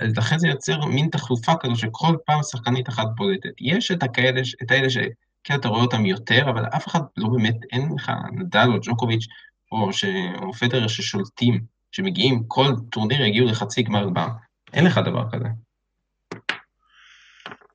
לכן 0.00 0.38
זה 0.38 0.48
יוצר 0.48 0.84
מין 0.84 1.08
תחלופה 1.08 1.52
כזו 1.60 1.76
שכל 1.76 2.16
פעם 2.26 2.42
שחקנית 2.42 2.88
אחת 2.88 3.06
בולטת. 3.16 3.50
יש 3.60 3.90
את 3.90 4.02
הכאלה, 4.02 4.40
את 4.62 4.70
האלה 4.70 4.90
שכן 4.90 5.54
אתה 5.54 5.68
רואה 5.68 5.82
אותם 5.82 6.06
יותר, 6.06 6.50
אבל 6.50 6.64
אף 6.66 6.88
אחד 6.88 7.00
לא 7.16 7.28
באמת, 7.28 7.56
אין 7.72 7.88
לך 7.94 8.12
נדל 8.32 8.68
או 8.68 8.78
ג'וקוביץ' 8.82 9.26
או, 9.72 9.92
ש... 9.92 10.04
או 10.42 10.52
פדרר 10.52 10.86
ששולטים, 10.86 11.60
שמגיעים, 11.92 12.44
כל 12.48 12.72
טורניר 12.90 13.22
יגיעו 13.22 13.46
לחצי 13.46 13.82
גמר 13.82 14.04
גמר. 14.04 14.28
אין 14.72 14.84
לך 14.84 15.00
דבר 15.04 15.24
כזה. 15.30 15.48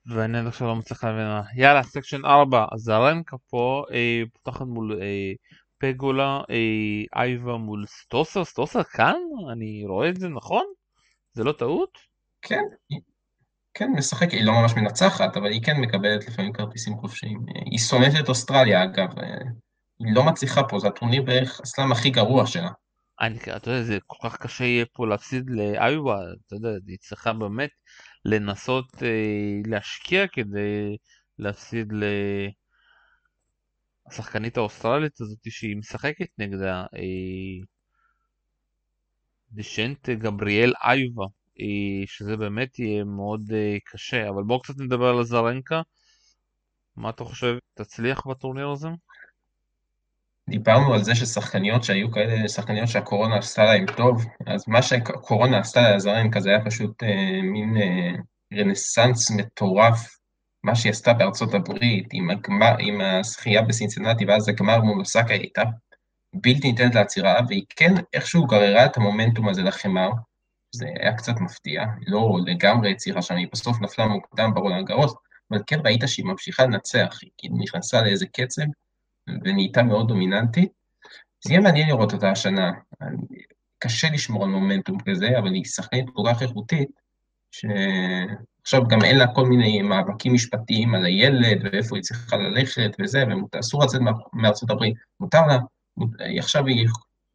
ואני 0.05 0.37
עד 0.37 0.47
עכשיו 0.47 0.67
לא 0.67 0.75
מצליח 0.75 1.03
להבין 1.03 1.27
מה. 1.27 1.41
יאללה, 1.55 1.83
section 1.83 2.25
4, 2.25 2.65
אז 2.71 2.87
סבלנקה 2.87 3.37
פה 3.49 3.83
אה, 3.91 4.23
פותחת 4.33 4.65
מול 4.65 4.97
אה, 5.01 5.33
פגולה 5.77 6.41
אה, 6.49 7.21
אייבה 7.21 7.57
מול 7.57 7.85
סטוסר, 7.85 8.43
סטוסר 8.43 8.83
כאן? 8.83 9.15
אני 9.51 9.83
רואה 9.85 10.09
את 10.09 10.19
זה 10.19 10.29
נכון? 10.29 10.65
זה 11.33 11.43
לא 11.43 11.51
טעות? 11.51 11.97
כן, 12.41 12.63
כן, 13.73 13.91
משחק, 13.97 14.31
היא 14.31 14.45
לא 14.45 14.53
ממש 14.53 14.73
מנצחת, 14.73 15.37
אבל 15.37 15.51
היא 15.51 15.61
כן 15.63 15.81
מקבלת 15.81 16.27
לפעמים 16.27 16.53
כרטיסים 16.53 16.97
חופשיים. 16.97 17.45
היא 17.71 17.79
שונאת 17.79 18.13
את 18.19 18.29
אוסטרליה 18.29 18.83
אגב, 18.83 19.19
אה, 19.19 19.37
היא 19.99 20.15
לא 20.15 20.23
מצליחה 20.23 20.63
פה, 20.63 20.79
זה 20.79 20.87
הטורניר 20.87 21.21
בערך 21.21 21.61
הסלאם 21.61 21.91
הכי 21.91 22.09
גרוע 22.09 22.47
שלה. 22.47 22.69
אני, 23.21 23.37
אתה 23.55 23.71
יודע, 23.71 23.83
זה 23.83 23.97
כל 24.07 24.29
כך 24.29 24.37
קשה 24.37 24.63
יהיה 24.63 24.85
פה 24.93 25.07
להפסיד 25.07 25.49
לאיובה, 25.49 26.19
אתה 26.47 26.55
יודע, 26.55 26.69
היא 26.87 26.97
צריכה 26.99 27.33
באמת 27.33 27.69
לנסות 28.25 29.03
אה, 29.03 29.61
להשקיע 29.65 30.27
כדי 30.27 30.97
להפסיד 31.39 31.93
ל... 31.93 32.03
השחקנית 34.07 34.57
האוסטרלית 34.57 35.21
הזאת 35.21 35.39
שהיא 35.49 35.77
משחקת 35.77 36.27
נגדה, 36.37 36.85
אה, 36.95 37.65
דשנט 39.51 40.09
גבריאל 40.09 40.73
אייבה, 40.83 41.25
אה, 41.59 42.05
שזה 42.05 42.37
באמת 42.37 42.79
יהיה 42.79 43.03
מאוד 43.03 43.51
אה, 43.53 43.77
קשה, 43.85 44.29
אבל 44.29 44.43
בואו 44.43 44.61
קצת 44.61 44.73
נדבר 44.77 45.07
על 45.07 45.19
הזרנקה. 45.19 45.81
מה 46.95 47.09
אתה 47.09 47.23
חושב, 47.23 47.57
תצליח 47.73 48.27
בטורניר 48.27 48.69
הזה? 48.69 48.87
דיברנו 50.49 50.93
על 50.93 51.03
זה 51.03 51.15
ששחקניות 51.15 51.83
שהיו 51.83 52.11
כאלה, 52.11 52.47
שחקניות 52.47 52.87
שהקורונה 52.87 53.37
עשתה 53.37 53.63
להם 53.63 53.85
טוב, 53.97 54.25
אז 54.47 54.63
מה 54.67 54.81
שהקורונה 54.81 55.59
עשתה 55.59 55.95
לזרנקה 55.95 56.39
זה 56.39 56.49
היה 56.49 56.65
פשוט 56.65 57.03
מין 57.43 57.75
רנסאנס 58.53 59.31
מטורף 59.31 60.16
מה 60.67 60.75
שהיא 60.75 60.91
עשתה 60.91 61.13
בארצות 61.13 61.53
הברית 61.53 62.07
עם, 62.11 62.29
הגמר, 62.29 62.75
עם 62.79 63.01
הזכייה 63.01 63.61
בסינסנטי 63.61 64.25
ואז 64.25 64.49
הגמר 64.49 64.81
מול 64.81 64.99
אוסקה 64.99 65.33
הייתה 65.33 65.63
בלתי 66.33 66.67
ניתנת 66.67 66.95
לעצירה, 66.95 67.39
והיא 67.47 67.63
כן 67.69 67.93
איכשהו 68.13 68.45
גררה 68.45 68.85
את 68.85 68.97
המומנטום 68.97 69.49
הזה 69.49 69.63
לחמר, 69.63 70.09
זה 70.71 70.87
היה 70.99 71.13
קצת 71.13 71.39
מפתיע, 71.39 71.85
לא 72.07 72.37
לגמרי 72.45 72.91
הצליחה 72.91 73.21
שם, 73.21 73.35
היא 73.35 73.47
בסוף 73.51 73.81
נפלה 73.81 74.07
מוקדם 74.07 74.53
ברולנד 74.53 74.87
גרוס, 74.87 75.13
אבל 75.51 75.59
כן 75.67 75.79
ראית 75.85 76.01
שהיא 76.07 76.25
ממשיכה 76.25 76.63
לנצח, 76.63 77.19
היא 77.21 77.31
כאילו 77.37 77.57
נכנסה 77.57 78.01
לאיזה 78.01 78.25
קצב 78.25 78.61
ונהייתה 79.43 79.83
מאוד 79.83 80.07
דומיננטית. 80.07 80.71
זה 81.43 81.53
יהיה 81.53 81.61
מעניין 81.61 81.87
לראות 81.87 82.13
אותה 82.13 82.31
השנה. 82.31 82.71
קשה 83.79 84.09
לשמור 84.09 84.43
על 84.43 84.49
מומנטום 84.49 84.97
כזה, 84.99 85.39
אבל 85.39 85.53
היא 85.53 85.65
שחקנית 85.65 86.05
כל 86.13 86.23
כך 86.29 86.41
איכותית, 86.41 86.89
שעכשיו 87.51 88.87
גם 88.87 89.03
אין 89.03 89.17
לה 89.17 89.27
כל 89.27 89.45
מיני 89.45 89.81
מאבקים 89.81 90.33
משפטיים 90.33 90.95
על 90.95 91.05
הילד, 91.05 91.61
ואיפה 91.63 91.95
היא 91.95 92.03
צריכה 92.03 92.37
ללכת 92.37 92.91
וזה, 93.01 93.23
ואסור 93.53 93.83
לצאת 93.83 94.01
מארצות 94.33 94.69
הברית, 94.69 94.95
מותר 95.19 95.41
לה, 95.47 95.57
עכשיו 96.39 96.65
היא 96.65 96.87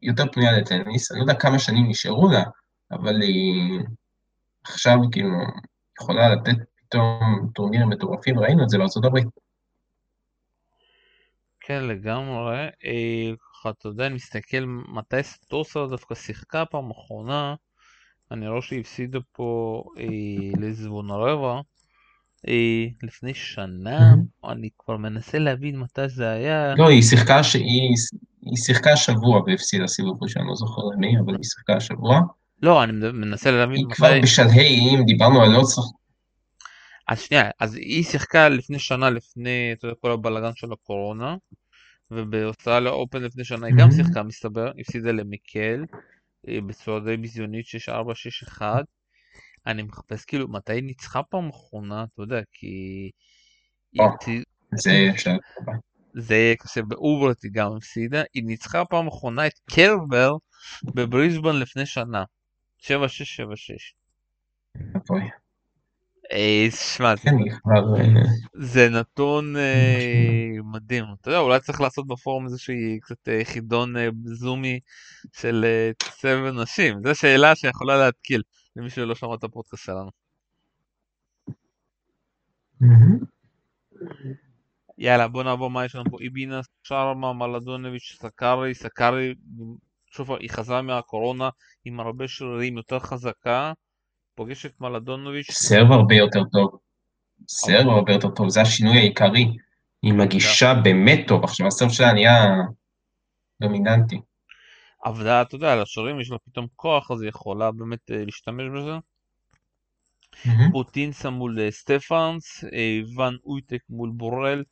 יותר 0.02 0.24
פנויה 0.32 0.52
לטניס, 0.52 1.12
אני 1.12 1.18
לא 1.18 1.24
יודע 1.24 1.34
כמה 1.34 1.58
שנים 1.58 1.88
נשארו 1.88 2.28
לה, 2.28 2.42
אבל 2.90 3.22
היא 3.22 3.80
עכשיו 4.64 4.98
כאילו 5.12 5.38
יכולה 6.00 6.28
לתת 6.28 6.56
פתאום 6.76 7.48
טורנירים 7.54 7.88
מטורפים, 7.88 8.38
ראינו 8.38 8.64
את 8.64 8.68
זה 8.68 8.78
בארצות 8.78 9.04
הברית. 9.04 9.26
כן, 11.60 11.84
לגמרי. 11.84 12.58
אה, 12.84 13.32
ככה, 13.52 13.70
אתה 13.70 13.88
יודע, 13.88 14.06
אני 14.06 14.14
מסתכל 14.14 14.64
מתי 14.66 15.22
סטוסה 15.22 15.86
דווקא 15.90 16.14
שיחקה 16.14 16.64
פעם 16.64 16.90
אחרונה, 16.90 17.54
אני 18.32 18.48
רואה 18.48 18.62
שהיא 18.62 18.80
הפסידה 18.80 19.18
פה 19.32 19.82
אה, 19.98 20.60
לזבונרבה 20.60 21.60
אה, 22.48 22.86
לפני 23.02 23.34
שנה, 23.34 24.14
אני 24.44 24.68
כבר 24.78 24.96
מנסה 24.96 25.38
להבין 25.38 25.78
מתי 25.78 26.08
זה 26.08 26.30
היה. 26.30 26.74
לא, 26.76 26.88
היא 26.88 27.02
שיחקה, 27.02 27.44
ש... 27.44 27.54
היא, 27.54 27.94
היא 28.42 28.56
שיחקה 28.56 28.96
שבוע 28.96 29.42
והפסידה 29.46 29.86
סיבוב 29.86 30.22
ראשון, 30.22 30.46
לא 30.46 30.54
זוכר 30.54 30.82
למי, 30.94 31.18
אבל 31.24 31.34
היא 31.34 31.44
שיחקה 31.44 31.80
שבוע. 31.80 32.20
לא, 32.62 32.84
אני 32.84 32.92
מנסה 32.92 33.50
להבין 33.50 33.76
היא 33.76 33.86
מתי... 33.86 33.94
כבר 33.94 34.20
בשלהי, 34.22 34.96
אם 34.96 35.04
דיברנו 35.06 35.42
על 35.42 35.54
עוד 35.54 35.66
שחק... 35.66 36.02
אז 37.08 37.20
שנייה, 37.20 37.50
אז 37.60 37.74
היא 37.74 38.04
שיחקה 38.04 38.48
לפני 38.48 38.78
שנה, 38.78 39.10
לפני 39.10 39.72
אתה 39.72 39.86
יודע, 39.86 39.96
כל 40.00 40.10
הבלאגן 40.10 40.50
של 40.54 40.72
הקורונה, 40.72 41.36
ובאוסטרליה 42.10 42.92
אופן 42.92 43.22
לפני 43.22 43.44
שנה 43.44 43.66
היא 43.66 43.74
גם 43.78 43.90
שיחקה, 43.90 44.22
מסתבר, 44.22 44.70
הפסידה 44.78 45.12
למיקל, 45.12 45.84
בצורה 46.46 47.00
די 47.00 47.16
ביזיונית 47.16 47.66
6-4-6-1. 48.58 48.62
אני 49.66 49.82
מחפש 49.82 50.24
כאילו 50.24 50.48
מתי 50.48 50.80
ניצחה 50.80 51.22
פעם 51.22 51.48
אחרונה, 51.48 52.04
אתה 52.04 52.22
יודע, 52.22 52.40
כי... 52.52 53.10
זה 54.74 54.90
יהיה 54.90 55.12
אפשר. 55.12 55.36
זה 56.14 56.34
יהיה 56.34 56.56
קשה, 56.56 56.82
באוברט 56.82 57.44
היא 57.44 57.50
גם 57.54 57.76
הפסידה, 57.76 58.22
היא 58.34 58.44
ניצחה 58.44 58.84
פעם 58.84 59.06
אחרונה 59.06 59.46
את 59.46 59.58
קרבר 59.70 60.32
בבריסבן 60.84 61.56
לפני 61.56 61.86
שנה, 61.86 62.24
7-6-7-6. 62.80 62.84
אה, 66.32 66.66
שמע, 66.70 67.16
כן, 67.16 67.30
אה, 67.30 68.22
זה 68.54 68.88
נתון 68.88 69.56
אה, 69.56 70.62
מדהים. 70.64 71.04
אתה 71.20 71.30
יודע, 71.30 71.40
אולי 71.40 71.60
צריך 71.60 71.80
לעשות 71.80 72.06
בפורום 72.06 72.44
איזושהי 72.44 72.98
קצת 73.00 73.28
חידון 73.44 73.94
זומי 74.24 74.80
של 75.32 75.64
סבב 76.02 76.54
נשים. 76.62 77.00
זו 77.04 77.14
שאלה 77.14 77.56
שיכולה 77.56 77.96
להתקיל 77.96 78.42
למי 78.76 78.90
שלא 78.90 79.14
שמע 79.14 79.34
את 79.34 79.44
הפודקאסט 79.44 79.84
שלנו. 79.84 80.10
יאללה, 84.98 85.28
בוא 85.28 85.42
נעבור 85.42 85.70
מה 85.70 85.84
יש 85.84 85.94
לנו 85.94 86.04
פה. 86.10 86.16
איבינה, 86.20 86.60
שרמה, 86.82 87.32
מלדונביץ', 87.32 88.16
סקארי, 88.22 88.74
סקארי, 88.74 89.34
שוב, 90.06 90.32
היא 90.32 90.50
חזרה 90.50 90.82
מהקורונה 90.82 91.48
עם 91.84 92.00
הרבה 92.00 92.28
שרירים, 92.28 92.76
יותר 92.76 92.98
חזקה. 92.98 93.72
פוגשת 94.34 94.66
את 94.66 94.80
מלדנוביץ'. 94.80 95.50
serve 95.50 95.92
הרבה 95.92 96.14
יותר 96.14 96.44
טוב. 96.52 96.78
serve 97.48 97.88
הרבה 97.88 98.12
יותר 98.12 98.30
טוב, 98.30 98.48
זה 98.48 98.60
השינוי 98.60 98.98
העיקרי. 98.98 99.56
היא 100.02 100.12
מגישה 100.12 100.74
באמת 100.74 101.24
טוב, 101.28 101.44
עכשיו 101.44 101.66
ה 101.66 101.70
serve 101.70 101.90
שלה 101.90 102.12
נהיה 102.12 102.54
דומיננטי. 103.62 104.20
אבל 105.04 105.28
אתה 105.28 105.54
יודע, 105.54 105.76
שרירים 105.76 106.20
יש 106.20 106.30
לה 106.30 106.38
פתאום 106.38 106.66
כוח, 106.76 107.10
אז 107.10 107.22
היא 107.22 107.28
יכולה 107.28 107.70
באמת 107.70 108.10
אה, 108.10 108.24
להשתמש 108.24 108.64
בזה. 108.76 108.92
פוטינצבה 110.72 111.30
מול 111.30 111.60
אה, 111.60 111.70
סטפאנס, 111.70 112.64
אה, 112.64 113.00
ואן 113.16 113.36
אויטבנק 113.44 113.80
מול 113.90 114.10
בורל. 114.14 114.64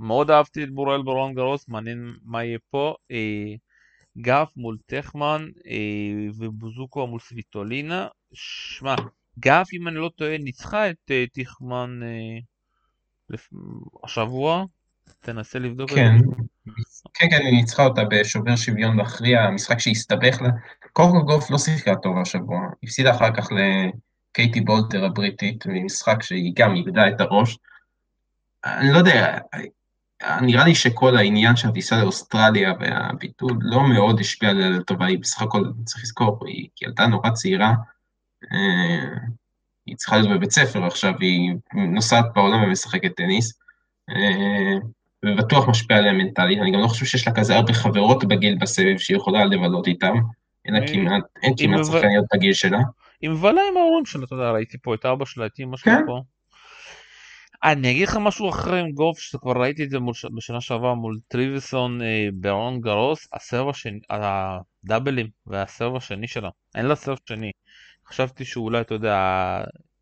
מאוד 0.00 0.30
אהבתי 0.30 0.64
את 0.64 0.70
בורל 0.70 1.02
ברון 1.02 1.34
גרוס, 1.34 1.68
מעניין 1.68 2.14
מה 2.24 2.44
יהיה 2.44 2.58
פה. 2.70 2.94
גף 4.20 4.48
מול 4.56 4.78
טכמן 4.86 5.46
ובוזוקו 6.38 7.06
מול 7.06 7.20
סוויטולינה. 7.20 8.06
שמע, 8.32 8.94
גף, 9.38 9.68
אם 9.72 9.88
אני 9.88 9.96
לא 9.96 10.10
טועה, 10.16 10.38
ניצחה 10.38 10.90
את 10.90 11.10
uh, 11.10 11.32
תיכמן 11.32 12.00
uh, 13.32 13.36
השבוע. 14.04 14.64
תנסה 15.20 15.58
לבדוק 15.58 15.90
כן. 15.90 16.16
את 16.16 16.20
זה. 16.20 16.26
כן, 17.14 17.26
כן, 17.30 17.46
היא 17.46 17.56
ניצחה 17.56 17.84
אותה 17.84 18.02
בשובר 18.10 18.56
שוויון 18.56 18.96
מכריע, 18.96 19.50
משחק 19.50 19.78
שהסתבך 19.78 20.42
לה. 20.42 20.48
קוקו 20.92 21.24
גוף 21.24 21.50
לא 21.50 21.58
שיחקה 21.58 21.94
טוב 22.02 22.18
השבוע, 22.18 22.60
הפסידה 22.82 23.10
אחר 23.10 23.34
כך 23.36 23.48
לקייטי 23.52 24.60
בולטר 24.60 25.04
הבריטית, 25.04 25.66
במשחק 25.66 26.22
שהיא 26.22 26.52
גם 26.56 26.74
איבדה 26.74 27.08
את 27.08 27.20
הראש. 27.20 27.58
אני 28.64 28.92
לא 28.92 28.98
יודע, 28.98 29.38
נראה 30.42 30.64
לי 30.64 30.74
שכל 30.74 31.16
העניין 31.16 31.56
של 31.56 31.68
הטיסה 31.68 32.02
לאוסטרליה 32.02 32.72
והביטול 32.80 33.58
לא 33.60 33.88
מאוד 33.88 34.20
השפיע 34.20 34.50
עליה 34.50 34.70
לטובה, 34.70 35.06
היא 35.06 35.18
בסך 35.18 35.42
הכל, 35.42 35.64
צריך 35.84 36.04
לזכור, 36.04 36.46
היא 36.46 36.68
ילדה 36.82 37.06
נורא 37.06 37.30
צעירה, 37.30 37.74
אה, 38.52 39.18
היא 39.86 39.96
צריכה 39.96 40.16
להיות 40.16 40.30
בבית 40.30 40.50
ספר 40.50 40.84
עכשיו, 40.84 41.12
היא 41.20 41.54
נוסעת 41.74 42.24
בעולם 42.34 42.62
ומשחקת 42.62 43.16
טניס, 43.16 43.58
אה, 44.10 44.78
ובטוח 45.24 45.68
משפיע 45.68 45.96
עליה 45.96 46.12
מנטלית, 46.12 46.58
אני 46.58 46.70
גם 46.70 46.80
לא 46.80 46.86
חושב 46.86 47.06
שיש 47.06 47.26
לה 47.26 47.34
כזה 47.34 47.56
הרבה 47.56 47.72
חברות 47.72 48.24
בגיל 48.24 48.58
בסבב 48.60 48.98
שהיא 48.98 49.16
יכולה 49.16 49.44
לבלות 49.44 49.86
איתם, 49.86 50.14
אין 50.64 50.86
כמעט, 50.86 51.22
אין 51.42 51.54
כמעט 51.56 51.84
שחקניות 51.84 52.24
בגיל 52.34 52.52
שלה. 52.52 52.78
היא 53.20 53.30
מבלה 53.30 53.60
עם 53.70 53.76
ההורים 53.76 54.06
שלה, 54.06 54.24
אתה 54.24 54.34
יודע, 54.34 54.50
ראיתי 54.50 54.78
פה 54.82 54.94
את 54.94 55.04
אבא 55.06 55.24
שלה, 55.24 55.46
את 55.46 55.60
אמא 55.60 55.76
שלה 55.76 55.96
כן. 55.96 56.02
פה. 56.06 56.22
אני 57.66 57.90
אגיד 57.90 58.08
לך 58.08 58.16
משהו 58.16 58.48
אחר 58.50 58.74
עם 58.74 58.92
גאוף, 58.92 59.18
שכבר 59.18 59.52
ראיתי 59.60 59.84
את 59.84 59.90
זה 59.90 59.98
מול, 59.98 60.14
בשנה 60.36 60.60
שעברה 60.60 60.94
מול 60.94 61.18
טרוויזן 61.28 62.02
אה, 62.02 62.28
ברולאן 62.34 62.80
גארוס, 62.80 63.28
ה 63.32 63.38
serve 63.38 63.68
השני, 63.68 64.00
הדאבלים 64.10 65.28
וה 65.46 65.60
serve 65.60 65.96
השני 65.96 66.28
שלה, 66.28 66.48
אין 66.74 66.86
לה 66.86 66.94
serve 66.94 67.18
שני. 67.28 67.50
חשבתי 68.08 68.44
שאולי, 68.44 68.80
אתה 68.80 68.94
יודע, 68.94 69.16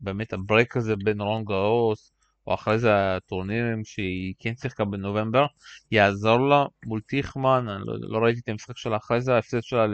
באמת 0.01 0.33
ה 0.33 0.40
break 0.40 0.77
הזה 0.77 0.97
בין 0.97 1.21
רולאן 1.21 1.45
גארוס, 1.45 2.13
או 2.47 2.55
אחרי 2.55 2.79
זה 2.79 3.17
הטורנירים 3.17 3.85
שהיא 3.85 4.35
כן 4.39 4.53
שיחקה 4.57 4.85
בנובמבר, 4.85 5.47
יעזור 5.91 6.49
לה 6.49 6.65
מול 6.87 7.01
טייכמן, 7.01 7.69
אני 7.69 7.83
לא, 7.87 7.95
לא 8.01 8.19
ראיתי 8.25 8.41
את 8.41 8.49
המשחק 8.49 8.77
שלה 8.77 8.97
אחרי 8.97 9.21
זה, 9.21 9.35
ההפסד 9.35 9.63
שלה 9.63 9.87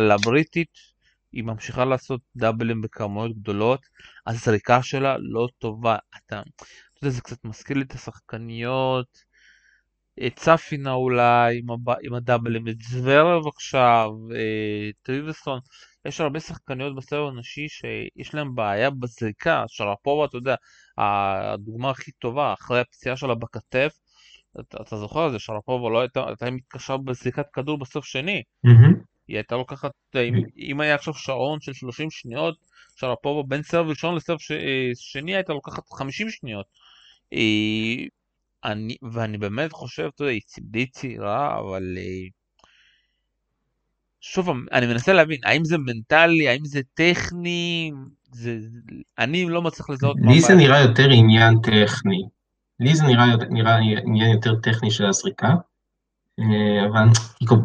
לבריטית, 0.00 0.92
היא 1.32 1.44
ממשיכה 1.44 1.84
לעשות 1.84 2.20
דאבלים 2.36 2.80
בכמויות 2.80 3.36
גדולות, 3.36 3.80
הזריקה 4.26 4.82
שלה 4.82 5.16
לא 5.20 5.48
טובה, 5.58 5.96
אתה, 6.16 6.42
זה 7.10 7.20
קצת 7.20 7.44
מזכיר 7.44 7.76
לי 7.76 7.82
את 7.84 7.92
השחקניות, 7.92 9.24
את 10.26 10.36
צפינה 10.36 10.92
אולי, 10.92 11.58
עם, 11.58 11.70
הב... 11.70 11.94
עם 12.02 12.14
הדאבלים, 12.14 12.68
את 12.68 12.80
זוורב 12.80 13.46
עכשיו, 13.46 14.10
אה, 14.34 14.90
טריבסון, 15.02 15.60
יש 16.04 16.20
הרבה 16.20 16.40
שחקניות 16.40 16.96
בסבב 16.96 17.28
הנשי 17.28 17.68
שיש 17.68 18.34
להם 18.34 18.54
בעיה 18.54 18.90
בזריקה, 18.90 19.64
שרפובה, 19.68 20.24
אתה 20.24 20.36
יודע, 20.36 20.54
הדוגמה 20.98 21.90
הכי 21.90 22.12
טובה, 22.12 22.52
אחרי 22.52 22.80
הפציעה 22.80 23.16
שלה 23.16 23.34
בכתף, 23.34 23.92
אתה, 24.60 24.78
אתה 24.82 24.96
זוכר 24.96 25.26
את 25.26 25.32
זה, 25.32 25.38
שרפובה 25.38 25.90
לא 25.90 26.00
הייתה, 26.00 26.26
הייתה 26.26 26.50
מתקשה 26.50 26.96
בזריקת 26.96 27.46
כדור 27.52 27.78
בסוף 27.78 28.04
שני. 28.04 28.42
Mm-hmm. 28.66 28.94
היא 29.28 29.36
הייתה 29.36 29.56
לוקחת, 29.56 29.92
אם, 30.16 30.34
אם 30.58 30.80
היה 30.80 30.94
עכשיו 30.94 31.14
שעון 31.14 31.60
של 31.60 31.72
30 31.72 32.10
שניות, 32.10 32.56
שרפובה 32.96 33.48
בין 33.48 33.62
סרב 33.62 33.86
ראשון 33.86 34.14
לסרב 34.14 34.38
ש, 34.38 34.52
שני 34.94 35.34
הייתה 35.34 35.52
לוקחת 35.52 35.82
50 35.92 36.30
שניות. 36.30 36.66
אני, 38.64 38.96
ואני 39.12 39.38
באמת 39.38 39.72
חושב, 39.72 40.08
אתה 40.14 40.22
יודע, 40.22 40.32
היא 40.32 40.40
די 40.60 40.86
צעירה, 40.86 41.58
אבל 41.58 41.98
שוב, 44.20 44.48
אני 44.72 44.86
מנסה 44.86 45.12
להבין, 45.12 45.40
האם 45.44 45.64
זה 45.64 45.78
מנטלי, 45.78 46.48
האם 46.48 46.64
זה 46.64 46.80
טכני, 46.94 47.92
זה, 48.32 48.58
אני 49.18 49.48
לא 49.48 49.62
מצליח 49.62 49.90
לזהות 49.90 50.16
לי 50.22 50.40
זה 50.40 50.54
נראה 50.54 50.80
יותר 50.80 51.10
עניין 51.10 51.58
טכני. 51.62 52.22
לי 52.80 52.96
זה 52.96 53.04
נראה, 53.04 53.26
נראה 53.50 53.76
עניין 54.04 54.30
יותר 54.30 54.54
טכני 54.54 54.90
של 54.90 55.06
הזריקה, 55.06 55.54
אה, 56.40 56.86
אבל 56.86 57.04
היא 57.40 57.48
כל 57.48 57.56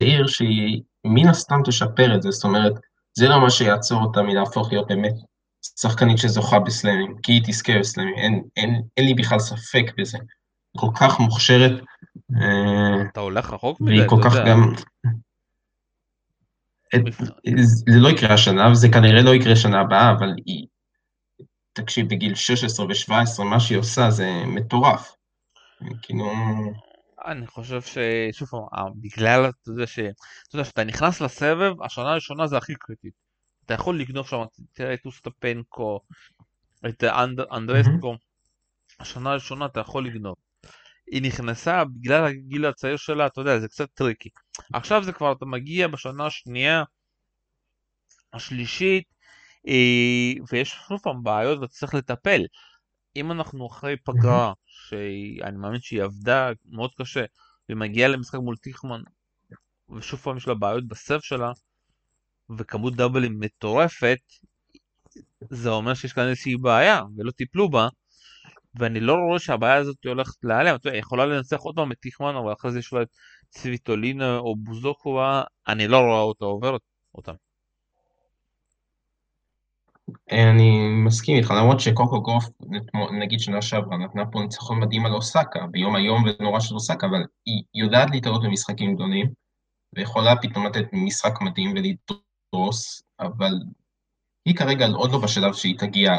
עיר 0.00 0.26
שהיא 0.26 0.82
מן 1.04 1.28
הסתם 1.28 1.60
תשפר 1.64 2.14
את 2.14 2.22
זה, 2.22 2.30
זאת 2.30 2.44
אומרת, 2.44 2.72
זה 3.12 3.28
לא 3.28 3.40
מה 3.40 3.50
שיעצור 3.50 4.02
אותה 4.02 4.22
מלהפוך 4.22 4.72
להיות 4.72 4.88
באמת 4.88 5.14
שחקנית 5.80 6.18
שזוכה 6.18 6.58
בסלאמים, 6.58 7.16
כי 7.22 7.32
היא 7.32 7.42
תזכה 7.46 7.78
בסלאמים, 7.78 8.14
אין, 8.16 8.42
אין, 8.56 8.82
אין 8.96 9.06
לי 9.06 9.14
בכלל 9.14 9.38
ספק 9.38 9.84
בזה. 9.98 10.18
היא 10.18 10.80
כל 10.80 10.90
כך 11.00 11.20
מוכשרת. 11.20 11.72
אה, 12.40 13.02
אתה 13.12 13.20
הולך 13.20 13.50
רחוק 13.50 13.80
מדי, 13.80 13.94
אתה 13.94 14.14
יודע. 14.14 14.16
והיא 14.16 14.22
כל 14.22 14.30
כך 14.30 14.36
גם... 14.48 14.74
זה 17.86 17.98
לא 17.98 18.08
יקרה 18.08 18.34
השנה, 18.34 18.70
וזה 18.70 18.88
כנראה 18.88 19.22
לא 19.22 19.34
יקרה 19.34 19.56
שנה 19.56 19.80
הבאה, 19.80 20.10
אבל 20.10 20.28
היא... 20.46 20.66
תקשיב, 21.72 22.08
בגיל 22.08 22.34
16 22.34 22.86
ו-17, 22.86 23.42
מה 23.44 23.60
שהיא 23.60 23.78
עושה 23.78 24.10
זה 24.10 24.30
מטורף. 24.46 25.16
כאילו... 26.02 26.32
אני 27.26 27.46
חושב 27.46 27.80
ששוב 27.82 28.48
פעם, 28.48 28.92
בגלל, 28.96 29.44
אתה 29.44 29.70
יודע, 29.70 29.86
ש... 29.86 29.98
אתה 29.98 30.54
יודע, 30.54 30.64
שאתה 30.64 30.84
נכנס 30.84 31.20
לסבב, 31.20 31.82
השנה 31.82 32.10
הראשונה 32.10 32.46
זה 32.46 32.56
הכי 32.56 32.74
קריטית. 32.74 33.23
אתה 33.64 33.74
יכול 33.74 34.00
לגנוב 34.00 34.28
שם, 34.28 34.42
תראה 34.72 34.94
את 34.94 35.06
אוסטפנקו, 35.06 36.00
את 36.88 37.04
אנד... 37.04 37.40
אנדרסקו, 37.40 38.16
השנה 39.00 39.30
הראשונה 39.30 39.66
אתה 39.66 39.80
יכול 39.80 40.06
לגנוב. 40.06 40.34
היא 41.12 41.22
נכנסה 41.22 41.84
בגלל 41.84 42.24
הגיל 42.24 42.66
הצעיר 42.66 42.96
שלה, 42.96 43.26
אתה 43.26 43.40
יודע, 43.40 43.60
זה 43.60 43.68
קצת 43.68 43.88
טריקי. 43.94 44.28
עכשיו 44.72 45.04
זה 45.04 45.12
כבר, 45.12 45.32
אתה 45.32 45.46
מגיע 45.46 45.88
בשנה 45.88 46.26
השנייה, 46.26 46.82
השלישית, 48.32 49.04
אה, 49.68 50.42
ויש 50.52 50.70
שוב 50.88 51.00
פעם 51.02 51.22
בעיות 51.22 51.58
ואתה 51.58 51.72
צריך 51.72 51.94
לטפל. 51.94 52.42
אם 53.16 53.32
אנחנו 53.32 53.66
אחרי 53.66 53.96
פגרה, 53.96 54.52
שאני 54.66 55.56
מאמין 55.56 55.80
שהיא 55.80 56.02
עבדה 56.02 56.50
מאוד 56.64 56.90
קשה, 56.98 57.24
ומגיעה 57.68 58.08
למשחק 58.08 58.38
מול 58.38 58.56
טיכמן, 58.56 59.00
ושוב 59.96 60.20
פעם 60.20 60.36
יש 60.36 60.48
לה 60.48 60.54
בעיות 60.54 60.88
בסף 60.88 61.18
שלה, 61.22 61.52
וכמות 62.58 62.96
דאבלים 62.96 63.40
מטורפת, 63.40 64.18
זה 65.50 65.70
אומר 65.70 65.94
שיש 65.94 66.12
כאן 66.12 66.28
איזושהי 66.28 66.56
בעיה, 66.56 67.00
ולא 67.16 67.30
טיפלו 67.30 67.70
בה, 67.70 67.88
ואני 68.74 69.00
לא 69.00 69.14
רואה 69.14 69.38
שהבעיה 69.38 69.74
הזאת 69.74 69.96
הולכת 70.06 70.44
להיעלם, 70.44 70.74
אתה 70.74 70.88
יודע, 70.88 70.98
יכולה 70.98 71.26
לנצח 71.26 71.60
עוד 71.60 71.74
פעם 71.74 71.92
את 71.92 71.98
טיכמן, 72.00 72.36
אבל 72.36 72.52
אחרי 72.52 72.72
זה 72.72 72.78
יש 72.78 72.92
לה 72.92 73.02
את 73.02 73.08
צביטולינה 73.50 74.38
או 74.38 74.56
בוזוקובה, 74.56 75.42
אני 75.68 75.88
לא 75.88 75.98
רואה 75.98 76.20
אותה 76.20 76.44
עוברת 76.44 76.80
אותם. 77.14 77.32
אני 80.32 80.88
מסכים 81.04 81.36
איתך, 81.36 81.50
למרות 81.50 81.80
שקוקו 81.80 82.22
גוף, 82.22 82.44
נגיד 83.20 83.40
שנה 83.40 83.62
שעברה, 83.62 83.96
נתנה 83.96 84.26
פה 84.26 84.40
ניצחון 84.40 84.80
מדהים 84.80 85.06
על 85.06 85.12
אוסקה, 85.12 85.66
ביום 85.70 85.96
היום 85.96 86.24
ונורא 86.24 86.60
של 86.60 86.74
אוסקה, 86.74 87.06
אבל 87.06 87.24
היא 87.46 87.62
יודעת 87.74 88.10
להתערות 88.10 88.42
במשחקים 88.42 88.94
גדולים, 88.94 89.26
ויכולה 89.96 90.36
פתאום 90.42 90.66
לתת 90.66 90.84
משחק 90.92 91.40
מדהים 91.40 91.74
ולדרוס, 92.54 93.02
אבל 93.20 93.52
היא 94.44 94.56
כרגע 94.56 94.86
עוד 94.86 95.12
לא 95.12 95.18
בשלב 95.18 95.54
שהיא 95.54 95.78
תגיע 95.78 96.12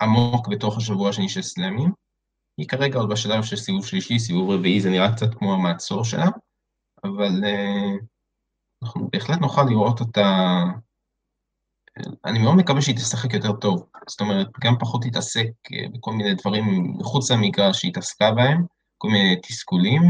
לעמוק 0.00 0.48
בתוך 0.48 0.76
השבוע 0.76 1.08
השני 1.08 1.28
של 1.28 1.42
סלאמים. 1.42 1.92
היא 2.58 2.68
כרגע 2.68 2.98
עוד 2.98 3.10
בשלב 3.10 3.42
של 3.42 3.56
סיבוב 3.56 3.86
שלישי, 3.86 4.18
סיבוב 4.18 4.50
רביעי, 4.50 4.80
זה 4.80 4.90
נראה 4.90 5.12
קצת 5.12 5.34
כמו 5.34 5.54
המעצור 5.54 6.04
שלה, 6.04 6.26
אבל 7.04 7.44
uh, 7.44 8.04
אנחנו 8.82 9.08
בהחלט 9.12 9.40
נוכל 9.40 9.62
לראות 9.62 10.00
אותה... 10.00 10.58
אני 12.24 12.38
מאוד 12.38 12.56
מקווה 12.56 12.82
שהיא 12.82 12.96
תשחק 12.96 13.34
יותר 13.34 13.52
טוב. 13.52 13.86
זאת 14.08 14.20
אומרת, 14.20 14.48
גם 14.60 14.74
פחות 14.80 15.02
תתעסק 15.02 15.50
אה, 15.72 15.88
בכל 15.92 16.12
מיני 16.12 16.34
דברים 16.34 16.94
מחוץ 16.98 17.30
למגרש 17.30 17.80
שהיא 17.80 17.90
התעסקה 17.90 18.30
בהם, 18.30 18.64
כל 18.98 19.08
מיני 19.08 19.36
תסכולים, 19.42 20.02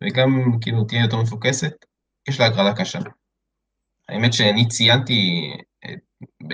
וגם 0.00 0.58
כאילו 0.60 0.84
תהיה 0.84 1.02
יותר 1.02 1.16
מפוקסת. 1.16 1.72
יש 2.28 2.40
לה 2.40 2.46
הגרלה 2.46 2.76
קשה. 2.76 2.98
האמת 4.08 4.32
שאני 4.32 4.68
ציינתי 4.68 5.52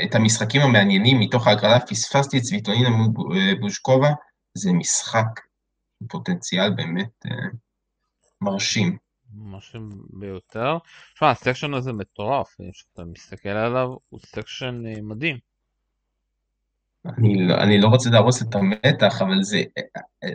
את 0.05 0.14
המשחקים 0.14 0.61
המעניינים 0.61 1.20
מתוך 1.20 1.46
ההגרלה, 1.46 1.80
פספסתי 1.80 2.38
את 2.38 2.42
סביטונינה 2.42 2.88
מול 2.90 3.09
בוז'קובה, 3.61 4.11
זה 4.55 4.72
משחק 4.72 5.40
עם 6.00 6.09
פוטנציאל 6.09 6.70
באמת 6.70 7.26
אה, 7.26 7.36
מרשים. 8.40 8.96
מרשים 9.34 9.90
ביותר. 10.11 10.78
תשמע, 11.14 11.30
ה 11.30 11.36
section 11.36 11.74
הזה 11.74 11.92
מטורף, 11.92 12.57
כשאתה 12.72 13.05
מסתכל 13.05 13.48
עליו, 13.48 13.88
הוא 14.09 14.20
section 14.20 14.83
אה, 14.86 15.03
מדהים. 15.03 15.38
אני, 17.07 17.48
לא, 17.48 17.55
אני 17.55 17.80
לא 17.80 17.88
רוצה 17.88 18.11
להרוס 18.11 18.42
את 18.42 18.55
המתח, 18.55 19.22
אבל 19.22 19.42
זה, 19.42 19.62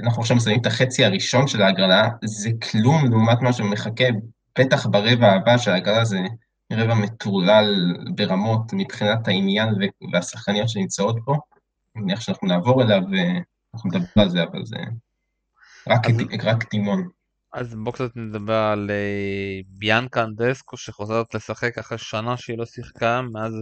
אנחנו 0.03 0.21
עכשיו 0.21 0.37
מסיימים 0.37 0.61
את 0.61 0.65
החצי 0.65 1.05
הראשון 1.05 1.47
של 1.47 1.61
ההגרלה, 1.61 2.09
זה 2.25 2.49
כלום 2.71 3.09
לעומת 3.09 3.41
מה 3.41 3.53
שמחכה, 3.53 4.03
בטח 4.59 4.85
ברבע 4.85 5.33
הבא 5.33 5.57
של 5.57 5.71
ההגרלה 5.71 6.05
זה 6.05 6.19
רבע 6.71 6.93
מטורלל 6.93 7.97
ברמות 8.15 8.73
מבחינת 8.73 9.27
העניין 9.27 9.69
והשחקניות 10.13 10.69
שנמצאות 10.69 11.17
פה. 11.25 11.35
אני 11.95 12.03
מניח 12.03 12.21
שאנחנו 12.21 12.47
נעבור 12.47 12.81
אליו 12.81 13.01
ואנחנו 13.11 13.89
נדבר 13.89 14.21
על 14.21 14.29
זה, 14.29 14.43
אבל 14.43 14.65
זה 14.65 14.77
רק, 15.87 16.09
אז, 16.09 16.15
רק 16.43 16.63
טימון. 16.63 17.09
אז 17.53 17.75
בואו 17.75 17.93
קצת 17.93 18.11
נדבר 18.15 18.53
על 18.53 18.89
uh, 18.89 19.65
ביאנקה 19.67 20.23
אנדסקו 20.23 20.77
שחוזרת 20.77 21.35
לשחק 21.35 21.77
אחרי 21.77 21.97
שנה 21.97 22.37
שהיא 22.37 22.57
לא 22.57 22.65
שיחקה 22.65 23.21
מאז 23.21 23.53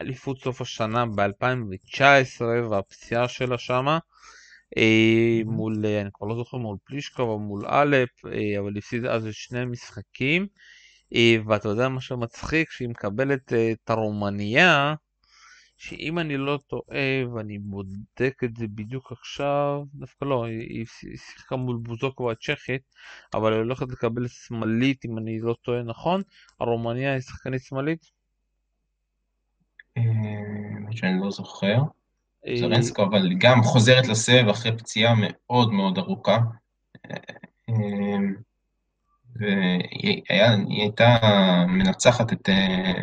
אליפות 0.00 0.38
סוף 0.38 0.60
השנה 0.60 1.06
ב-2019 1.06 2.42
והפציעה 2.70 3.28
שלה 3.28 3.58
שמה. 3.58 3.98
Uh, 4.78 5.44
מול, 5.44 5.84
uh, 5.84 6.02
אני 6.02 6.10
כבר 6.14 6.26
לא 6.26 6.36
זוכר 6.36 6.56
מול 6.56 6.76
פלישקה 6.84 7.22
או 7.22 7.38
מול 7.38 7.66
אלפ, 7.66 8.24
אבל 8.58 8.78
הפסידה 8.78 9.12
אז 9.12 9.28
שני 9.32 9.64
משחקים. 9.64 10.46
אה, 11.14 11.36
ואתה 11.46 11.68
יודע 11.68 11.88
מה 11.88 12.00
שמצחיק? 12.00 12.70
שהיא 12.70 12.88
מקבלת 12.88 13.52
אה, 13.52 13.72
את 13.72 13.90
הרומניה, 13.90 14.94
שאם 15.76 16.18
אני 16.18 16.36
לא 16.36 16.58
טועה, 16.66 17.34
ואני 17.34 17.58
בודק 17.58 18.40
את 18.44 18.56
זה 18.56 18.66
בדיוק 18.74 19.12
עכשיו, 19.12 19.82
דווקא 19.94 20.24
לא, 20.24 20.44
היא 20.44 20.86
שיחקה 21.16 21.56
מול 21.56 21.76
בוזוקו 21.76 22.30
הצ'כית, 22.30 22.82
אבל 23.34 23.52
היא 23.52 23.58
הולכת 23.58 23.86
לקבל 23.88 24.28
שמאלית, 24.28 25.04
אם 25.04 25.18
אני 25.18 25.40
לא 25.40 25.54
טועה 25.62 25.82
נכון. 25.82 26.22
הרומניה 26.60 27.12
היא 27.12 27.20
שחקנית 27.20 27.62
שמאלית? 27.62 28.06
אה, 29.96 30.02
שאני 30.90 31.20
לא 31.20 31.30
זוכר. 31.30 31.76
זרנסקו, 32.56 33.02
אבל 33.02 33.28
גם 33.38 33.62
חוזרת 33.62 34.06
לסבב 34.06 34.48
אחרי 34.48 34.76
פציעה 34.76 35.14
מאוד 35.18 35.72
מאוד 35.72 35.98
ארוכה. 35.98 36.38
והיא 39.36 40.22
הייתה 40.82 41.18
מנצחת 41.68 42.32
את 42.32 42.48
אה, 42.48 43.02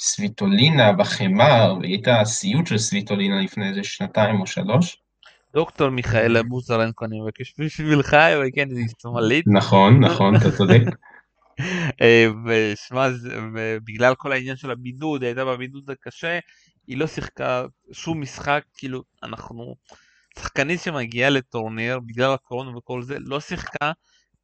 סוויטולינה 0.00 0.92
בחמר, 0.92 1.74
והיא 1.80 1.92
הייתה 1.92 2.20
הסיוט 2.20 2.66
של 2.66 2.78
סוויטולינה 2.78 3.40
לפני 3.40 3.68
איזה 3.68 3.84
שנתיים 3.84 4.40
או 4.40 4.46
שלוש. 4.46 5.02
דוקטור 5.54 5.88
מיכאל 5.90 6.42
בוזרנקו, 6.42 7.04
אני 7.04 7.20
מבקש 7.20 7.54
בשבילך, 7.58 8.16
כן, 8.54 8.68
היא 8.70 8.86
שמאלית. 9.02 9.44
נכון, 9.48 10.04
נכון, 10.04 10.36
אתה 10.36 10.56
צודק. 10.56 10.80
אה, 12.02 12.26
ושמע, 12.46 13.08
בגלל 13.84 14.14
כל 14.14 14.32
העניין 14.32 14.56
של 14.56 14.70
הבידוד, 14.70 15.22
היא 15.22 15.28
הייתה 15.28 15.44
בבידוד 15.44 15.90
הקשה, 15.90 16.38
היא 16.86 16.96
לא 16.96 17.06
שיחקה 17.06 17.64
שום 17.92 18.20
משחק, 18.20 18.62
כאילו, 18.76 19.02
אנחנו, 19.22 19.74
שחקנית 20.38 20.80
שמגיעה 20.80 21.30
לטורניר, 21.30 22.00
בגלל 22.00 22.34
הקורונה 22.34 22.76
וכל 22.76 23.02
זה, 23.02 23.16
לא 23.20 23.40
שיחקה 23.40 23.92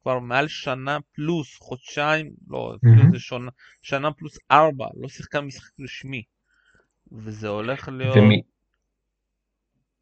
כבר 0.03 0.19
מעל 0.19 0.47
שנה 0.47 0.97
פלוס 1.15 1.57
חודשיים, 1.57 2.29
לא, 2.47 2.73
mm-hmm. 2.85 3.11
זה 3.11 3.19
שונה, 3.19 3.51
שנה 3.81 4.13
פלוס 4.13 4.37
ארבע, 4.51 4.87
לא 4.95 5.09
שיחקה 5.09 5.41
משחק 5.41 5.71
רשמי. 5.79 6.23
וזה 7.11 7.47
הולך 7.47 7.89
להיות... 7.91 8.17
ומ... 8.17 8.29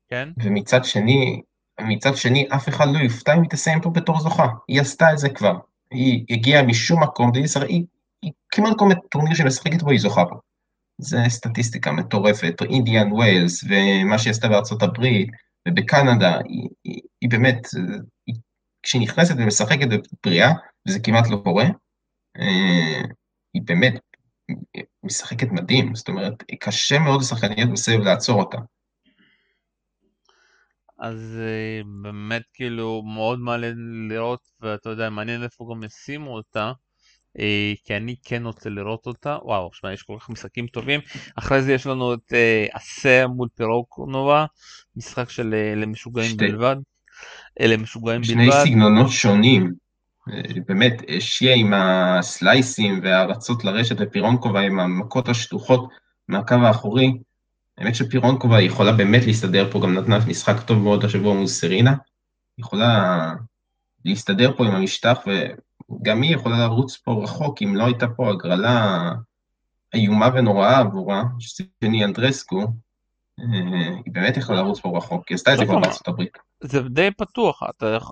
כן? 0.10 0.30
ומצד 0.44 0.86
שני, 0.86 1.42
מצד 1.82 2.16
שני, 2.16 2.48
אף 2.56 2.70
אחד 2.70 2.86
לא 2.94 3.00
יופתע 3.00 3.34
אם 3.34 3.42
היא 3.42 3.50
תסיים 3.50 3.82
פה 3.82 3.90
בתור 3.90 4.20
זוכה. 4.20 4.48
היא 4.68 4.82
עשתה 4.82 5.14
את 5.14 5.18
זה 5.18 5.30
כבר. 5.30 5.58
היא 5.92 6.26
הגיעה 6.30 6.64
משום 6.64 7.04
מקום, 7.04 7.32
היא, 7.36 7.46
היא, 7.68 7.86
היא 8.22 8.32
כמעט 8.50 8.74
כל 8.78 8.90
טורניר 9.12 9.36
שהיא 9.36 9.46
משחקת 9.46 9.82
בו, 9.82 9.90
היא 9.90 10.00
זוכה 10.00 10.24
בו. 10.24 10.36
זה 10.98 11.18
סטטיסטיקה 11.28 11.92
מטורפת, 11.92 12.62
אינדיאן 12.70 13.12
וולס, 13.12 13.64
ומה 13.64 14.18
שהיא 14.18 14.32
עשתה 14.32 14.48
בארצות 14.48 14.84
הברית, 14.84 15.30
ובקנדה, 15.68 16.38
היא, 16.38 16.70
היא, 16.84 17.02
היא 17.22 17.30
באמת, 17.30 17.68
כשהיא 18.84 19.02
נכנסת 19.02 19.36
ומשחקת 19.38 19.88
בבריאה, 19.88 20.52
וזה 20.88 21.00
כמעט 21.00 21.30
לא 21.30 21.38
קורה, 21.44 21.66
אה, 22.38 23.02
היא 23.54 23.62
באמת 23.66 23.94
משחקת 25.04 25.48
מדהים, 25.52 25.96
זאת 25.96 26.08
אומרת, 26.08 26.44
קשה 26.60 27.00
מאוד 27.00 27.22
לשחקניות 27.22 27.70
בסבב 27.72 28.00
לעצור 28.00 28.40
אותה. 28.40 28.58
אז 31.00 31.38
אה, 31.40 31.82
באמת 32.02 32.42
כאילו 32.54 33.04
מאוד 33.06 33.40
מעניין 33.40 34.08
לראות, 34.10 34.40
ואתה 34.62 34.90
יודע, 34.90 35.10
מעניין 35.10 35.44
איפה 35.44 35.68
גם 35.72 35.84
ישימו 35.84 36.34
אותה, 36.34 36.72
אה, 37.40 37.74
כי 37.84 37.98
אני 37.98 38.16
כן 38.24 38.46
רוצה 38.46 38.70
לראות 38.70 39.06
אותה, 39.06 39.38
וואו, 39.44 39.70
שמע, 39.74 39.94
יש 39.94 40.04
כל 40.04 40.18
כך 40.20 40.30
משחקים 40.30 40.68
טובים. 40.68 41.00
אחרי 41.36 41.62
זה 41.62 41.74
יש 41.74 41.88
לנו 41.88 42.14
את 42.14 42.34
עשה 42.74 43.28
מול 43.28 43.48
פירוקנובה, 43.56 44.46
משחק 44.96 45.30
של 45.30 45.56
למשוגעים 45.76 46.38
בלבד. 46.38 46.76
אלה 47.60 47.78
משוגעים 47.78 48.22
בלבד. 48.22 48.34
שני 48.34 48.50
סגנונות 48.52 49.10
שונים. 49.10 49.74
אה, 50.30 50.42
באמת, 50.68 51.02
שיה 51.20 51.56
עם 51.56 51.74
הסלייסים 51.74 53.00
והרצות 53.04 53.64
לרשת 53.64 53.96
ופירונקובה 54.00 54.60
עם 54.60 54.80
המכות 54.80 55.30
השטוחות 55.30 55.90
מהקו 56.28 56.56
האחורי. 56.56 57.14
האמת 57.78 57.96
שפירונקובה 57.96 58.62
יכולה 58.62 58.92
באמת 58.92 59.26
להסתדר 59.26 59.72
פה, 59.72 59.80
גם 59.80 59.98
נתנה 59.98 60.20
משחק 60.28 60.62
טוב 60.62 60.78
מאוד 60.78 61.06
השבוע 61.06 61.34
מול 61.34 61.48
סרינה. 61.48 61.96
יכולה 62.58 63.34
להסתדר 64.06 64.58
פה 64.58 64.66
עם 64.66 64.76
המשטח, 64.76 65.20
וגם 65.28 66.22
היא 66.22 66.36
יכולה 66.36 66.60
לרוץ 66.60 66.98
פה 66.98 67.24
רחוק, 67.24 67.62
אם 67.62 67.76
לא 67.76 67.86
הייתה 67.86 68.08
פה 68.08 68.30
הגרלה 68.30 69.12
איומה 69.94 70.30
ונוראה 70.34 70.80
עבורה, 70.80 71.24
שציפני 71.40 72.06
אנדרסקו, 72.06 72.68
היא 73.38 74.14
באמת 74.14 74.38
יכולה 74.38 74.62
לרוץ 74.62 74.80
פה 74.80 74.98
רחוק, 74.98 75.30
היא 75.30 75.36
עשתה 75.36 75.54
את 75.54 75.58
זה 75.58 75.66
כבר 75.66 75.80
בארצות 75.80 76.08
הברית. 76.08 76.38
זה 76.64 76.82
די 76.82 77.10
פתוח, 77.18 77.64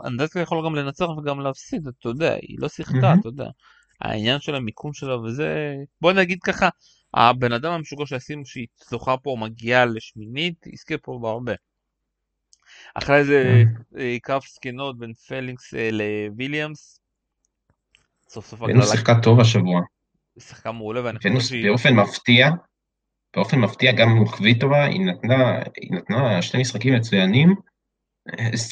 אנדרסקה 0.06 0.40
יכול 0.40 0.66
גם 0.66 0.76
לנצח 0.76 1.06
וגם 1.10 1.40
להפסיד, 1.40 1.88
אתה 1.88 2.10
יודע, 2.10 2.34
היא 2.34 2.58
לא 2.60 2.70
שיחקה, 2.70 3.14
אתה 3.20 3.28
יודע. 3.28 3.50
העניין 4.02 4.40
של 4.40 4.56
המיקום 4.56 4.94
שלה 4.94 5.20
וזה, 5.20 5.76
בוא 6.02 6.14
נגיד 6.14 6.40
ככה, 6.44 6.70
הבן 7.14 7.54
אדם 7.54 7.72
המשוגע 7.72 8.06
שעשינו 8.06 8.46
שהיא 8.46 8.68
זוכה 8.90 9.18
פה 9.18 9.36
מגיעה 9.40 9.86
לשמינית, 9.86 10.68
יזכה 10.68 10.98
פה 10.98 11.20
בהרבה. 11.22 11.54
אחרי 12.94 13.26
זה 13.26 13.64
קרב 14.22 14.42
זקנות 14.42 14.98
בין 15.00 15.14
פליפקנס 15.14 15.74
לוויליאמס. 15.92 17.00
סוף 18.30 18.46
סוף 18.48 18.62
הגרלה. 18.62 18.78
ונוס 18.78 18.92
שיחקה 18.92 19.14
טוב 19.24 19.40
השבוע. 19.40 19.82
היא 20.36 20.44
שיחקה 20.44 20.72
מעולה 20.72 21.04
ואני 21.04 21.18
חושב 21.20 21.40
שהיא... 21.40 21.70
באופן 21.70 21.94
מפתיע, 21.94 22.50
באופן 23.36 23.60
מפתיע 23.60 23.92
גם 23.92 24.10
מול 24.10 24.28
קוויטובה, 24.28 24.84
היא 24.84 25.06
נתנה, 25.06 25.60
היא 25.76 25.92
נתנה 25.92 26.42
שני 26.42 26.62
משחקים 26.62 26.96
מצוינים. 26.96 27.56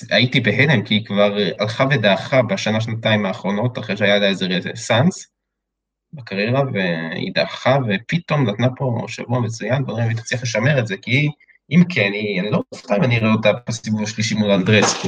הייתי 0.09 0.39
בהלם 0.39 0.81
כי 0.83 0.93
היא 0.93 1.05
כבר 1.05 1.35
הלכה 1.59 1.85
ודעכה 1.91 2.41
בשנה 2.41 2.81
שנתיים 2.81 3.25
האחרונות 3.25 3.79
אחרי 3.79 3.97
שהיה 3.97 4.17
לה 4.19 4.27
איזה 4.27 4.69
סאנס 4.75 5.27
בקריירה 6.13 6.61
והיא 6.73 7.31
דעכה 7.33 7.77
ופתאום 7.87 8.49
נתנה 8.49 8.67
פה 8.77 9.05
שבוע 9.07 9.39
מצוין 9.39 9.85
בוא 9.85 9.93
נראה 9.93 10.05
אם 10.05 10.09
היא 10.09 10.17
תצליח 10.17 10.43
לשמר 10.43 10.79
את 10.79 10.87
זה 10.87 10.97
כי 10.97 11.29
אם 11.71 11.83
כן, 11.89 12.11
היא, 12.13 12.41
אני 12.41 12.51
לא 12.51 12.61
מופתע 12.73 12.95
אם 12.95 13.03
אני 13.03 13.17
אראה 13.17 13.33
אותה 13.33 13.51
בסיבוב 13.67 14.03
השלישי 14.03 14.35
מול 14.35 14.51
אנדרסקו. 14.51 15.07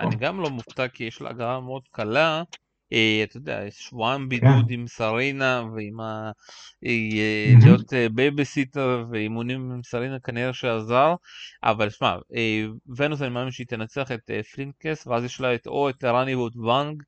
אני 0.00 0.16
גם 0.16 0.40
לא 0.40 0.50
מופתע 0.50 0.88
כי 0.88 1.04
יש 1.04 1.20
לה 1.20 1.30
הגרלה 1.30 1.60
מאוד 1.60 1.82
קלה 1.90 2.38
אה, 2.38 2.42
אתה 3.24 3.36
יודע, 3.36 3.60
שבועיים 3.70 4.28
בידוד 4.28 4.66
כן. 4.68 4.74
עם 4.74 4.86
סרינה 4.86 5.62
ועם 5.74 6.00
ה... 6.00 6.30
אה, 6.86 7.54
להיות 7.64 7.92
אה, 7.94 8.08
בייביסיטר 8.08 9.04
ואימונים 9.10 9.72
עם 9.72 9.82
סרינה 9.82 10.18
כנראה 10.20 10.52
שעזר, 10.52 11.14
אבל 11.62 11.90
שמע, 11.90 12.16
ונוס 12.96 13.22
אני 13.22 13.30
מאמין 13.30 13.50
שהיא 13.50 13.66
תנצח 13.66 14.12
את 14.12 14.30
פליפקנס 14.54 15.06
ואז 15.06 15.24
יש 15.24 15.40
לה 15.40 15.54
את 15.54 15.66
או 15.66 15.90
את 15.90 16.04
אראני 16.04 16.34
ואת 16.34 16.56
ואנג, 16.56 17.02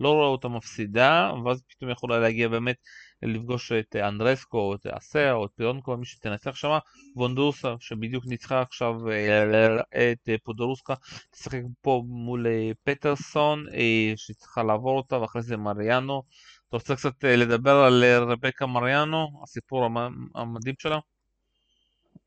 לא 0.00 0.08
רואה 0.12 0.26
אותה 0.26 0.48
מפסידה, 0.48 1.30
ואז 1.44 1.62
פתאום 1.68 1.90
יכולה 1.90 2.18
להגיע 2.18 2.48
באמת 2.48 2.76
לפגוש 3.22 3.72
את 3.72 3.96
אנדרסקו, 3.96 4.58
או 4.58 4.74
את 4.74 4.86
אסר, 4.86 5.34
או 5.34 5.44
את 5.44 5.50
פירונקובה, 5.56 5.96
מי 5.96 6.06
שתנצח 6.06 6.54
שם, 6.54 6.78
וונדרושובה, 7.16 7.74
שבדיוק 7.80 8.24
ניצחה 8.26 8.62
עכשיו 8.62 9.10
אה, 9.10 10.12
את 10.12 10.28
פודורוסקה, 10.44 10.94
תשחק 11.30 11.60
פה 11.80 12.02
מול 12.06 12.46
אה, 12.46 12.70
פטרסון, 12.84 13.64
אה, 13.74 14.12
שצריכה 14.16 14.62
לעבור 14.62 14.96
אותה, 14.96 15.20
ואחרי 15.20 15.42
זה 15.42 15.56
מרינו. 15.56 16.22
אתה 16.68 16.76
רוצה 16.76 16.96
קצת 16.96 17.24
לדבר 17.24 17.76
על 17.76 18.04
רבקה 18.04 18.66
מרינו, 18.66 19.40
הסיפור 19.42 19.88
המדהים 20.34 20.74
שלה? 20.78 20.98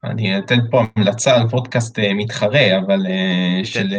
אני 0.03 0.39
אתן 0.39 0.59
פה 0.71 0.83
המלצה 0.95 1.35
על 1.35 1.49
פודקאסט 1.49 1.99
מתחרה, 1.99 2.79
אבל 2.85 2.99
של, 3.63 3.89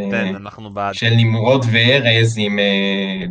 של 0.93 1.11
נמרוד 1.17 1.65
וארז 1.73 2.39
עם 2.39 2.59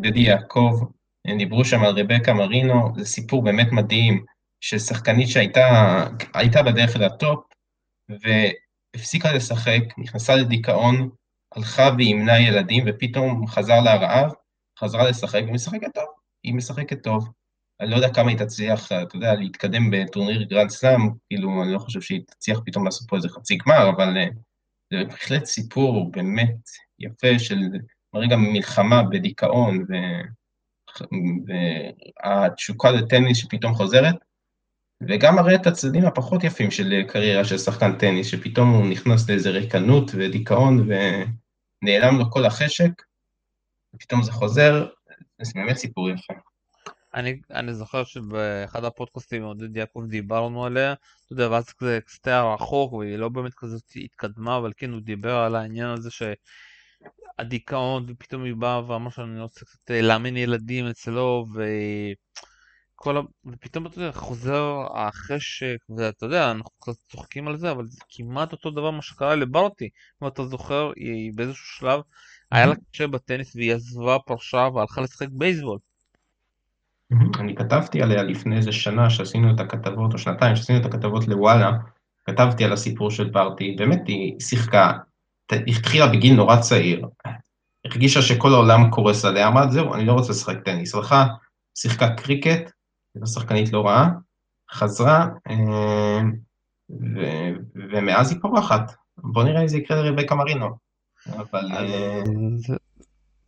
דדי 0.02 0.20
יעקב. 0.20 0.95
הם 1.26 1.38
דיברו 1.38 1.66
שם 1.66 1.84
על 1.84 2.00
רבקה 2.00 2.34
מרינו, 2.34 2.94
זה 2.98 3.06
סיפור 3.06 3.44
באמת 3.44 3.68
מדהים, 3.72 4.26
של 4.62 4.80
שחקנית 4.80 5.28
שהייתה 5.30 6.64
בדרך 6.66 6.96
אל 6.96 7.04
הטופ, 7.04 7.44
והפסיקה 8.10 9.34
לשחק, 9.34 9.82
נכנסה 9.98 10.36
לדיכאון, 10.36 11.10
הלכה 11.56 11.90
ואימנה 11.98 12.40
ילדים, 12.40 12.84
ופתאום 12.88 13.48
חזר 13.48 13.80
לה 13.82 13.96
הרעב, 13.96 14.32
חזרה 14.80 15.10
לשחק, 15.10 15.42
ומשחקת 15.48 15.94
טוב, 15.94 16.06
היא 16.44 16.54
משחקת 16.54 17.04
טוב. 17.04 17.30
אני 17.80 17.90
לא 17.90 17.96
יודע 17.96 18.14
כמה 18.14 18.30
היא 18.30 18.38
תצליח, 18.38 18.92
אתה 18.92 19.16
יודע, 19.16 19.36
להתקדם 19.36 19.92
בטורניר 19.92 20.44
גרנד 20.44 20.70
סלאם, 20.70 21.10
כאילו, 21.28 21.64
אני 21.64 21.74
לא 21.74 21.80
חושב 21.80 22.02
שהיא 22.02 22.22
תצליח 22.28 22.60
פתאום 22.66 22.86
לעשות 22.86 23.10
פה 23.10 23.16
איזה 23.16 23.30
חצי 23.30 23.58
גמר, 23.58 23.90
אבל 23.90 24.18
אה, 24.18 24.28
זה 24.94 25.04
בהחלט 25.06 25.46
סיפור 25.46 26.12
באמת 26.12 26.56
יפה 27.00 27.40
של 27.40 27.60
רגע 28.16 28.36
מלחמה 28.36 29.04
בדיכאון, 29.04 29.78
ו... 29.90 29.94
והתשוקה 31.48 32.92
לטניס 32.92 33.38
שפתאום 33.38 33.74
חוזרת, 33.74 34.16
וגם 35.02 35.36
מראה 35.36 35.56
את 35.56 35.68
הצדדים 35.68 36.06
הפחות 36.06 36.44
יפים 36.44 36.72
של 36.72 37.04
קריירה 37.08 37.46
של 37.46 37.58
שחקן 37.58 37.98
טניס, 37.98 38.28
שפתאום 38.28 38.70
הוא 38.70 38.88
נכנס 38.88 39.30
לאיזה 39.30 39.50
ריקנות 39.50 40.12
ודיכאון 40.14 40.88
ונעלם 40.88 42.18
לו 42.18 42.32
כל 42.32 42.46
החשק, 42.46 42.92
ופתאום 43.96 44.24
זה 44.24 44.32
חוזר, 44.32 44.88
זה 45.42 45.52
באמת 45.56 45.78
סיפור 45.78 46.10
יפה. 46.10 46.34
אני, 47.14 47.40
אני 47.52 47.74
זוכר 47.74 48.04
שבאחד 48.04 48.84
הפודקאסטים 48.86 49.42
עם 49.42 49.48
עודד 49.48 49.78
יעקב 49.78 50.04
דיברנו 50.08 50.66
עליה, 50.66 50.94
אתה 50.94 51.34
יודע, 51.34 51.52
ואז 51.52 51.74
כזה 51.74 52.00
קצת 52.06 52.28
רחוק 52.28 52.94
והיא 52.94 53.18
לא 53.18 53.30
באמת 53.30 53.54
כזאת 53.54 53.84
התקדמה, 53.96 54.58
אבל 54.58 54.72
כן 54.78 54.92
הוא 54.92 55.02
דיבר 55.02 55.36
על 55.36 55.56
העניין 55.56 55.90
הזה 55.90 56.12
ש... 56.12 56.24
הדיכאון, 57.40 58.06
ופתאום 58.08 58.44
היא 58.44 58.56
באה 58.56 58.90
ואמרה 58.90 59.12
שאני 59.12 59.42
רוצה 59.42 59.66
קצת 59.66 59.92
אה, 59.92 60.02
לאמן 60.02 60.38
ילדים 60.38 60.88
אצלו, 60.88 61.46
וכל 61.54 63.18
ה... 63.18 63.22
ופתאום 63.46 63.86
אתה 63.86 64.00
יודע, 64.00 64.12
חוזר 64.12 64.88
החשק, 64.96 65.78
ואתה 65.98 66.26
יודע, 66.26 66.52
אנחנו 66.52 66.72
קצת 66.80 66.94
צוחקים 67.12 67.48
על 67.48 67.58
זה, 67.58 67.72
אבל 67.72 67.86
זה 67.88 68.00
כמעט 68.10 68.52
אותו 68.52 68.72
דבר 68.72 68.92
מה 68.92 69.02
שקרה 69.02 69.36
לברטי. 69.36 69.90
אם 70.24 70.28
אתה 70.28 70.46
זוכר, 70.46 70.92
היא 70.96 71.32
באיזשהו 71.36 71.66
שלב, 71.66 72.02
היה 72.52 72.66
לה 72.66 72.76
קשה 72.92 73.08
בטניס 73.08 73.56
והיא 73.56 73.74
עזבה, 73.74 74.18
פרשה 74.20 74.68
והלכה 74.74 75.02
לשחק 75.02 75.28
בייסבול. 75.32 75.78
אני 77.40 77.56
כתבתי 77.56 78.02
עליה 78.02 78.24
לפני 78.24 78.58
איזה 78.58 78.72
שנה 78.72 79.10
שעשינו 79.10 79.56
את 79.56 79.60
הכתבות, 79.60 80.14
או 80.14 80.18
שנתיים 80.18 80.56
שעשינו 80.56 80.80
את 80.80 80.86
הכתבות 80.86 81.28
לוואלה, 81.28 81.72
כתבתי 82.26 82.64
על 82.64 82.74
הסיפור 82.74 83.12
של 83.12 83.30
ברטי, 83.30 83.76
באמת 83.78 84.08
היא 84.08 84.40
שיחקה 84.40 84.92
התחילה 85.52 86.08
בגיל 86.08 86.36
נורא 86.36 86.62
צעיר, 86.62 87.08
הרגישה 87.86 88.22
שכל 88.22 88.54
העולם 88.54 88.90
קורס 88.92 89.26
עליה, 89.26 89.48
אמרת 89.48 89.72
זהו, 89.72 89.94
אני 89.94 90.06
לא 90.06 90.14
רוצה 90.14 90.32
לשחק 90.32 90.56
טניס, 90.66 90.96
הלכה, 90.96 91.26
שיחקה 91.78 92.16
קריקט, 92.16 92.72
הייתה 93.16 93.28
שחקנית 93.28 93.74
לא 93.74 93.86
רעה, 93.86 94.10
חזרה, 94.72 95.28
אה, 95.50 96.22
ו- 96.90 97.56
ומאז 97.76 98.32
היא 98.32 98.40
פורחת. 98.42 98.92
בוא 99.18 99.44
נראה 99.44 99.62
אם 99.62 99.68
זה 99.68 99.78
יקרה 99.78 100.04
לרבקה 100.04 100.36
מרינו. 100.36 100.70
אבל... 101.28 101.72
אה, 101.72 102.22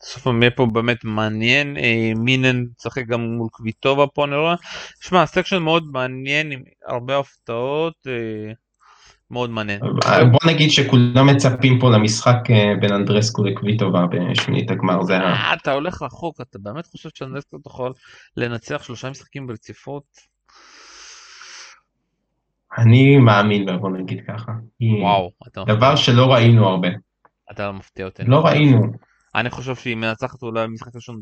סוף 0.02 0.28
המאה 0.28 0.52
פה 0.52 0.66
באמת 0.66 1.04
מעניין, 1.04 1.78
אה, 1.78 2.12
מינן 2.16 2.64
צחק 2.76 3.06
גם 3.08 3.22
מול 3.22 3.50
קוויטובה 3.52 4.08
פה 4.08 4.26
נראה. 4.26 4.56
שמע, 5.02 5.26
section 5.26 5.58
מאוד 5.58 5.84
מעניין 5.92 6.52
עם 6.52 6.64
הרבה 6.88 7.20
הפתעות. 7.20 8.08
מאוד 9.32 9.50
מעניין. 9.50 9.80
בוא 10.32 10.52
נגיד 10.52 10.72
שכולם 10.72 11.28
מצפים 11.28 11.80
פה 11.80 11.90
למשחק 11.90 12.38
אה, 12.50 12.74
בין 12.82 12.94
אנדרסקו 12.94 13.44
לקוויטובה 13.44 14.06
בשמינית 14.12 14.72
הגמר, 14.72 15.04
זה 15.04 15.18
ה... 15.18 15.22
אה, 15.22 15.54
אתה 15.54 15.72
הולך 15.72 16.02
רחוק, 16.02 16.42
אתה 16.42 16.60
באמת 16.60 16.86
חושב 16.86 17.10
שאנדרסקו 17.14 17.58
יכול 17.68 17.94
לנצח 18.38 18.84
שלושה 18.84 19.10
משחקים 19.10 19.48
ברציפות? 19.48 20.04
אני 22.78 23.18
מאמין 23.18 23.66
בה, 23.66 23.78
בוא 23.78 23.90
נגיד 23.90 24.20
ככה. 24.28 24.52
וואו. 25.02 25.32
דבר 25.68 25.96
שלא 25.96 26.34
ראינו 26.34 26.68
הרבה. 26.68 26.88
אתה 27.52 27.68
לא 27.68 27.74
מפתיע 27.74 28.06
אותי. 28.06 28.24
לא 28.26 28.46
ראינו. 28.46 28.82
אני 29.36 29.50
חושב 29.50 29.76
שהיא 29.76 29.96
מנצחת 29.96 30.42
אולי 30.42 30.68
במשחק 30.68 30.96
ראשון 30.96 31.20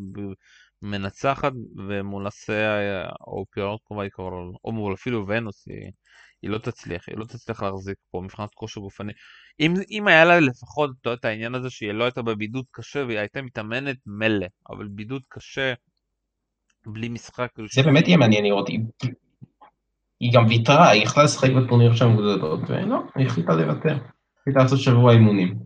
מנצחת 0.81 1.51
ומול 1.87 2.27
הסאה 2.27 3.03
או 3.27 3.45
פיורות 3.51 3.79
קרובה 3.87 4.03
היא 4.03 4.11
כבר, 4.13 4.29
או 4.65 4.71
מול 4.71 4.93
אפילו 4.93 5.27
ונוס 5.27 5.67
היא 5.67 5.91
היא 6.41 6.51
לא 6.51 6.57
תצליח, 6.57 7.03
היא 7.07 7.17
לא 7.17 7.25
תצליח 7.25 7.63
להחזיק 7.63 7.97
פה 8.11 8.21
מבחינת 8.23 8.49
כושר 8.53 8.81
גופני. 8.81 9.13
אם, 9.59 9.73
אם 9.89 10.07
היה 10.07 10.25
לה 10.25 10.39
לפחות 10.39 10.91
את 11.13 11.25
העניין 11.25 11.55
הזה 11.55 11.69
שהיא 11.69 11.91
לא 11.91 12.03
הייתה 12.03 12.21
בבידוד 12.21 12.65
קשה 12.71 13.05
והיא 13.07 13.19
הייתה 13.19 13.41
מתאמנת 13.41 13.97
מלא, 14.05 14.47
אבל 14.69 14.87
בידוד 14.87 15.21
קשה, 15.29 15.73
בלי 16.87 17.09
משחק. 17.09 17.47
זה 17.71 17.83
באמת 17.83 18.07
יהיה 18.07 18.17
מעניין 18.17 18.43
לראות, 18.43 18.67
היא, 18.67 18.79
היא 20.19 20.31
גם 20.33 20.45
ויתרה, 20.47 20.89
היא 20.89 21.03
יכלה 21.03 21.23
לשחק 21.23 21.49
בטורניר 21.49 21.95
שם 21.95 22.13
גדולות, 22.13 22.59
ולא, 22.67 22.97
היא 23.15 23.27
החליטה 23.27 23.55
לוותר, 23.55 23.97
החליטה 24.41 24.59
לעשות 24.59 24.79
שבוע 24.79 25.13
אימונים. 25.13 25.59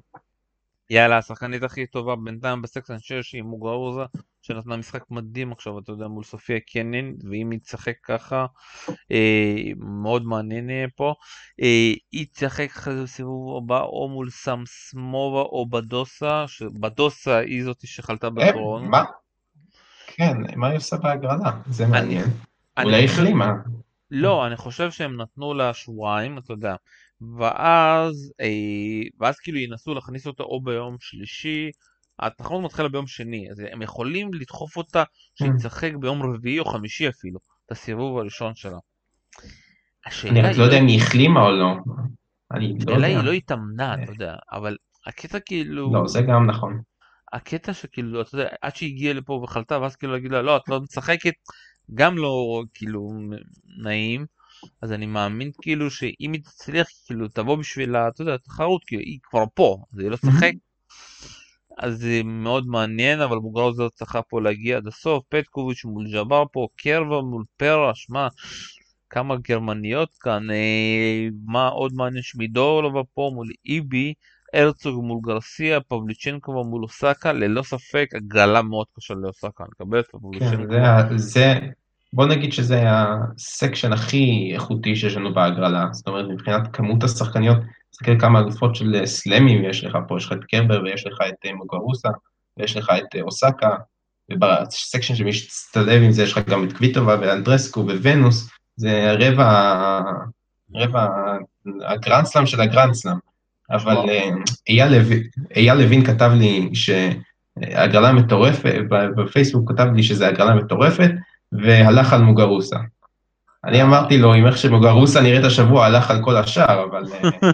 יאללה, 0.89 1.17
השחקנית 1.17 1.63
הכי 1.63 1.87
טובה 1.87 2.15
בינתיים 2.15 2.61
בסקסן 2.61 2.99
6 2.99 3.33
היא 3.33 3.43
מוגרוזה, 3.43 4.01
שנתנה 4.41 4.77
משחק 4.77 5.03
מדהים 5.11 5.51
עכשיו, 5.51 5.79
אתה 5.79 5.91
יודע, 5.91 6.07
מול 6.07 6.23
סופיה 6.23 6.59
קנין, 6.59 7.15
ואם 7.29 7.51
היא 7.51 7.59
תשחק 7.59 7.93
ככה, 8.03 8.45
אה, 9.11 9.71
מאוד 9.77 10.25
מעניין 10.25 10.69
יהיה 10.69 10.87
פה. 10.95 11.13
אה, 11.61 11.93
היא 12.11 12.25
תשחק 12.33 12.69
אחרי 12.71 12.95
זה 12.95 13.03
בסיבוב 13.03 13.57
הבא, 13.57 13.81
או 13.81 14.09
מול 14.09 14.29
סמסמובה 14.29 15.41
או 15.41 15.69
בדוסה, 15.69 16.47
שבדוסה 16.47 17.37
היא 17.37 17.63
זאתי 17.63 17.87
שחלתה 17.87 18.27
אה, 18.27 18.31
בקורונה. 18.31 18.87
מה? 18.87 19.03
כן, 20.07 20.37
מה 20.55 20.67
היא 20.67 20.77
עושה 20.77 20.97
בהגרלה? 20.97 21.51
זה 21.69 21.87
מעניין. 21.87 22.25
אולי 22.83 23.05
החלימה. 23.05 23.53
לא, 24.11 24.47
אני 24.47 24.57
חושב 24.57 24.91
שהם 24.91 25.21
נתנו 25.21 25.53
לה 25.53 25.73
שבועיים, 25.73 26.37
אתה 26.37 26.53
יודע. 26.53 26.75
ואז, 27.39 28.31
אה, 28.41 29.09
ואז 29.19 29.39
כאילו 29.39 29.57
ינסו 29.57 29.93
להכניס 29.93 30.27
אותה 30.27 30.43
או 30.43 30.61
ביום 30.61 30.95
שלישי, 30.99 31.69
התחרות 32.19 32.63
מתחילה 32.63 32.89
ביום 32.89 33.07
שני, 33.07 33.51
אז 33.51 33.59
הם 33.71 33.81
יכולים 33.81 34.33
לדחוף 34.33 34.77
אותה 34.77 35.03
mm. 35.43 35.57
תשחק 35.57 35.91
ביום 35.99 36.23
רביעי 36.23 36.59
או 36.59 36.65
חמישי 36.65 37.09
אפילו, 37.09 37.39
את 37.65 37.71
הסיבוב 37.71 38.17
הראשון 38.17 38.55
שלה. 38.55 38.77
אני 40.23 40.41
רק 40.41 40.57
לא 40.57 40.63
יודע 40.63 40.79
אם 40.79 40.87
היא 40.87 41.01
החלימה 41.01 41.41
או 41.41 41.51
לא. 41.51 41.75
לא 42.51 42.57
השאלה. 42.57 43.07
היא 43.07 43.17
לא 43.17 43.31
התאמנה. 43.31 44.03
אתה 44.03 44.11
יודע, 44.11 44.35
אבל 44.51 44.77
הקטע 45.07 45.39
כאילו, 45.39 45.93
לא, 45.93 46.07
זה 46.07 46.21
גם 46.21 46.45
נכון. 46.45 46.81
הקטע 47.33 47.73
שכאילו, 47.73 48.21
אתה 48.21 48.35
יודע, 48.35 48.49
עד 48.61 48.75
שהיא 48.75 48.93
הגיעה 48.93 49.13
לפה 49.13 49.33
וחלתה, 49.33 49.79
ואז 49.79 49.95
כאילו 49.95 50.13
להגיד 50.13 50.31
לה, 50.31 50.41
לא, 50.41 50.57
את 50.57 50.69
לא 50.69 50.81
משחקת, 50.81 51.33
גם 51.93 52.17
לא 52.17 52.63
כאילו 52.73 53.09
נעים, 53.83 54.25
אז 54.81 54.91
אני 54.91 55.05
מאמין 55.05 55.51
כאילו 55.61 55.91
שאם 55.91 56.33
היא 56.33 56.41
תצליח, 56.43 56.87
כאילו 57.05 57.27
תבוא 57.27 57.55
בשביל, 57.55 57.95
ה- 57.95 58.07
אתה 58.07 58.21
יודע, 58.21 58.33
התחרות, 58.33 58.83
כאילו 58.85 59.01
היא 59.03 59.19
כבר 59.23 59.43
פה, 59.53 59.77
אז 59.93 59.99
היא 59.99 60.09
לא 60.09 60.15
תשחק, 60.15 60.51
אז 61.77 61.99
זה 61.99 62.21
מאוד 62.23 62.67
מעניין, 62.67 63.21
אבל 63.21 63.37
מוגרוז 63.37 63.79
לא 63.79 63.89
צריכה 63.89 64.21
פה 64.21 64.41
להגיע 64.41 64.77
עד 64.77 64.87
הסוף, 64.87 65.23
פטקוביץ' 65.29 65.85
מול 65.85 66.11
ג'אבר 66.11 66.43
פה, 66.51 66.67
קרבה 66.75 67.21
מול 67.21 67.43
פרע, 67.57 67.91
שמע, 67.95 68.27
כמה 69.09 69.35
גרמניות 69.35 70.09
כאן, 70.21 70.51
אה, 70.51 71.27
מה 71.45 71.67
עוד 71.67 71.93
מעניין, 71.93 72.23
שמידורלובה 72.23 73.01
פה 73.13 73.31
מול 73.33 73.47
איבי, 73.65 74.13
הרצוג 74.53 75.05
מול 75.05 75.19
גרסיה, 75.23 75.81
פבליצ'נקובה 75.81 76.63
מול 76.63 76.83
אוסקה, 76.83 77.33
ללא 77.33 77.63
ספק 77.63 78.07
הגרלה 78.15 78.61
מאוד 78.61 78.87
קשה 78.97 79.13
לאוסקה, 79.13 79.63
אני 79.63 79.69
מקבל 79.71 79.99
את 79.99 80.05
כן, 80.05 80.19
פבליצ'נקובה. 80.19 81.17
זה, 81.17 81.53
בוא 82.13 82.25
נגיד 82.25 82.53
שזה 82.53 82.83
הסקשן 82.87 83.93
הכי 83.93 84.51
איכותי 84.53 84.95
שיש 84.95 85.15
לנו 85.15 85.33
בהגרלה, 85.33 85.85
זאת 85.91 86.07
אומרת 86.07 86.25
מבחינת 86.29 86.61
כמות 86.73 87.03
השחקניות, 87.03 87.57
תסתכל 87.91 88.19
כמה 88.19 88.39
אלופות 88.39 88.75
של 88.75 89.05
סלאמים 89.05 89.63
יש 89.65 89.83
לך 89.83 89.97
פה, 90.07 90.17
יש 90.17 90.25
לך 90.25 90.31
את 90.33 90.43
קרבר 90.43 90.81
ויש 90.83 91.07
לך 91.07 91.17
את 91.29 91.45
אה, 91.45 91.53
מוגרוסה, 91.53 92.09
ויש 92.57 92.77
לך 92.77 92.89
את 92.97 93.15
אה, 93.15 93.21
אוסקה, 93.21 93.69
ובסקשן 94.31 95.15
שמשתלב 95.15 96.01
עם 96.03 96.11
זה 96.11 96.23
יש 96.23 96.31
לך 96.31 96.49
גם 96.49 96.63
את 96.63 96.73
קוויטובה 96.73 97.15
ואנדרסקו 97.21 97.79
וונוס, 98.03 98.49
זה 98.75 99.13
רבע, 99.19 99.99
רבע 100.75 101.07
הגרנדסלאם 101.87 102.45
של 102.45 102.61
הגרנדסלאם. 102.61 103.15
אבל. 103.71 104.09
אה, 104.09 104.29
אייל 104.69 104.87
לוין- 104.97 105.23
אייל 105.55 105.77
לוין 105.77 106.05
כתב 106.05 106.31
לי 106.35 106.69
שהגרלה 106.73 108.11
מטורפת, 108.11 108.75
בפייסבוק 108.89 109.71
כתב 109.71 109.87
לי 109.95 110.03
שזה 110.03 110.27
הגרלה 110.27 110.55
מטורפת, 110.55 111.11
והלך 111.51 112.13
על 112.13 112.21
מוגרוסה. 112.21 112.77
אני 113.63 113.81
אה. 113.81 113.85
אמרתי 113.85 114.17
לו, 114.17 114.35
אם 114.35 114.47
איך 114.47 114.57
שמוגרוסה 114.57 115.21
נראית 115.21 115.45
השבוע, 115.45 115.85
הלך 115.85 116.11
על 116.11 116.23
כל 116.23 116.37
השאר, 116.37 116.83
אבל 116.83 117.03
אה, 117.13 117.51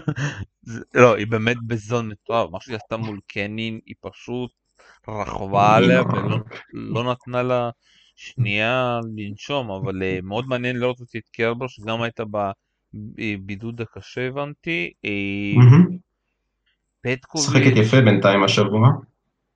לא, 1.02 1.16
היא 1.16 1.26
באמת 1.26 1.56
בזון 1.66 2.08
מטורף, 2.08 2.50
מה 2.50 2.58
שהיא 2.60 2.76
עשתה 2.76 2.96
מול 2.96 3.20
קנין, 3.26 3.80
היא 3.86 3.94
פשוט 4.00 4.50
רכבה 5.08 5.76
היא 5.76 5.84
עליה 5.84 6.00
לא- 6.00 6.06
ולא 6.06 6.38
לא 6.72 7.12
נתנה 7.12 7.42
לה 7.42 7.70
שנייה 8.16 9.00
לנשום, 9.16 9.70
אבל 9.70 10.02
אה, 10.02 10.18
מאוד 10.22 10.46
מעניין 10.48 10.76
לראות 10.76 11.00
אותי 11.00 11.18
את 11.18 11.28
קרבר, 11.32 11.66
שגם 11.66 12.02
הייתה 12.02 12.22
בבידוד 12.94 13.80
הקשה 13.80 14.28
הבנתי. 14.28 14.92
פטקוביץ', 17.00 17.48
משחקת 17.48 17.76
יפה 17.76 18.00
בינתיים 18.00 18.42
השבוע. 18.42 18.88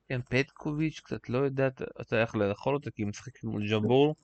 כן, 0.09 0.21
פטקוביץ' 0.29 0.99
קצת 1.03 1.29
לא 1.29 1.37
יודע 1.37 1.67
אתה 2.01 2.21
איך 2.21 2.35
לאכול 2.35 2.73
אותה, 2.73 2.91
כי 2.91 3.01
היא 3.01 3.07
משחקת 3.07 3.43
מול 3.43 3.69
ג'בור. 3.69 4.15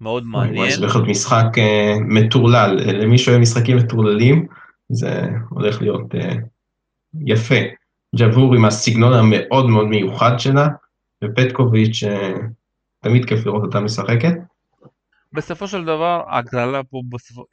מאוד 0.00 0.24
מעניין. 0.26 0.70
זה 0.70 0.80
הולך 0.80 0.96
להיות 0.96 1.08
משחק 1.08 1.58
אה, 1.58 1.94
מטורלל, 2.00 2.78
אה, 2.80 2.92
למי 2.92 3.18
שאוהב 3.18 3.40
משחקים 3.40 3.76
מטורללים, 3.76 4.46
זה 4.88 5.22
הולך 5.50 5.82
להיות 5.82 6.14
אה, 6.14 6.34
יפה. 7.26 7.54
ג'בור 8.16 8.54
עם 8.54 8.64
הסגנון 8.64 9.12
המאוד 9.12 9.66
מאוד 9.66 9.86
מיוחד 9.86 10.38
שלה, 10.38 10.68
ופטקוביץ', 11.24 12.02
תמיד 13.00 13.24
כיף 13.24 13.46
לראות 13.46 13.62
אותה 13.62 13.80
משחקת. 13.80 14.32
בסופו 15.32 15.68
של 15.68 15.84
דבר 15.84 16.22
ההגרלה 16.28 16.82
פה 16.84 17.02
בסופו, 17.08 17.44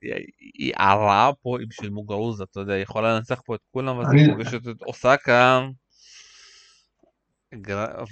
היא- 0.53 0.73
הרעה 0.77 1.31
פה 1.41 1.59
היא 1.59 1.67
בשביל 1.69 1.89
מוגרוזה, 1.89 2.43
אתה 2.51 2.59
יודע, 2.59 2.73
היא 2.73 2.83
יכולה 2.83 3.15
לנצח 3.15 3.41
פה 3.45 3.55
את 3.55 3.59
כולם 3.71 3.97
ואז 3.97 4.13
היא 4.13 4.31
פוגשת 4.31 4.67
את 4.67 4.81
אוסקה. 4.81 5.61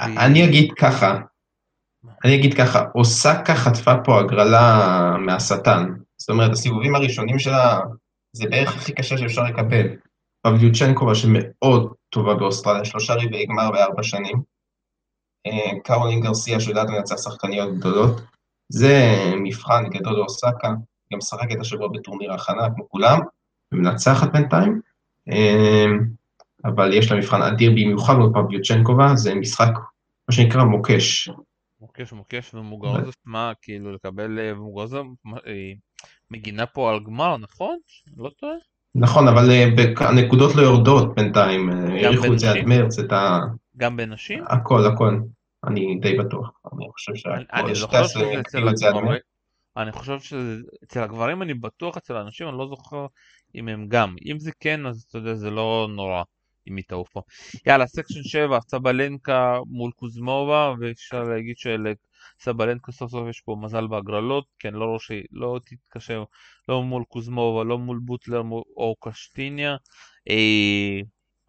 אני 0.01 0.45
אגיד 0.45 0.71
ככה, 0.79 1.19
אני 2.25 2.35
אגיד 2.35 2.53
ככה, 2.53 2.85
אוסקה 2.95 3.55
חטפה 3.55 3.93
פה 4.03 4.19
הגרלה 4.19 5.15
מהשטן. 5.19 5.93
זאת 6.17 6.29
אומרת, 6.29 6.51
הסיבובים 6.51 6.95
הראשונים 6.95 7.39
שלה, 7.39 7.79
זה 8.33 8.45
בערך 8.49 8.75
הכי 8.75 8.93
קשה 8.93 9.17
שאפשר 9.17 9.43
לקבל. 9.43 9.87
פבליוצ'נקובה 10.41 11.15
שמאוד 11.15 11.93
טובה 12.09 12.33
באוסטרליה, 12.33 12.85
שלושה 12.85 13.13
רבעי 13.13 13.45
גמר 13.45 13.71
בארבע 13.71 14.03
שנים. 14.03 14.41
אה, 15.47 15.79
קרולין 15.83 16.21
גרסיה 16.21 16.59
שיודעת 16.59 16.89
לנצח 16.89 17.17
שחקניות 17.17 17.77
גדולות. 17.77 18.21
זה 18.69 19.23
מבחן 19.43 19.83
גדול 19.89 20.13
לאוסקה, 20.13 20.69
גם 21.13 21.17
משחקת 21.17 21.59
השבוע 21.61 21.87
בטורניר 21.87 22.31
ההכנה 22.31 22.69
כמו 22.75 22.89
כולם, 22.89 23.19
ומנצחת 23.71 24.31
בינתיים. 24.31 24.81
אה, 25.31 25.85
אבל 26.65 26.93
יש 26.93 27.11
לה 27.11 27.17
מבחן 27.17 27.41
אדיר 27.41 27.71
במיוחד 27.71 28.13
מול 28.13 28.31
פבליוצ'נקובה, 28.33 29.15
זה 29.15 29.35
משחק, 29.35 29.71
מה 30.27 30.35
שנקרא 30.35 30.63
מוקש. 30.63 31.29
מוקש 31.87 32.13
מוקש 32.13 32.53
ומוגרוזה, 32.53 33.11
מה, 33.25 33.51
כאילו 33.61 33.91
לקבל 33.91 34.39
אה, 34.39 34.53
מוגרוזה 34.53 34.97
מה, 35.25 35.37
אה, 35.47 35.71
מגינה 36.31 36.65
פה 36.65 36.91
על 36.91 36.99
גמר, 37.03 37.37
נכון? 37.37 37.77
לא 38.17 38.29
טועה? 38.39 38.53
נכון, 38.95 39.27
אבל 39.27 39.51
אה, 39.51 39.65
הנקודות 39.97 40.55
לא 40.55 40.61
יורדות 40.61 41.15
בינתיים, 41.15 41.69
האריכו 41.69 42.33
את 42.33 42.39
זה 42.39 42.51
עד? 42.51 42.57
מרץ, 42.65 42.99
את 42.99 43.11
ה... 43.11 43.39
גם 43.77 43.97
בנשים? 43.97 44.43
הכל, 44.47 44.85
הכל. 44.85 45.19
אני 45.67 45.99
די 46.01 46.17
בטוח. 46.17 46.51
אני 46.73 46.85
חושב 46.91 47.15
שהכל, 47.15 47.37
אני 49.77 49.91
חושב 49.91 50.19
שאצל 50.19 50.99
הגברים 50.99 51.41
אני 51.41 51.53
בטוח, 51.53 51.97
אצל 51.97 52.17
הנשים 52.17 52.47
אני 52.47 52.57
לא 52.57 52.67
זוכר 52.67 53.05
אם 53.55 53.67
הם 53.67 53.87
גם. 53.87 54.15
אם 54.25 54.39
זה 54.39 54.51
כן, 54.59 54.85
אז 54.85 55.05
אתה 55.09 55.17
יודע, 55.17 55.35
זה 55.35 55.51
לא 55.51 55.87
נורא 55.95 56.23
אם 56.67 56.75
היא 56.75 56.83
תעוף. 56.87 57.13
יאללה, 57.65 57.87
סקשן 57.87 58.23
7, 58.23 58.59
סבלנקה 58.61 59.59
מול 59.67 59.91
קוזמובה, 59.95 60.73
ואפשר 60.79 61.23
להגיד 61.23 61.55
שלסבלנקה 61.57 62.91
סוף 62.91 63.11
סוף 63.11 63.29
יש 63.29 63.41
פה 63.41 63.55
מזל 63.61 63.87
בהגרלות, 63.87 64.45
כן, 64.59 64.73
לא 64.73 64.85
רואה 64.85 64.99
שהיא 64.99 65.23
לא 65.31 65.59
תתקשר, 65.65 66.23
לא 66.69 66.83
מול 66.83 67.03
קוזמובה, 67.07 67.63
לא 67.63 67.77
מול 67.77 67.99
בוטלר 67.99 68.41
מול- 68.41 68.63
או 68.77 68.95
קשטיניה, 68.99 69.75
אה, 70.29 70.99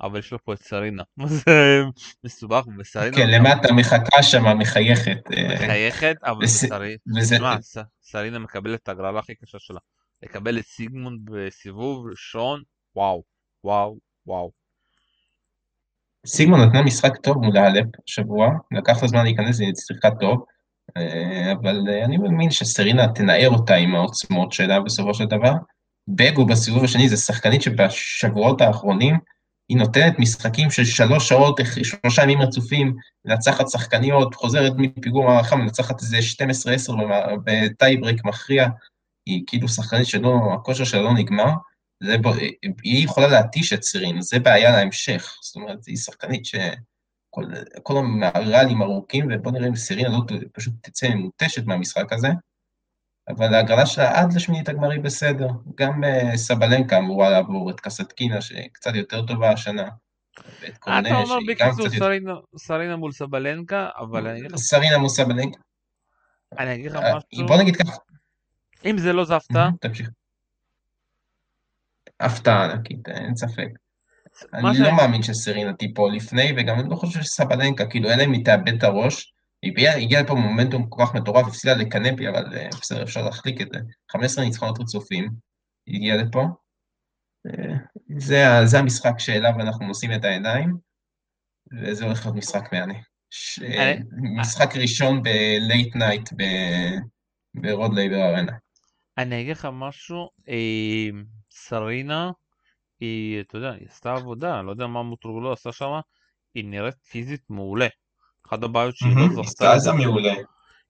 אבל 0.00 0.18
יש 0.18 0.32
לה 0.32 0.38
פה 0.38 0.52
את 0.52 0.62
סרינה. 0.62 1.02
זה 1.44 1.82
מסובך, 2.24 2.64
וסרינה 2.78 3.16
כן, 3.16 3.30
למטה 3.30 3.72
מחכה 3.72 4.22
שמה, 4.22 4.54
מחייכת. 4.54 5.18
אה, 5.36 5.54
מחייכת, 5.54 6.16
אבל 6.22 6.46
סרינה... 6.46 7.56
סרינה 8.02 8.38
מקבלת 8.38 8.82
את 8.82 8.88
ההגרלה 8.88 9.18
הכי 9.18 9.34
קשה 9.34 9.58
שלה. 9.58 9.78
לקבל 10.22 10.58
את 10.58 10.64
סיגמונד 10.64 11.20
בסיבוב 11.24 12.06
ראשון, 12.10 12.62
וואו, 12.96 13.22
וואו, 13.64 13.98
וואו. 14.26 14.57
סיגמון 16.28 16.60
נתנה 16.60 16.82
משחק 16.82 17.16
טוב 17.16 17.44
מול 17.44 17.56
האלפ 17.56 17.86
השבוע, 18.08 18.50
לקח 18.72 19.02
לה 19.02 19.08
זמן 19.08 19.24
להיכנס, 19.24 19.60
היא 19.60 19.72
שיחקה 19.74 20.10
טוב, 20.20 20.44
אה, 20.96 21.52
אבל 21.52 21.84
אה, 21.88 22.04
אני 22.04 22.16
מאמין 22.16 22.50
שסרינה 22.50 23.08
תנער 23.08 23.48
אותה 23.48 23.74
עם 23.74 23.94
העוצמות 23.94 24.52
שלה 24.52 24.80
בסופו 24.80 25.14
של 25.14 25.24
דבר. 25.24 25.52
בגו 26.08 26.46
בסיבוב 26.46 26.84
השני 26.84 27.08
זה 27.08 27.16
שחקנית 27.16 27.62
שבשבועות 27.62 28.60
האחרונים 28.60 29.18
היא 29.68 29.78
נותנת 29.78 30.18
משחקים 30.18 30.70
של 30.70 30.84
שלוש 30.84 31.28
שעות, 31.28 31.60
שלושה 31.82 32.22
ימים 32.22 32.40
רצופים, 32.40 32.96
מנצחת 33.24 33.68
שחקניות, 33.68 34.34
חוזרת 34.34 34.72
מפיגור 34.76 35.30
הערכה, 35.30 35.56
מנצחת 35.56 36.00
איזה 36.00 36.18
12-10 36.88 36.92
בטייברק 37.44 38.24
מכריע, 38.24 38.68
היא 39.26 39.42
כאילו 39.46 39.68
שחקנית 39.68 40.06
שלא, 40.06 40.40
הכושר 40.54 40.84
שלה 40.84 41.02
לא 41.02 41.14
נגמר, 41.14 41.50
זה, 42.02 42.18
ב- 42.18 42.38
היא 42.84 43.04
יכולה 43.04 43.26
להתיש 43.26 43.72
את 43.72 43.82
סרינה, 43.82 44.22
זה 44.22 44.38
בעיה 44.38 44.70
להמשך, 44.76 45.36
זאת 45.42 45.56
אומרת, 45.56 45.86
היא 45.86 45.96
שחקנית 45.96 46.44
שכל 46.44 47.44
כל 47.82 47.96
המהרלים 47.98 48.82
ארוכים, 48.82 49.28
ובוא 49.30 49.52
נראה 49.52 49.68
אם 49.68 49.76
סרינה 49.76 50.08
לא 50.08 50.18
ת- 50.28 50.52
פשוט 50.52 50.74
תצא 50.82 51.08
ממותשת 51.08 51.64
מהמשחק 51.66 52.12
הזה, 52.12 52.28
אבל 53.28 53.54
ההגרלה 53.54 53.86
שלה 53.86 54.20
עד 54.20 54.32
לשמינית 54.32 54.68
הגמר 54.68 54.90
היא 54.90 55.00
בסדר, 55.00 55.48
גם 55.74 56.04
אה, 56.04 56.36
סבלנקה 56.36 56.98
אמורה 56.98 57.30
לעבור 57.30 57.70
את 57.70 57.80
קסטקינה, 57.80 58.40
שקצת 58.40 58.94
יותר 58.94 59.26
טובה 59.26 59.50
השנה, 59.52 59.88
ואת 60.60 60.76
אתה 60.82 61.16
אומר 61.16 61.38
בקיצור. 61.48 61.88
סרינה, 61.88 62.32
סרינה 62.56 62.96
מול 62.96 63.12
סבלנקה, 63.12 63.88
אבל 63.98 64.26
אני 64.26 64.38
אגיד 64.38 64.52
לך, 64.52 64.58
סרינה 64.58 64.98
מול 64.98 65.08
סבלנקה, 65.08 65.60
אני 66.58 66.74
אגיד 66.74 66.90
לך 66.90 66.96
אה, 66.96 67.16
משהו, 67.16 67.46
בוא 67.46 67.56
נגיד 67.56 67.76
ככה, 67.76 67.96
אם 68.84 68.98
זה 68.98 69.12
לא 69.12 69.24
זה 69.24 69.36
הפתעה, 69.36 69.70
תמשיך. 69.80 70.10
הפתעה 72.20 72.64
ענקית, 72.64 73.08
אין 73.08 73.36
ספק. 73.36 73.68
אני. 74.54 74.78
לא 74.78 74.96
מאמין 74.96 75.22
שסרינה 75.22 75.72
תיפול 75.72 76.12
לפני, 76.12 76.52
וגם 76.56 76.80
אני 76.80 76.90
לא 76.90 76.96
חושב 76.96 77.22
שסבלנקה, 77.22 77.86
כאילו, 77.86 78.10
אלא 78.10 78.24
אם 78.24 78.32
היא 78.32 78.44
תאבד 78.44 78.68
את 78.74 78.82
הראש. 78.82 79.32
היא 79.62 79.70
הגיעה- 79.72 79.98
לפה 80.22 80.34
במומנטום 80.34 80.86
כל 80.88 81.04
כך 81.06 81.14
מטורף, 81.14 81.46
הפסידה 81.46 81.74
לקנפי, 81.74 82.28
אבל 82.28 82.56
אה, 82.56 82.68
בסדר, 82.80 83.02
אפשר 83.02 83.22
להחליק 83.24 83.60
את 83.60 83.68
זה. 83.72 83.78
15 84.12 84.44
ניצחונות 84.44 84.80
רצופים, 84.80 85.28
היא 85.86 85.96
הגיעה 85.96 86.16
לפה. 86.16 86.44
אה, 87.46 87.74
זה, 88.18 88.46
המשחק 88.78 89.18
שאליו 89.18 89.50
אנחנו 89.60 89.86
נושאים 89.86 90.12
את 90.12 90.24
העיניים, 90.24 90.76
וזה 91.82 92.04
הולך 92.04 92.24
להיות 92.26 92.36
משחק 92.36 92.72
מהנה. 92.72 92.94
ש- 93.30 93.58
אה, 93.62 93.94
משחק 94.40 94.76
ראשון 94.76 95.22
ב 95.22 95.37
late 95.37 95.96
night 95.96 96.28
ב 97.54 97.64
Rod 97.64 97.94
Laver 97.94 98.22
Arena. 98.22 98.52
אני 99.18 99.40
אגיד 99.42 99.56
לך 99.56 99.68
משהו, 99.72 100.28
סרינה 101.58 102.30
היא, 103.00 103.40
אתה 103.40 103.58
יודע, 103.58 103.70
היא 103.70 103.88
עשתה 103.88 104.12
עבודה, 104.12 104.62
לא 104.62 104.70
יודע 104.70 104.86
מה 104.86 105.02
מורטוגלו 105.02 105.52
עשה 105.52 105.72
שם, 105.72 105.90
היא 106.54 106.64
נראית 106.64 106.94
פיזית 107.10 107.42
מעולה. 107.50 107.86
אחת 108.46 108.62
הבעיות 108.62 108.96
שהיא 108.96 109.16
לא 109.16 109.28
זכתה... 109.28 109.48
סטאזה 109.48 109.92
מעולה. 109.92 110.34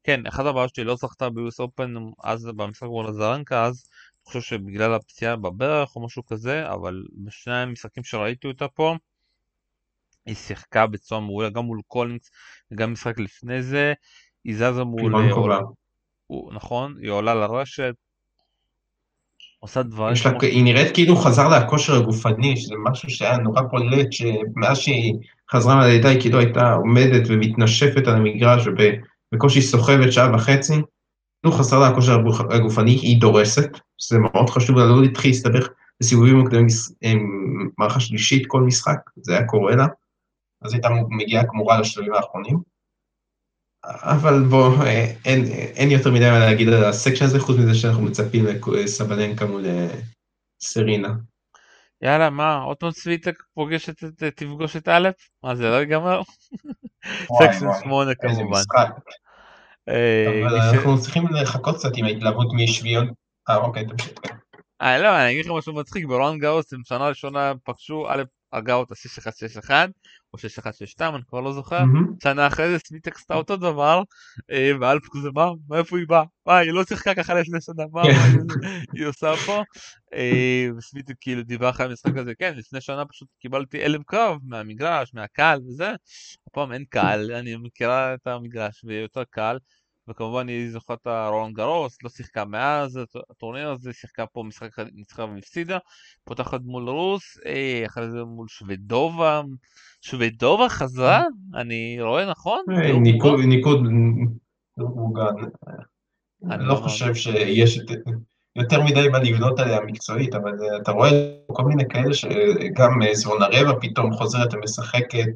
כן, 0.04 0.26
אחת 0.26 0.46
הבעיות 0.46 0.74
שהיא 0.74 0.86
לא 0.86 0.96
זכתה 0.96 1.30
ב-US 1.30 1.64
Open 1.64 2.12
אז 2.24 2.46
במשחק 2.56 2.86
מול 2.86 3.06
אזרנקה 3.06 3.64
אז, 3.64 3.84
אני 3.90 4.24
חושב 4.24 4.40
שבגלל 4.40 4.94
הפציעה 4.94 5.36
בברך 5.36 5.96
או 5.96 6.04
משהו 6.04 6.26
כזה, 6.26 6.70
אבל 6.70 7.04
בשני 7.24 7.54
המשחקים 7.54 8.04
שראיתי 8.04 8.48
אותה 8.48 8.68
פה, 8.68 8.96
היא 10.26 10.34
שיחקה 10.34 10.86
בצורה 10.86 11.20
מעולה, 11.20 11.50
גם 11.50 11.64
מול 11.64 11.80
קולינס, 11.86 12.30
גם 12.74 12.92
משחק 12.92 13.18
לפני 13.18 13.62
זה, 13.62 13.92
היא 14.44 14.56
זזה 14.56 14.84
מול... 14.84 15.12
הוא, 16.26 16.52
נכון, 16.52 16.96
היא 17.00 17.10
עולה 17.10 17.34
לרשת, 17.34 17.94
עושה 19.58 19.82
דברים... 19.82 20.14
לה, 20.24 20.30
כמו... 20.30 20.42
היא 20.42 20.64
נראית 20.64 20.94
כאילו 20.94 21.16
חזר 21.16 21.48
לה 21.48 21.56
הכושר 21.56 21.96
הגופני, 21.96 22.56
שזה 22.56 22.74
משהו 22.84 23.10
שהיה 23.10 23.38
נורא 23.38 23.62
בולט, 23.62 24.12
שמאז 24.12 24.78
שהיא 24.78 25.14
חזרה 25.52 25.76
מהלידה 25.76 26.08
היא 26.08 26.20
כאילו 26.20 26.38
הייתה 26.38 26.72
עומדת 26.72 27.22
ומתנשפת 27.28 28.06
על 28.06 28.14
המגרש 28.14 28.66
ובקושי 28.66 29.62
סוחבת 29.62 30.12
שעה 30.12 30.34
וחצי. 30.34 30.74
כאילו 31.42 31.54
חסר 31.54 31.78
לה 31.78 31.88
הכושר 31.88 32.18
הגופני, 32.50 32.90
היא 32.90 33.20
דורסת, 33.20 33.70
זה 34.08 34.18
מאוד 34.18 34.50
חשוב 34.50 34.78
לה 34.78 34.84
לא 34.84 35.02
להתחיל 35.02 35.30
להסתבך 35.30 35.68
בסיבובים 36.00 36.36
מוקדמים 36.36 36.66
מערכה 37.78 38.00
שלישית 38.00 38.44
כל 38.46 38.60
משחק, 38.60 38.98
זה 39.16 39.32
היה 39.36 39.46
קורה 39.46 39.76
לה, 39.76 39.86
אז 40.62 40.72
הייתה 40.72 40.88
מגיעה 41.10 41.42
גמורה 41.42 41.80
לשלבים 41.80 42.14
האחרונים. 42.14 42.58
אבל 43.84 44.44
בוא, 44.50 44.84
אה, 44.84 45.12
אין, 45.24 45.44
אין 45.52 45.90
יותר 45.90 46.10
מדי 46.10 46.30
מה 46.30 46.38
להגיד 46.38 46.68
על 46.68 46.84
ה 46.84 46.89
section 46.89 47.24
הזה, 47.24 47.40
חוץ 47.40 47.56
מזה 47.56 47.74
שאנחנו 47.74 48.02
מצפים 48.02 48.46
לסבלנקה 48.72 49.46
מול 49.46 49.66
אה, 49.66 49.88
סרינה. 50.62 51.14
יאללה, 52.02 52.30
מה, 52.30 52.56
עוד 52.56 52.76
פעם 52.76 52.90
שוויונטק 52.90 53.42
פוגשת 53.54 54.04
את, 54.04 54.22
תפגוש 54.36 54.76
את 54.76 54.88
האלפ? 54.88 55.08
מה 55.42 55.54
זה 55.54 55.70
לא 55.70 55.74
ייגמר? 55.74 56.22
section 57.38 57.66
שמונה 57.82 58.14
כמובן. 58.14 58.60
אה, 59.88 60.40
אבל 60.42 60.56
אנחנו 60.56 61.00
צריכים 61.00 61.26
לחכות 61.26 61.76
קצת 61.76 61.90
עם 61.94 62.04
ההתלהבות 62.04 62.46
משוויונטק. 62.54 63.10
אה, 63.48 63.56
אוקיי, 63.56 63.86
תמשיך. 63.86 64.12
לא, 64.80 65.18
אני 65.18 65.32
אגיד 65.32 65.44
לך 65.44 65.52
משהו 65.58 65.74
מצחיק, 65.74 66.04
ברולאן 66.04 66.38
גארוס 66.38 66.72
הם 66.72 66.80
שנה 66.84 67.08
ראשונה 67.08 67.52
פגשו, 67.64 68.06
א', 68.08 68.22
הגאוס 68.52 68.88
6161, 68.94 69.90
או 70.32 70.38
6162, 70.38 71.14
אני 71.14 71.22
כבר 71.28 71.40
לא 71.40 71.52
זוכר, 71.52 71.84
שנה 72.22 72.46
אחרי 72.46 72.68
זה 72.68 72.78
סוויאטק 72.78 73.16
עשתה 73.16 73.34
אותו 73.34 73.56
דבר, 73.56 74.02
אה, 74.50 74.72
כזה, 75.12 75.28
מה, 75.34 75.50
מאיפה 75.68 75.98
היא 75.98 76.06
באה? 76.08 76.22
מה, 76.46 76.58
היא 76.58 76.72
לא 76.72 76.84
שיחקה 76.84 77.14
ככה 77.14 77.34
לפני 77.34 77.60
שנה, 77.60 77.84
מה 77.92 78.02
היא 78.94 79.06
עושה 79.06 79.36
פה? 79.46 79.62
אה, 80.14 80.66
וסוויאטק 80.78 81.14
כאילו 81.20 81.42
דיווח 81.42 81.80
על 81.80 81.90
המשחק 81.90 82.16
הזה, 82.16 82.34
כן, 82.34 82.54
לפני 82.56 82.80
שנה 82.80 83.04
פשוט 83.06 83.28
קיבלתי 83.40 83.82
הלם 83.82 84.02
קרב 84.02 84.38
מהמגרש, 84.42 85.14
מהקהל 85.14 85.60
וזה, 85.68 85.92
הפעם 86.46 86.72
אין 86.72 86.84
קהל, 86.84 87.32
אני 87.32 87.56
מכירה 87.56 88.14
את 88.14 88.26
המגרש 88.26 88.84
ויותר 88.84 89.22
קל. 89.30 89.56
וכמובן 90.08 90.48
היא 90.48 90.70
זוכרת 90.70 91.06
רולאן 91.06 91.56
גארוס, 91.56 91.98
לא 92.02 92.10
שיחקה 92.10 92.44
מאז 92.44 93.00
הטורניר 93.30 93.70
הזה, 93.70 93.92
שיחקה 93.92 94.26
פה 94.26 94.42
משחק 94.42 94.68
אחד, 94.68 94.86
ניצחה 94.94 95.24
והפסידה, 95.24 95.78
פותחת 96.24 96.60
מול 96.64 96.88
רוס, 96.88 97.38
אה, 97.46 97.82
אחרי 97.86 98.10
זה 98.10 98.24
מול 98.24 98.48
שוודובה, 98.48 99.42
שוודובה 100.00 100.68
חזרה? 100.68 101.22
אני 101.54 101.96
רואה 102.00 102.30
נכון? 102.30 102.64
אה, 102.72 102.98
ניקוד, 103.00 103.40
ניקוד 103.40 103.82
מוגן. 104.76 105.34
אני 106.50 106.64
לא, 106.64 106.68
לא 106.68 106.74
חושב 106.74 107.14
שיש 107.14 107.80
יותר 108.56 108.82
מדי 108.82 109.08
מה 109.08 109.18
לבנות 109.18 109.58
עליה 109.58 109.80
מקצועית, 109.80 110.34
אבל 110.34 110.52
אה, 110.62 110.76
אתה 110.82 110.92
רואה 110.92 111.10
כל 111.52 111.64
מיני 111.64 111.88
כאלה 111.88 112.14
שגם 112.14 112.90
זבונרבה 113.12 113.80
פתאום 113.80 114.12
חוזרת 114.12 114.54
ומשחקת 114.54 115.28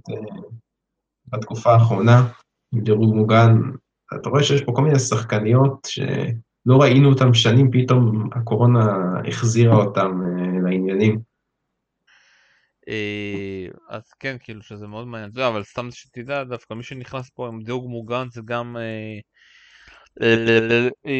בתקופה 1.26 1.72
האחרונה, 1.72 2.28
עם 2.72 2.80
דירוג 2.80 3.14
מוגן, 3.14 3.52
אתה 4.20 4.28
רואה 4.28 4.42
שיש 4.42 4.62
פה 4.62 4.72
כל 4.76 4.82
מיני 4.82 4.98
שחקניות 4.98 5.88
שלא 5.88 6.76
ראינו 6.80 7.08
אותן 7.08 7.34
שנים, 7.34 7.70
פתאום 7.70 8.28
הקורונה 8.32 8.86
החזירה 9.28 9.76
אותן 9.76 10.00
אה, 10.00 10.60
לעניינים. 10.64 11.20
אה, 12.88 13.66
אז 13.88 14.02
כן, 14.20 14.36
כאילו 14.40 14.62
שזה 14.62 14.86
מאוד 14.86 15.06
מעניין, 15.06 15.32
זה, 15.32 15.48
אבל 15.48 15.62
סתם 15.62 15.88
שתדע, 15.90 16.44
דווקא 16.44 16.74
מי 16.74 16.82
שנכנס 16.82 17.30
פה 17.34 17.48
עם 17.48 17.62
דירוג 17.62 17.90
מוגן 17.90 18.26
זה 18.32 18.40
גם 18.44 18.76
אה, 18.76 19.18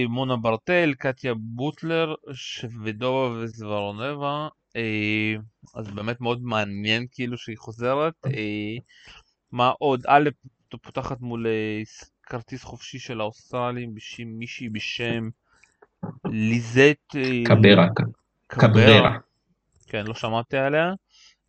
מונה 0.09 0.37
ברטל, 0.37 0.95
קטיה 0.99 1.35
בוטלר, 1.35 2.15
שווידובה 2.33 3.39
וזוורונבה, 3.39 4.49
אז 5.75 5.91
באמת 5.91 6.21
מאוד 6.21 6.43
מעניין 6.43 7.07
כאילו 7.11 7.39
שהיא 7.39 7.59
חוזרת. 7.59 8.15
מה 9.53 9.73
עוד? 9.79 10.03
א', 10.07 10.29
פותחת 10.83 11.21
מול 11.21 11.47
כרטיס 12.23 12.65
חופשי 12.65 12.99
של 12.99 13.21
האוסטרלים 13.21 13.95
בשם 13.95 14.25
מישהי 14.25 14.69
בשם 14.69 15.29
ליזט 16.25 17.17
אה, 17.17 17.43
קברה. 17.45 17.89
קבררה. 18.47 19.19
כן, 19.87 20.07
לא 20.07 20.15
שמעתי 20.15 20.57
עליה. 20.57 20.93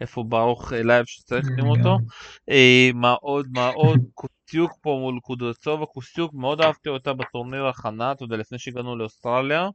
איפה 0.02 0.24
ברוך 0.24 0.72
לייב 0.72 1.06
שצריך 1.06 1.48
לראות 1.58 1.78
אותו. 1.78 1.98
אה, 2.50 2.90
מה 2.94 3.14
עוד, 3.14 3.48
מה 3.52 3.68
עוד, 3.68 4.00
קוסטיוק 4.14 4.72
פה 4.82 4.98
מול 5.02 5.20
קודרמטובה, 5.22 5.86
קוסטיוק 5.86 6.34
מאוד 6.34 6.62
אהבתי 6.62 6.90
אותה 6.90 7.14
בטורניר 7.14 7.66
הכנה, 7.66 8.12
אתה 8.12 8.24
יודע, 8.24 8.38
לפני 8.38 8.60
שהגענו 8.60 8.96
לאוסטרליה. 8.96 9.70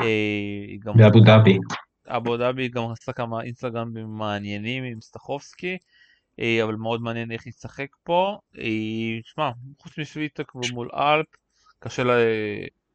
אה, 0.00 0.92
באבו 0.96 1.20
דאבי. 1.20 1.58
אבו 2.06 2.36
דאבי 2.36 2.68
גם 2.68 2.82
עשה 2.90 3.12
כמה 3.12 3.42
אינסטגרמים 3.42 4.06
מעניינים 4.08 4.84
עם 4.84 5.00
סטחובסקי. 5.00 5.78
אה, 6.40 6.64
אבל 6.64 6.74
מאוד 6.74 7.02
מעניין 7.02 7.32
איך 7.32 7.46
ישחק 7.46 7.88
פה. 8.02 8.38
אה, 8.58 9.18
שמע, 9.24 9.50
חוץ 9.82 9.98
מסוויטק 9.98 10.54
ומול 10.54 10.88
אלפ, 10.94 11.26
קשה 11.78 12.04
ל... 12.04 12.10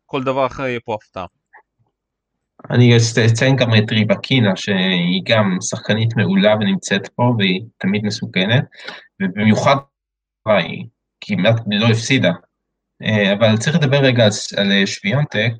כל 0.05 0.23
דבר 0.23 0.45
אחר 0.45 0.63
יהיה 0.63 0.79
פה 0.85 0.93
הפתעה. 0.93 1.25
אני 2.69 2.97
אציין 3.31 3.55
גם 3.55 3.69
את 3.75 3.91
ריבקינה, 3.91 4.55
שהיא 4.55 5.21
גם 5.25 5.57
שחקנית 5.61 6.15
מעולה 6.15 6.55
ונמצאת 6.55 7.07
פה, 7.07 7.35
והיא 7.37 7.61
תמיד 7.77 8.03
מסוכנת, 8.03 8.63
ובמיוחד 9.21 9.75
היא 10.45 10.85
כמעט 11.21 11.55
לא 11.67 11.87
הפסידה. 11.87 12.31
אה, 13.03 13.33
אבל 13.33 13.57
צריך 13.57 13.75
לדבר 13.75 13.97
רגע 13.97 14.23
על 14.57 14.85
שוויונטק. 14.85 15.51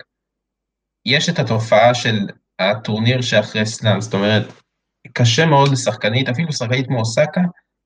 יש 1.06 1.30
את 1.30 1.40
התופעה 1.40 1.94
של 1.94 2.20
הטורניר 2.60 3.22
שאחרי 3.22 3.66
סלאם, 3.66 4.02
זאת 4.02 4.14
אומרת, 4.14 4.44
קשה 5.14 5.46
מאוד 5.46 5.72
לשחקנית, 5.72 6.30
אפילו 6.30 6.54
שחקנית 6.54 6.88
כמו 6.88 7.00
אוסקה, 7.00 7.42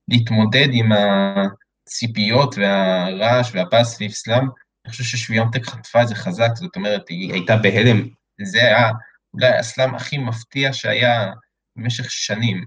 להתמודד 0.10 0.68
עם 0.72 0.92
הציפיות 0.92 2.56
והרעש 2.58 3.56
והבאס 3.56 3.96
סביב 3.96 4.12
סלאם, 4.12 4.48
אני 4.86 4.92
חושב 4.92 5.04
ששוויונטק 5.04 5.66
חטפה 5.66 6.02
את 6.02 6.08
זה 6.08 6.16
חזק, 6.16 6.50
זאת 6.56 6.76
אומרת, 6.76 7.10
היא 7.10 7.34
הייתה 7.34 7.58
בהלם, 7.58 8.08
זה 8.42 8.60
היה 8.60 8.92
אולי 9.34 9.58
הסלאם 9.58 9.96
הכי 9.96 10.18
מפתיע 10.18 10.74
שהיה 10.74 11.32
במשך 11.76 12.12
שנים. 12.12 12.66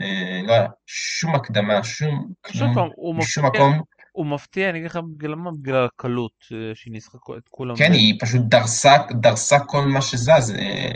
אה, 0.00 0.40
לא 0.46 0.52
היה 0.52 0.66
שום 0.86 1.34
הקדמה, 1.34 1.84
שום 1.84 2.32
כלום, 2.40 3.18
משום 3.18 3.46
מקום. 3.46 3.82
הוא 4.12 4.26
מפתיע, 4.26 4.70
אני 4.70 4.78
אגיד 4.78 4.90
לך 4.90 4.98
למה? 5.22 5.50
בגלל 5.52 5.84
הקלות 5.84 6.32
אה, 6.52 6.74
שהיא 6.74 6.92
ניסחה 6.92 7.18
את 7.38 7.48
כולם. 7.50 7.76
כן, 7.76 7.92
היא 7.92 8.14
פשוט 8.20 8.42
דרסה, 8.42 8.96
דרסה 9.10 9.58
כל 9.60 9.86
מה 9.86 10.02
שזז. 10.02 10.54
אה, 10.58 10.92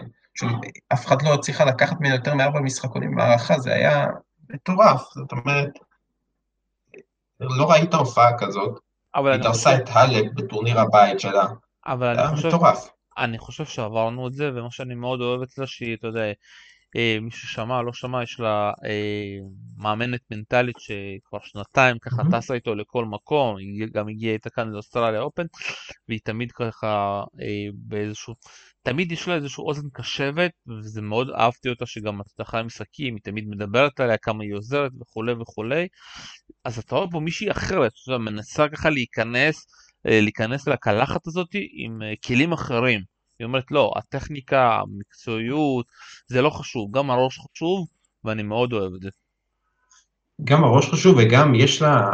אף 0.93 1.07
אחד 1.07 1.23
לא 1.23 1.35
הצליחה 1.35 1.65
לקחת 1.65 2.01
ממנו 2.01 2.15
יותר 2.15 2.35
מארבע 2.35 2.61
משחקונים 2.61 3.11
במערכה, 3.11 3.59
זה 3.59 3.75
היה 3.75 4.07
מטורף, 4.51 5.03
זאת 5.15 5.33
אומרת, 5.33 5.71
לא 7.41 7.71
ראית 7.71 7.95
הופעה 7.95 8.39
כזאת, 8.39 8.79
היא 9.15 9.37
דרסה 9.37 9.77
את 9.77 9.89
האלב 9.89 10.25
בטורניר 10.35 10.81
הבית 10.81 11.21
שלה, 11.21 11.47
אבל 11.87 12.15
זה 12.15 12.21
היה 12.21 12.31
מטורף. 12.49 12.89
אני 13.19 13.39
חושב 13.39 13.65
שעברנו 13.65 14.29
את 14.29 14.33
זה, 14.33 14.51
ומה 14.55 14.71
שאני 14.71 14.95
מאוד 14.95 15.21
אוהב 15.21 15.43
אצלה 15.43 15.67
שהיא, 15.67 15.97
אתה 15.97 16.07
יודע, 16.07 16.25
אה, 16.97 17.19
מי 17.21 17.31
ששמע, 17.31 17.83
לא 17.83 17.93
שמע, 17.93 18.23
יש 18.23 18.41
לה 18.41 18.73
אה, 18.85 19.39
מאמנת 19.77 20.21
מנטלית 20.31 20.77
שכבר 20.79 21.39
שנתיים 21.43 21.99
ככה 21.99 22.23
mm-hmm. 22.23 22.39
טסה 22.39 22.55
איתו 22.55 22.75
לכל 22.75 23.05
מקום, 23.05 23.57
היא 23.57 23.87
גם 23.93 24.09
הגיעה 24.09 24.33
איתה 24.33 24.51
כאן 24.51 24.69
לאוסטרליה 24.69 25.21
אופן, 25.21 25.43
והיא 26.09 26.21
תמיד 26.25 26.53
ככה 26.53 27.23
אה, 27.41 27.67
באיזשהו, 27.75 28.35
תמיד 28.89 29.13
יש 29.13 29.29
לה 29.29 29.35
איזשהו 29.35 29.67
אוזן 29.67 29.89
קשבת, 29.93 30.51
וזה 30.67 31.03
מאוד 31.03 31.31
אהבתי 31.31 31.69
אותה 31.69 31.87
שגם 31.87 32.21
אחרי 32.43 32.61
המשחקים, 32.61 33.15
היא 33.15 33.23
תמיד 33.23 33.49
מדברת 33.49 34.01
עליה 34.01 34.17
כמה 34.17 34.45
היא 34.45 34.55
עוזרת 34.55 34.93
וכולי 35.01 35.33
וכולי, 35.33 35.89
אז 36.65 36.79
אתה 36.79 36.95
רואה 36.95 37.11
פה 37.11 37.21
מישהי 37.21 37.51
אחרת, 37.51 37.93
מנסה 38.21 38.69
ככה 38.69 38.91
להיכנס, 38.91 39.67
אה, 40.07 40.21
להיכנס 40.21 40.69
לקלחת 40.69 41.27
הזאת 41.27 41.49
עם 41.73 42.03
אה, 42.03 42.13
כלים 42.27 42.53
אחרים. 42.53 43.01
היא 43.39 43.47
אומרת 43.47 43.71
לא, 43.71 43.93
הטכניקה, 43.97 44.81
המקצועיות, 44.81 45.87
זה 46.27 46.43
לא 46.43 46.51
חשוב, 46.51 46.97
גם 46.97 47.11
הראש 47.11 47.39
חשוב, 47.39 47.87
ואני 48.25 48.43
מאוד 48.43 48.73
אוהב 48.73 48.95
את 48.95 49.01
זה. 49.01 49.09
גם 50.45 50.65
הראש 50.65 50.91
חשוב 50.91 51.17
וגם 51.19 51.55
יש 51.55 51.83
לה 51.83 52.11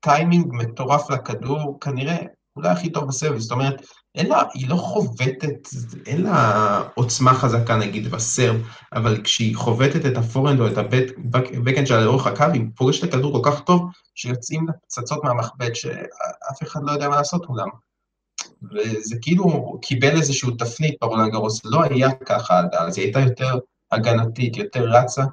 טיימינג 0.00 0.46
מטורף 0.52 1.10
לכדור, 1.10 1.80
כנראה 1.80 2.16
אולי 2.56 2.68
הכי 2.68 2.92
טוב 2.92 3.08
בסבב, 3.08 3.38
זאת 3.38 3.52
אומרת, 3.52 3.82
אין 4.16 4.26
לה, 4.26 4.42
היא 4.54 4.68
לא 4.68 4.76
חובטת, 4.76 5.68
אין 6.06 6.22
לה 6.22 6.82
עוצמה 6.94 7.34
חזקה 7.34 7.76
נגיד 7.76 8.10
ב 8.10 8.17
serve, 8.17 8.56
אבל 8.92 9.22
כשהיא 9.22 9.56
חובטת 9.56 10.06
את 10.06 10.16
ה 10.16 10.21
forehand 10.21 10.60
או 10.60 10.66
את 10.66 10.78
ה 10.78 10.90
backhand 10.90 11.86
שלה 11.86 12.00
לאורך 12.00 12.26
הקו, 12.26 12.44
היא 12.52 12.62
פוגשת 12.76 13.04
את 13.04 13.14
הכדור 13.14 13.42
כל 13.42 13.50
כך 13.50 13.60
טוב, 13.60 13.90
שיוצאים 14.14 14.66
פצצות 14.86 15.24
מהמחבט 15.24 15.74
שאף 15.74 16.62
אחד 16.62 16.80
לא 16.82 16.92
יודע 16.92 17.08
מה 17.08 17.16
לעשות 17.16 17.48
מולם. 17.48 17.68
וזה 18.62 19.16
כאילו 19.22 19.78
קיבל 19.82 20.16
איזשהו 20.16 20.50
תפנית 20.50 20.96
ברולאן 21.00 21.32
גארוס, 21.32 21.64
לא 21.64 21.82
היה 21.82 22.08
ככה 22.12 22.58
עד 22.58 22.74
אז, 22.74 22.98
היא 22.98 23.04
הייתה 23.04 23.20
יותר 23.20 23.58
הגנתית, 23.92 24.56
יותר 24.56 24.88
רצה, 24.88 25.24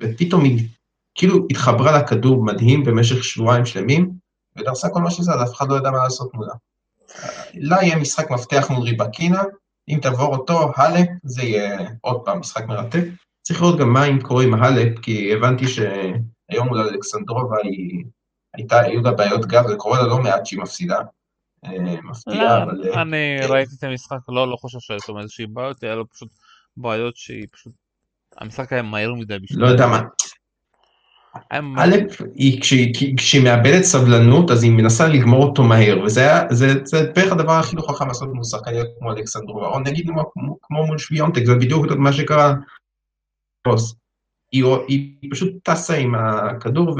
ופתאום 0.00 0.44
היא 0.44 0.68
כאילו 1.14 1.46
התחברה 1.50 1.98
לכדור 1.98 2.44
מדהים 2.44 2.84
במשך 2.84 3.24
שבועיים 3.24 3.66
שלמים, 3.66 4.12
ודרסה 4.58 4.88
כל 4.88 5.00
מה 5.00 5.10
שזה, 5.10 5.32
אז 5.32 5.42
אף 5.42 5.54
אחד 5.54 5.68
לא 5.68 5.76
ידע 5.76 5.90
מה 5.90 5.98
לעשות 5.98 6.34
מולה. 6.34 6.52
לה 7.54 7.76
יהיה 7.82 7.96
משחק 7.96 8.30
מפתח 8.30 8.70
מול 8.70 8.82
ריבקינה, 8.82 9.42
אם 9.88 9.98
תעבור 10.02 10.36
אותו, 10.36 10.72
האלפ, 10.76 11.08
זה 11.24 11.42
יהיה 11.42 11.78
עוד 12.00 12.24
פעם 12.24 12.40
משחק 12.40 12.66
מרתק. 12.66 13.04
צריך 13.42 13.62
לראות 13.62 13.78
גם 13.78 13.92
מה 13.92 14.06
אם 14.06 14.20
קורה 14.20 14.44
עם 14.44 14.54
האלפ, 14.54 14.98
כי 14.98 15.32
הבנתי 15.32 15.64
שהיום 15.68 16.68
מול 16.68 16.78
אלכסנדרובה 16.78 17.56
היא... 17.62 18.04
הייתה, 18.56 18.80
היו 18.80 19.02
לה 19.02 19.12
בעיות 19.12 19.46
גב, 19.46 19.66
זה 19.66 19.76
קורה 19.76 20.02
לה 20.02 20.06
לא 20.06 20.18
מעט 20.18 20.46
שהיא 20.46 20.60
מפסידה. 20.60 20.98
אה, 21.64 22.00
מפתיע, 22.02 22.62
אבל... 22.62 22.88
אה, 22.88 23.02
אני 23.02 23.36
כן. 23.40 23.46
ראיתי 23.52 23.74
את 23.78 23.84
המשחק, 23.84 24.18
לא, 24.28 24.50
לא 24.50 24.56
חושב 24.56 24.78
שהיו 24.80 25.00
שם 25.00 25.18
איזושהי 25.18 25.46
בעיות, 25.46 25.82
היה 25.82 25.94
לו 25.94 26.08
פשוט 26.08 26.28
בעיות 26.76 27.16
שהיא 27.16 27.46
פשוט... 27.52 27.72
המשחק 28.38 28.72
היה 28.72 28.82
מהר 28.82 29.14
מדי 29.14 29.38
בשביל... 29.38 29.60
לא 29.62 29.66
יודע 29.66 29.86
מה. 29.86 30.02
א', 31.78 31.96
כשהיא 33.16 33.44
מאבדת 33.44 33.82
סבלנות, 33.82 34.50
אז 34.50 34.62
היא 34.62 34.72
מנסה 34.72 35.08
לגמור 35.08 35.44
אותו 35.44 35.62
מהר, 35.62 36.02
וזה 36.04 36.26
בערך 37.16 37.32
הדבר 37.32 37.52
הכי 37.52 37.76
לא 37.76 37.82
חכם 37.82 38.08
לעשות 38.08 38.28
מול 38.32 38.44
שחקניות 38.44 38.86
כמו 38.98 39.12
אלכסנדרובה, 39.12 39.66
או 39.66 39.80
נגיד 39.80 40.10
כמו 40.62 40.86
מול 40.86 40.98
שוויונטק, 40.98 41.44
זה 41.44 41.54
בדיוק 41.54 41.86
מה 41.86 42.12
שקרה. 42.12 42.54
היא 44.52 45.30
פשוט 45.30 45.52
טסה 45.62 45.96
עם 45.96 46.14
הכדור 46.14 46.96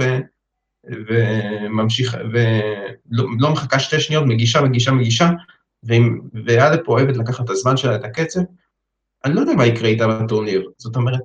וממשיכה, 0.84 2.18
ולא 2.32 3.24
לא 3.38 3.52
מחכה 3.52 3.78
שתי 3.78 4.00
שניות, 4.00 4.24
מגישה, 4.26 4.60
מגישה, 4.62 4.92
מגישה, 4.92 5.30
ואלף 6.44 6.88
אוהבת 6.88 7.16
לקחת 7.16 7.44
את 7.44 7.50
הזמן 7.50 7.76
שלה, 7.76 7.94
את 7.94 8.04
הקצב. 8.04 8.40
אני 9.24 9.34
לא 9.34 9.40
יודע 9.40 9.52
מה 9.54 9.66
יקרה 9.66 9.88
איתה 9.88 10.08
בטורניר, 10.08 10.70
זאת 10.78 10.96
אומרת, 10.96 11.20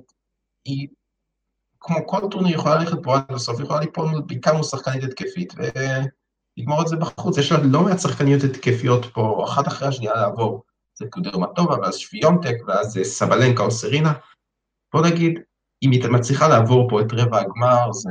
היא 0.64 0.88
כמו 1.82 2.06
כל 2.06 2.20
טורניר 2.30 2.54
יכולה 2.54 2.76
ללכת 2.76 2.98
פה 3.02 3.16
עד 3.16 3.24
הסוף, 3.28 3.60
יכולה 3.60 3.80
ליפול 3.80 4.22
בעיקר 4.26 4.54
מול 4.54 4.62
שחקנית 4.62 5.04
התקפית, 5.04 5.54
ולגמור 5.56 6.82
את 6.82 6.88
זה 6.88 6.96
בחוץ. 6.96 7.38
יש 7.38 7.52
לה 7.52 7.58
לא 7.62 7.82
מעט 7.82 8.00
שחקניות 8.00 8.44
התקפיות 8.44 9.04
פה, 9.04 9.44
אחת 9.44 9.68
אחרי 9.68 9.88
השנייה 9.88 10.14
לעבור. 10.14 10.62
זה 10.98 11.06
קודרמטובה, 11.10 11.74
ואז 11.80 11.96
שוויונטק, 11.96 12.54
ואז 12.66 12.98
סבלנקה 13.02 13.62
או 13.62 13.70
סרינה. 13.70 14.12
בוא 14.92 15.06
נגיד, 15.06 15.38
אם 15.82 15.90
היא 15.90 16.08
מצליחה 16.10 16.48
לעבור 16.48 16.90
פה 16.90 17.00
את 17.00 17.12
רבע 17.12 17.40
הגמר, 17.40 17.92
זה 17.92 18.10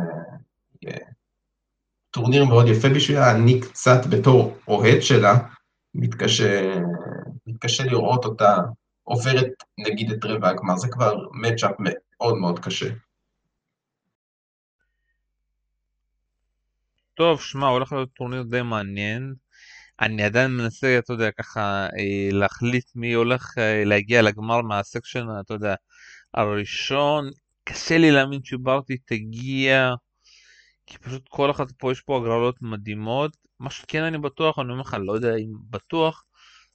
טורניר 2.11 2.45
מאוד 2.45 2.67
יפה 2.67 2.89
בשבילה. 2.89 3.31
אני 3.31 3.61
קצת 3.61 4.05
בתור 4.09 4.57
אוהד 4.67 5.01
שלה, 5.01 5.37
מתקשה, 5.95 6.75
מתקשה 7.47 7.83
לראות 7.83 8.25
אותה 8.25 8.57
עוברת 9.03 9.51
נגיד 9.77 10.11
את 10.11 10.25
רבע 10.25 10.49
הגמר, 10.49 10.77
זה 10.77 10.87
כבר 10.87 11.15
matchup 11.33 11.71
מאוד 11.79 12.37
מאוד 12.37 12.59
קשה. 12.59 12.89
טוב, 17.21 17.41
שמע, 17.41 17.67
הולך 17.67 17.91
להיות 17.91 18.09
טורניר 18.13 18.43
די 18.43 18.61
מעניין. 18.61 19.33
אני 20.01 20.23
עדיין 20.23 20.51
מנסה, 20.51 20.97
אתה 20.99 21.13
יודע, 21.13 21.31
ככה 21.31 21.87
אה, 21.97 22.29
להחליט 22.31 22.85
מי 22.95 23.13
הולך 23.13 23.57
אה, 23.57 23.83
להגיע 23.85 24.21
לגמר 24.21 24.61
מה 24.61 24.74
section, 24.74 25.25
אתה 25.39 25.53
יודע, 25.53 25.75
הראשון. 26.33 27.29
קשה 27.63 27.97
לי 27.97 28.11
להאמין 28.11 28.39
שברטי 28.43 28.97
תגיע, 28.97 29.93
כי 30.85 30.97
פשוט 30.97 31.25
כל 31.29 31.51
אחד 31.51 31.71
פה, 31.71 31.91
יש 31.91 32.01
פה 32.01 32.17
הגרלות 32.17 32.55
מדהימות. 32.61 33.37
מה 33.59 33.69
שכן 33.69 34.03
אני 34.03 34.17
בטוח, 34.17 34.59
אני 34.59 34.71
אומר 34.71 34.81
לך, 34.81 34.97
לא 34.99 35.13
יודע 35.13 35.35
אם 35.35 35.53
בטוח, 35.69 36.23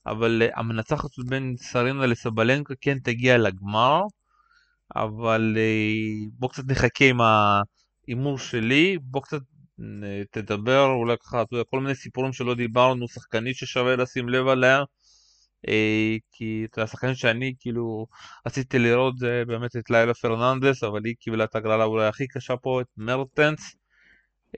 אבל 0.07 0.43
uh, 0.45 0.59
המנצחת 0.59 1.11
בין 1.29 1.55
סרינה 1.59 2.07
לסבלנקה 2.07 2.75
כן 2.81 2.99
תגיע 2.99 3.39
לגמר, 3.39 4.03
אבל 4.97 5.57
בוא 6.33 6.49
קצת 6.49 6.63
נחכה 6.69 7.05
עם 7.05 7.19
ההימור 7.21 8.39
שלי, 8.39 8.99
בוא 9.03 9.23
קצת 9.23 9.41
תדבר 10.31 10.87
אולי 10.87 11.17
ככה, 11.19 11.43
אתה 11.43 11.55
יודע, 11.55 11.65
כל 11.71 11.81
מיני 11.81 11.95
סיפורים 11.95 12.33
שלא 12.33 12.55
דיברנו, 12.55 13.09
שחקנית 13.09 13.57
ששווה 13.57 13.97
לשים 13.97 14.29
לב 14.29 14.49
עליה, 14.49 14.83
אה, 15.69 16.17
כי 16.33 16.67
אתה 16.71 16.79
יודע, 16.79 16.85
השחקנית 16.85 17.17
שאני 17.17 17.55
כאילו 17.61 18.07
רציתי 18.47 18.79
לראות 18.79 19.19
זה 19.19 19.43
באמת 19.47 19.77
את 19.77 19.91
לילה 19.91 20.15
פרננדס, 20.15 20.85
אבל 20.85 21.05
היא 21.05 21.15
קיבלה 21.21 21.45
את 21.45 21.57
הגרלה 21.57 21.85
אולי 21.85 22.07
הכי 22.07 22.29
קשה 22.29 22.57
פה, 22.57 22.81
את 22.81 22.87
מרטנס, 22.97 23.77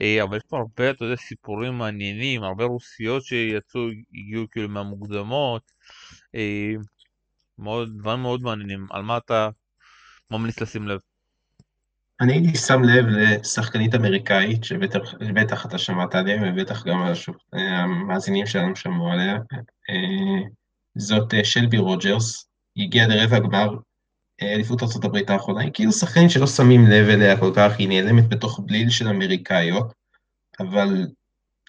אה, 0.03 0.23
אבל 0.23 0.37
יש 0.37 0.43
פה 0.49 0.59
הרבה, 0.59 0.91
אתה 0.91 1.05
יודע, 1.05 1.17
סיפורים 1.17 1.79
מעניינים, 1.79 2.43
הרבה 2.43 2.65
רוסיות 2.65 3.23
שיצאו, 3.25 3.81
הגיעו 4.15 4.47
כאילו 4.51 4.69
מהמוקדמות, 4.69 5.73
אה, 6.35 6.73
מאוד, 7.59 7.99
דברים 7.99 8.21
מאוד 8.21 8.43
מעניינים, 8.43 8.87
על 8.91 9.03
מה 9.03 9.17
אתה 9.17 9.49
ממליץ 10.31 10.61
לשים 10.61 10.89
לב? 10.89 11.01
אני 12.21 12.33
הייתי 12.33 12.59
שם 12.59 12.83
לב 12.83 13.07
לשחקנית 13.07 13.95
אמריקאית, 13.95 14.65
שבטח 14.65 15.67
אתה 15.67 15.79
שמעת 15.79 16.15
עליה, 16.15 16.43
ובטח 16.43 16.87
גם 16.87 17.13
המאזינים 17.53 18.47
שלנו 18.47 18.77
שמעו 18.77 19.13
עליה. 19.13 19.35
אה, 19.91 20.49
זאת 20.95 21.35
אה, 21.35 21.45
שלבי 21.45 21.79
רוג'רס, 21.79 22.49
היא 22.75 22.85
הגיעה 22.85 23.07
לרבע 23.07 23.39
גמר 23.39 23.77
אה, 24.43 24.53
אליפות 24.53 24.83
ארה"ב 24.83 25.31
האחרונה, 25.31 25.61
היא 25.61 25.71
כאילו 25.75 25.93
שחקנית 25.93 26.31
שלא 26.31 26.47
שמים 26.47 26.87
לב 26.87 27.09
אליה 27.09 27.41
כל 27.41 27.53
כך, 27.57 27.79
היא 27.79 27.89
נעלמת 27.89 28.29
בתוך 28.29 28.61
בליל 28.65 28.91
של 28.91 29.09
אמריקאיות, 29.09 29.93
אבל 30.61 31.07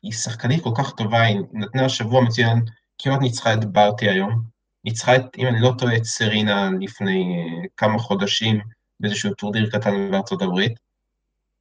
היא 0.04 0.12
שחקנית 0.12 0.64
כל 0.64 0.72
כך 0.78 0.96
טובה, 0.96 1.22
היא 1.22 1.40
נתנה 1.54 1.90
שבוע 1.90 2.22
מצוין, 2.22 2.62
כמעט 2.98 3.22
ניצחה 3.22 3.54
את 3.54 3.66
ברטי 3.66 4.10
היום, 4.10 4.44
ניצחה 4.86 5.16
את, 5.16 5.22
אם 5.38 5.48
אני 5.48 5.62
לא 5.62 5.74
טועה, 5.78 5.98
את 5.98 6.04
סרינה 6.04 6.70
לפני 6.80 7.46
כמה 7.78 8.00
חודשים, 8.00 8.60
באיזשהו 9.00 9.34
טורניר 9.34 9.70
קטן 9.70 10.12
בארצות 10.12 10.42
הברית. 10.42 10.80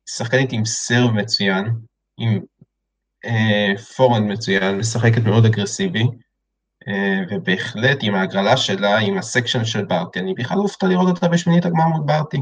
שחקנית 0.06 0.52
עם 0.52 0.64
serve 0.64 1.10
מצוין, 1.10 1.74
עם 2.18 2.40
אה, 3.24 3.72
forehand 3.96 4.32
מצוין, 4.32 4.78
משחקת 4.78 5.22
מאוד 5.22 5.44
אגרסיבי, 5.44 6.06
אה, 6.88 7.20
ובהחלט 7.30 7.98
עם 8.02 8.14
ההגרלה 8.14 8.56
שלה, 8.56 8.98
עם 8.98 9.18
ה 9.18 9.24
section 9.24 9.64
של 9.64 9.84
ברטי, 9.84 10.20
אני 10.20 10.34
בכלל 10.34 10.58
לא 10.58 10.62
אופתע 10.62 10.86
לראות 10.86 11.08
אותה 11.08 11.28
בשמינית 11.28 11.66
הגמר 11.66 11.86
מול 11.86 12.02
ברטי. 12.06 12.38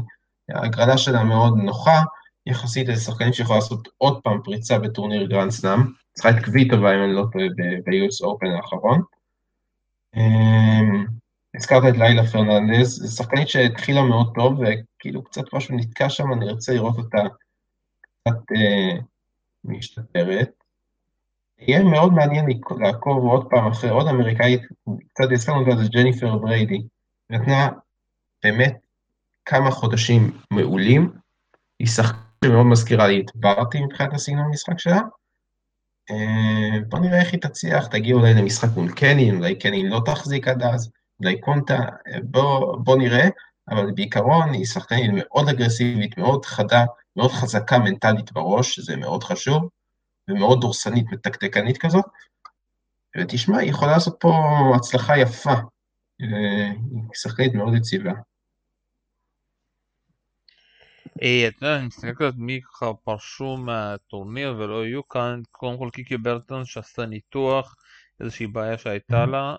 ההגרלה 0.49 0.97
שלה 0.97 1.23
מאוד 1.23 1.57
נוחה, 1.57 2.01
יחסית 2.45 2.87
לשחקנית 2.87 3.33
שיכולה 3.33 3.59
לעשות 3.59 3.87
עוד 3.97 4.21
פעם 4.23 4.41
פריצה 4.43 4.79
בטורניר 4.79 5.25
גרנד 5.25 5.51
סלאם, 5.51 5.79
הדיחה 6.13 6.29
את 6.29 6.45
קוויטובה 6.45 6.95
אם 6.95 7.03
אני 7.03 7.13
לא 7.13 7.25
טועה 7.31 7.45
ב-US 7.55 8.25
Open 8.25 8.57
האחרון. 8.57 9.01
אה, 10.15 10.79
הזכרת 11.57 11.83
את 11.89 11.97
לילה 11.97 12.27
פרננדס, 12.27 12.87
זו 12.87 13.15
שחקנית 13.15 13.49
שהתחילה 13.49 14.03
מאוד 14.03 14.31
טוב, 14.35 14.59
וכאילו 14.59 15.23
קצת 15.23 15.53
משהו 15.53 15.75
נתקע 15.75 16.09
שם, 16.09 16.33
אני 16.33 16.51
רוצה 16.51 16.73
לראות 16.73 16.97
אותה 16.97 17.17
קצת 18.01 18.37
אה, 18.55 18.99
משתפרת. 19.63 20.49
יהיה 21.59 21.83
מאוד 21.83 22.13
מעניין 22.13 22.45
לעקוב 22.79 23.25
עוד 23.25 23.47
פעם 23.49 23.67
אחרי 23.67 23.89
עוד 23.89 24.07
אמריקאית, 24.07 24.61
קצת 25.13 25.27
הזכרנו 25.31 25.59
אותה, 25.59 25.83
זה 25.83 25.89
ג'ניפר 25.89 26.37
בריידי. 26.37 26.81
נתנה 27.29 27.69
באמת 28.43 28.77
כמה 29.45 29.71
חודשים 29.71 30.37
מעולים, 30.51 31.11
היא 31.79 31.87
שחקנית 31.87 32.27
שמאוד 32.45 32.65
מזכירה 32.65 33.07
לי 33.07 33.21
את 33.21 33.35
ברטי 33.35 33.81
מבחינת 33.81 34.13
הסגנון 34.13 34.45
המשחק 34.45 34.79
שלה. 34.79 34.99
אה, 36.11 36.79
בוא 36.89 36.99
נראה 36.99 37.19
איך 37.19 37.31
היא 37.31 37.41
תצליח, 37.41 37.87
תגיע 37.87 38.15
אולי 38.15 38.33
למשחק 38.33 38.69
מול 38.75 38.91
קנין, 38.91 39.35
אולי 39.35 39.55
קנין 39.55 39.85
לא 39.85 40.01
תחזיק 40.05 40.47
עד 40.47 40.63
אז. 40.63 40.91
אולי 41.19 41.41
קונטה, 41.41 41.79
בוא, 42.23 42.77
בוא 42.77 42.97
נראה, 42.97 43.27
אבל 43.69 43.91
בעיקרון 43.91 44.53
היא 44.53 44.65
שחקנית 44.65 45.11
מאוד 45.13 45.49
אגרסיבית, 45.49 46.17
מאוד 46.17 46.45
חדה, 46.45 46.85
מאוד 47.15 47.31
חזקה 47.31 47.79
מנטלית 47.79 48.31
בראש, 48.31 48.75
שזה 48.75 48.95
מאוד 48.95 49.23
חשוב, 49.23 49.69
ומאוד 50.27 50.61
דורסנית, 50.61 51.11
מתקתקנית 51.11 51.77
כזאת. 51.77 52.05
ותשמע, 53.17 53.57
היא 53.57 53.69
יכולה 53.69 53.91
לעשות 53.91 54.15
פה 54.19 54.33
הצלחה 54.75 55.17
יפה. 55.17 55.53
היא 56.19 56.29
שחקנית 57.13 57.53
מאוד 57.53 57.73
יציבה. 57.73 58.11
אה, 61.21 61.47
אתה 61.47 61.65
יודע, 61.65 61.77
אני 61.77 61.87
מסתכל 61.87 62.13
קצת 62.13 62.37
מי 62.37 62.61
ככה 62.61 62.93
פרשו 62.93 63.57
מהטורניר 63.57 64.55
ולא 64.57 64.85
יהיו 64.85 65.07
כאן, 65.07 65.41
קודם 65.51 65.77
כל 65.77 65.89
קיקי 65.93 66.17
ברטון 66.17 66.65
שעשתה 66.65 67.05
ניתוח, 67.05 67.75
איזושהי 68.19 68.47
בעיה 68.47 68.77
שהייתה 68.77 69.25
לה. 69.25 69.55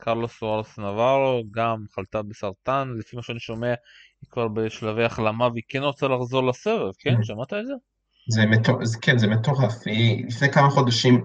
אה, 0.00 0.04
קרלוס 0.04 0.38
סוארס 0.38 0.78
נברו 0.78 1.42
גם 1.50 1.84
חלתה 1.94 2.22
בסרטן, 2.22 2.92
לפי 2.98 3.16
מה 3.16 3.22
שאני 3.22 3.40
שומע 3.40 3.74
היא 4.22 4.30
כבר 4.30 4.48
בשלבי 4.48 5.04
החלמה 5.04 5.48
והיא 5.48 5.62
כן 5.68 5.82
רוצה 5.82 6.08
לחזור 6.08 6.46
לסבב, 6.46 6.90
כן? 6.98 7.16
כן. 7.16 7.24
שמעת 7.24 7.52
את 7.52 7.66
זה? 7.66 7.72
זה 8.28 8.46
מטורף, 8.46 8.88
כן, 9.00 9.18
זה 9.18 9.26
מטורף. 9.26 9.86
היא 9.86 10.26
לפני 10.26 10.52
כמה 10.52 10.70
חודשים 10.70 11.24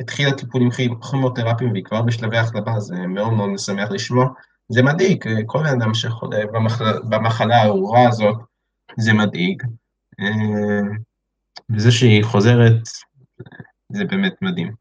התחילה 0.00 0.32
טיפולים 0.32 0.70
כימותרפיים 1.10 1.72
והיא 1.72 1.84
כבר 1.84 2.02
בשלבי 2.02 2.38
החלמה, 2.38 2.80
זה 2.80 2.94
מאוד 2.94 3.32
מאוד 3.32 3.48
משמח 3.48 3.90
לשמוע. 3.90 4.26
זה 4.68 4.82
מדאיג, 4.82 5.24
כל 5.46 5.66
אדם 5.66 5.94
שחולה 5.94 6.46
במחלה, 6.52 6.92
במחלה 7.08 7.56
הארורה 7.56 8.08
הזאת, 8.08 8.36
זה 8.98 9.12
מדאיג. 9.12 9.62
וזה 11.70 11.92
שהיא 11.92 12.24
חוזרת, 12.24 12.82
זה 13.92 14.04
באמת 14.04 14.34
מדהים. 14.42 14.72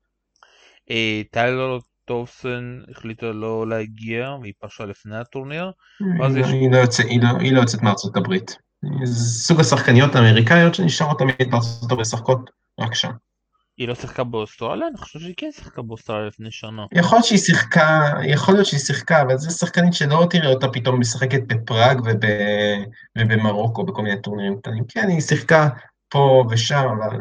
טיילר 1.31 1.77
טובסון 2.11 2.83
החליטה 2.91 3.25
לא 3.25 3.69
להגיע 3.69 4.35
והיא 4.41 4.53
פרשה 4.59 4.85
לפני 4.85 5.17
הטורניר. 5.17 5.71
היא 7.39 7.51
לא 7.53 7.59
יוצאת 7.59 7.81
מארצות 7.81 8.17
הברית. 8.17 8.57
סוג 9.05 9.59
השחקניות 9.59 10.15
האמריקאיות 10.15 10.75
שנשארות 10.75 11.19
תמיד 11.19 11.51
בארצות 11.51 11.91
הברית, 11.91 12.07
משחקות 12.07 12.49
רק 12.79 12.93
שם. 12.93 13.11
היא 13.77 13.88
לא 13.88 13.95
שיחקה 13.95 14.23
באוסטרליה? 14.23 14.88
אני 14.88 14.97
חושב 14.97 15.19
שהיא 15.19 15.33
כן 15.38 15.49
שיחקה 15.51 15.81
באוסטרליה 15.81 16.27
לפני 16.27 16.51
שנה. 16.51 16.85
יכול 16.93 17.15
להיות 17.15 17.25
שהיא 17.25 17.39
שיחקה, 17.39 18.11
יכול 18.23 18.53
להיות 18.53 18.65
שהיא 18.65 18.79
שיחקה, 18.79 19.21
אבל 19.21 19.38
זו 19.38 19.57
שחקנית 19.57 19.93
שלא 19.93 20.27
תראה 20.29 20.49
אותה 20.49 20.67
פתאום 20.67 20.99
משחקת 20.99 21.41
בפראג 21.47 22.01
וב... 22.05 22.25
ובמרוקו, 23.17 23.83
בכל 23.83 24.01
מיני 24.01 24.21
טורנירים 24.21 24.57
קטנים. 24.57 24.83
כן, 24.88 25.07
היא 25.09 25.21
שיחקה 25.21 25.69
פה 26.09 26.43
ושם, 26.49 26.83
אבל 26.97 27.17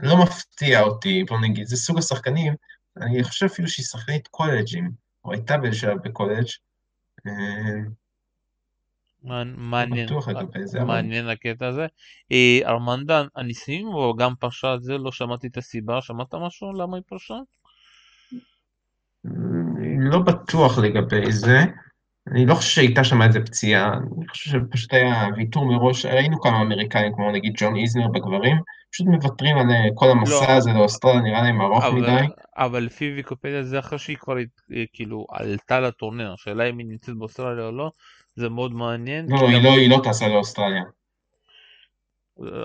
לא 0.00 0.16
מפתיע 0.16 0.80
אותי, 0.80 1.24
בוא 1.24 1.40
נגיד, 1.40 1.66
זה 1.66 1.76
סוג 1.76 1.98
השחקנים, 1.98 2.54
אני 2.96 3.24
חושב 3.24 3.46
אפילו 3.46 3.68
שהיא 3.68 3.86
שחקנית 3.86 4.28
קולג'ים, 4.28 4.90
או 5.24 5.32
הייתה 5.32 5.56
באיזשהו 5.56 5.98
בקולג'. 6.04 6.46
אה, 7.26 7.32
מעניין, 9.56 10.08
מעניין 10.86 11.28
הקטע 11.28 11.66
הזה. 11.66 11.86
אה, 12.32 12.60
ארמנדה, 12.64 13.22
הניסים 13.36 13.86
או 13.86 14.16
גם 14.16 14.34
פרשה 14.34 14.72
על 14.72 14.80
זה? 14.80 14.98
לא 14.98 15.12
שמעתי 15.12 15.46
את 15.46 15.56
הסיבה, 15.56 16.02
שמעת 16.02 16.34
משהו 16.34 16.72
למה 16.72 16.96
היא 16.96 17.04
פרשה? 17.06 17.34
לא 19.98 20.18
בטוח 20.18 20.78
לגבי 20.78 21.32
זה. 21.32 21.58
אני 22.30 22.46
לא 22.46 22.54
חושב 22.54 22.68
שהייתה 22.68 23.04
שם 23.04 23.22
איזה 23.22 23.40
פציעה, 23.40 23.92
אני 23.92 24.28
חושב 24.28 24.50
שפשוט 24.50 24.94
היה 24.94 25.26
ויתור 25.36 25.66
מראש, 25.66 26.06
ראינו 26.06 26.40
כמה 26.40 26.60
אמריקאים, 26.60 27.12
כמו 27.14 27.30
נגיד 27.30 27.52
ג'ון 27.56 27.76
איזנר 27.76 28.08
בגברים, 28.08 28.56
פשוט 28.92 29.06
מוותרים 29.06 29.56
על 29.56 29.70
אה, 29.70 29.88
כל 29.94 30.10
המסע 30.10 30.46
לא, 30.48 30.52
הזה 30.52 30.70
לאוסטרליה, 30.72 31.20
נראה 31.20 31.42
להם 31.42 31.60
ארוך 31.60 31.84
מדי. 31.84 32.26
אבל 32.56 32.80
לפי 32.80 33.12
ויקופדיה 33.16 33.62
זה 33.62 33.78
אחרי 33.78 33.98
שהיא 33.98 34.16
כבר 34.16 34.36
אה, 34.38 34.84
כאילו 34.92 35.26
עלתה 35.30 35.80
לטורניר, 35.80 36.32
השאלה 36.32 36.64
אם 36.64 36.78
היא 36.78 36.86
נמצאת 36.86 37.16
באוסטרליה 37.16 37.66
או 37.66 37.72
לא, 37.72 37.90
זה 38.36 38.48
מאוד 38.48 38.72
מעניין. 38.72 39.26
לא, 39.28 39.48
היא, 39.48 39.62
לא, 39.62 39.70
היא 39.70 39.90
לא 39.90 40.00
טסה 40.04 40.28
לאוסטרליה. 40.28 40.82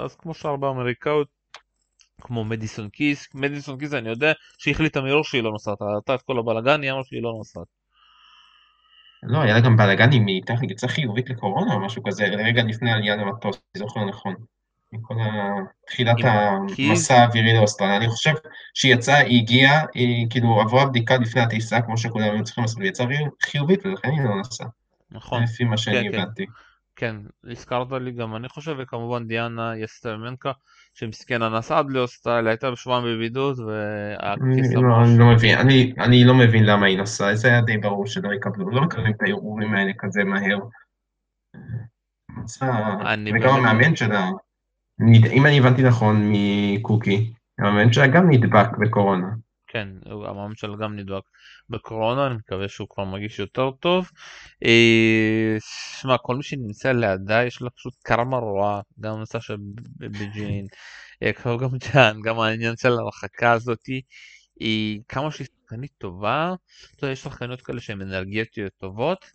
אז 0.05 0.15
כמו 0.15 0.33
שאר 0.33 0.55
באמריקאות, 0.55 1.27
כמו 2.21 2.45
מדיסון 2.45 2.89
קיס, 2.89 3.27
מדיסון 3.35 3.79
קיס 3.79 3.93
אני 3.93 4.09
יודע 4.09 4.31
שהיא 4.57 4.73
החליטה 4.73 5.01
מראש 5.01 5.29
שהיא 5.29 5.43
לא 5.43 5.51
נוסעת, 5.51 5.77
עלתה 5.81 6.15
את 6.15 6.21
כל 6.21 6.39
הבלאגן, 6.39 6.81
היא 6.81 6.91
אמרה 6.91 7.03
שהיא 7.03 7.23
לא 7.23 7.33
נוסעת. 7.37 7.78
לא, 9.23 9.41
היה 9.41 9.53
לה 9.53 9.59
גם 9.59 9.77
בלאגן 9.77 10.11
אם 10.11 10.27
היא 10.27 10.35
הייתה 10.35 10.53
יצאה 10.69 10.89
חיובית 10.89 11.29
לקורונה 11.29 11.73
או 11.73 11.79
משהו 11.79 12.03
כזה, 12.03 12.23
רגע 12.23 12.63
לפני 12.63 12.91
העלייה 12.91 13.15
למטוס, 13.15 13.61
אני 13.75 13.79
זוכר 13.79 14.05
נכון. 14.05 14.35
מכל 14.93 15.15
תחילת 15.87 16.15
המסע 16.23 17.15
האווירי 17.15 17.53
לאוסטרליה. 17.53 17.97
אני 17.97 18.07
חושב 18.07 18.33
שהיא 18.73 18.93
יצאה, 18.93 19.17
היא 19.17 19.41
הגיעה, 19.41 19.85
היא 19.93 20.27
כאילו 20.29 20.61
עברה 20.61 20.85
בדיקה 20.85 21.17
לפני 21.17 21.41
הטיסה, 21.41 21.81
כמו 21.81 21.97
שכולם 21.97 22.31
היו 22.31 22.43
צריכים 22.43 22.61
לעשות, 22.61 22.77
והיא 22.77 22.89
יצאה 22.89 23.05
חיובית, 23.43 23.85
ולכן 23.85 24.11
היא 24.11 24.21
לא 24.21 24.39
נסעה. 24.39 24.67
נכון. 25.11 25.43
לפי 25.43 25.63
מה 25.63 25.77
שאני 25.77 26.11
כן, 26.11 26.23
כן. 26.35 26.43
כן, 26.99 27.15
הזכרת 27.51 27.91
לי 27.91 28.11
גם 28.11 28.35
אני 28.35 28.49
חושב, 28.49 28.75
וכמובן 28.79 29.27
דיאנה 29.27 29.77
יסטרמנקה, 29.77 30.51
שמסכנה 30.93 31.49
נסעה 31.49 31.79
עד 31.79 31.91
לאוסטרליה, 31.91 32.51
הייתה 32.51 32.71
בשבועיים 32.71 33.05
בבידוד, 33.05 33.59
והכיס 33.59 34.73
לא, 34.73 34.81
לא 34.81 35.33
אני 35.99 36.23
לא 36.23 36.33
מבין 36.33 36.65
למה 36.65 36.85
היא 36.85 36.99
נסעה, 36.99 37.35
זה 37.35 37.47
היה 37.47 37.61
די 37.61 37.77
ברור 37.77 38.07
שלא 38.07 38.33
יקבלו, 38.33 38.69
לא 38.69 38.81
מקבלים 38.81 39.13
את 39.13 39.21
הערעורים 39.21 39.73
האלה 39.73 39.91
כזה 39.97 40.23
מהר. 40.23 40.59
וגם 43.35 43.55
המאמן 43.55 43.95
שלה, 43.95 44.29
אם 45.31 45.45
אני 45.45 45.59
הבנתי 45.59 45.83
נכון 45.83 46.31
מקוקי, 46.31 47.33
המאמן 47.59 47.93
שלה 47.93 48.07
גם 48.07 48.29
נדבק 48.29 48.77
בקורונה. 48.79 49.27
כן, 49.71 49.87
המאמן 50.05 50.55
שלה 50.55 50.75
גם 50.77 50.95
נדבק 50.95 51.23
בקורונה, 51.69 52.27
אני 52.27 52.35
מקווה 52.35 52.67
שהוא 52.67 52.87
כבר 52.89 53.03
מרגיש 53.03 53.39
יותר 53.39 53.71
טוב. 53.71 54.09
אה, 54.65 55.57
שמע, 56.01 56.17
כל 56.17 56.35
מי 56.35 56.43
שנמצא 56.43 56.91
לידה 56.91 57.43
יש 57.43 57.61
לה 57.61 57.69
פשוט 57.69 57.93
קרמה 58.03 58.37
רואה, 58.37 58.81
גם 58.99 59.17
נושא 59.19 59.39
של 59.39 59.55
בג'ין, 59.97 60.67
אה, 61.23 61.31
גם 61.57 61.69
ג'אן, 61.77 62.21
גם 62.23 62.39
העניין 62.39 62.73
של 62.77 62.91
ההרחקה 62.91 63.51
הזאתי. 63.51 64.01
היא 64.59 65.01
כמה 65.07 65.31
שהיא 65.31 65.47
שחקנית 65.47 65.91
טובה, 65.97 66.53
אתה 66.95 67.05
יודע, 67.05 67.13
יש 67.13 67.23
שחקניות 67.23 67.61
כאלה 67.61 67.81
שהן 67.81 68.01
אנרגטיות 68.01 68.73
טובות, 68.77 69.25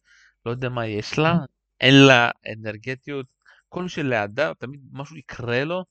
לא 0.47 0.51
יודע 0.51 0.69
מה 0.69 0.87
יש 0.87 1.19
לה, 1.19 1.35
אין 1.81 1.95
לה 2.07 2.31
אנרגטיות, 2.53 3.27
כל 3.69 3.83
מי 3.83 3.89
שלידה 3.89 4.53
תמיד 4.59 4.81
משהו 4.93 5.17
יקרה 5.17 5.65
לו, 5.65 5.85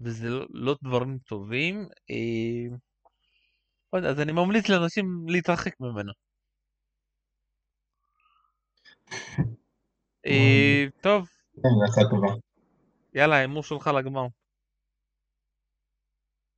וזה 0.00 0.28
לא, 0.28 0.46
לא 0.50 0.76
דברים 0.82 1.18
טובים. 1.18 1.86
אה, 2.10 2.76
אז 3.92 4.20
אני 4.20 4.32
ממליץ 4.32 4.68
לאנשים 4.68 5.24
להתרחק 5.28 5.80
ממנו. 5.80 6.12
אה, 10.26 10.84
טוב. 11.00 11.28
כן, 11.62 11.68
יאללה, 13.14 13.36
ההימור 13.36 13.62
שלך 13.62 13.86
לגמר. 13.86 14.26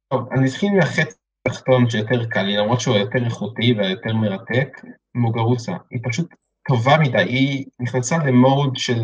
טוב, 0.09 0.33
אני 0.33 0.49
אתחיל 0.49 0.69
מהחץ 0.79 1.19
התחתון 1.47 1.91
שיותר 1.91 2.27
קל 2.27 2.43
לי, 2.43 2.57
למרות 2.57 2.81
שהוא 2.81 2.97
יותר 2.97 3.25
איכותי 3.25 3.75
והיותר 3.79 4.15
מרתק, 4.15 4.69
מוגרוסה. 5.15 5.73
היא 5.91 6.01
פשוט 6.03 6.35
טובה 6.69 6.99
מדי, 6.99 7.19
היא 7.19 7.67
נכנסה 7.81 8.19
למוד 8.19 8.77
של... 8.77 9.03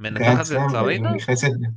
מנצחת 0.00 0.40
את 0.40 0.44
צרינה? 0.44 1.68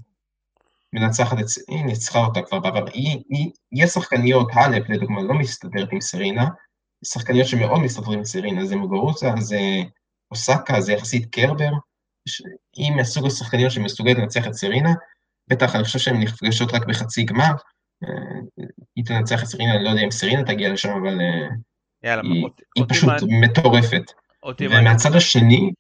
מנצחת 0.94 1.40
את, 1.40 1.46
היא 1.68 1.86
ניצחה 1.86 2.20
אותה 2.20 2.42
כבר 2.42 2.60
בעבר, 2.60 2.86
היא, 2.94 3.24
היא, 3.30 3.52
יש 3.72 3.90
שחקניות, 3.90 4.48
האלפ 4.54 4.90
לדוגמה 4.90 5.22
לא 5.22 5.34
מסתדרת 5.34 5.90
עם 5.92 6.02
סרינה, 6.02 6.48
שחקניות 7.06 7.48
שמאוד 7.48 7.82
מסתדרים 7.82 8.18
עם 8.18 8.26
סרינה, 8.26 8.66
זה 8.66 8.76
מוגרוסה, 8.76 9.34
זה 9.40 9.60
אוסקה, 10.32 10.82
זה 10.82 10.94
יחסית 10.94 11.36
קרבר, 11.36 11.72
היא 12.76 12.92
מהסוג 12.92 13.26
השחקניות 13.26 13.72
שמסוגלת 13.72 14.18
לנצח 14.18 14.48
את 14.48 14.54
סרינה, 14.54 14.94
בטח 15.48 15.76
אני 15.76 15.84
חושב 15.84 16.00
שהן 16.00 16.20
נפגשות 16.20 16.74
רק 16.74 16.86
בחצי 16.88 17.24
גמר, 17.24 17.52
אה, 18.04 18.40
היא 18.96 19.06
תנצח 19.06 19.44
את 19.44 19.48
סרינה, 19.48 19.76
אני 19.76 19.84
לא 19.84 19.90
יודע 19.90 20.02
אם 20.02 20.12
סרינה 20.12 20.44
תגיע 20.44 20.74
לשם, 20.74 20.90
אבל 20.90 21.22
אה, 21.22 21.48
יאללה, 22.04 22.22
היא, 22.24 22.44
אותי, 22.44 22.64
היא 22.76 22.84
אותי 22.84 22.94
פשוט 22.94 23.10
מה... 23.10 23.40
מטורפת. 23.42 24.04
ומהצד 24.60 25.16
השני, 25.16 25.72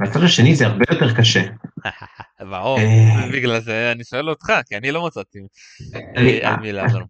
מהצד 0.00 0.22
השני 0.22 0.54
זה 0.54 0.66
הרבה 0.66 0.84
יותר 0.90 1.14
קשה. 1.14 1.42
ברור, 2.50 2.78
אה, 2.78 3.28
בגלל 3.32 3.60
זה 3.60 3.92
אני 3.92 4.04
שואל 4.04 4.30
אותך, 4.30 4.52
כי 4.66 4.76
אני 4.76 4.90
לא 4.90 5.06
מצאתי 5.06 5.38
על 6.42 6.56
מי 6.60 6.72
לעזור. 6.72 7.02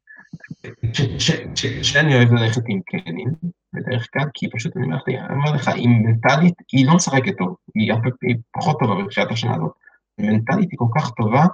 שאני 1.83 2.15
אוהב 2.15 2.33
ללכת 2.33 2.63
עם 2.69 2.81
קנין, 2.87 3.31
בדרך 3.73 4.09
כלל, 4.13 4.25
כי 4.35 4.51
פשוט 4.51 4.77
אני 4.77 4.87
אומר 5.31 5.53
לך, 5.53 5.69
היא 5.69 5.89
מנטלית, 5.89 6.55
היא 6.73 6.87
לא 6.87 6.95
משחקת 6.95 7.33
טוב, 7.39 7.57
היא 7.75 8.35
פחות 8.53 8.79
טובה 8.81 9.05
בתחילת 9.05 9.31
השנה 9.31 9.55
הזאת. 9.55 9.73
מנטלית 10.19 10.71
היא 10.71 10.79
כל 10.79 10.99
כך 10.99 11.11
טובה, 11.11 11.45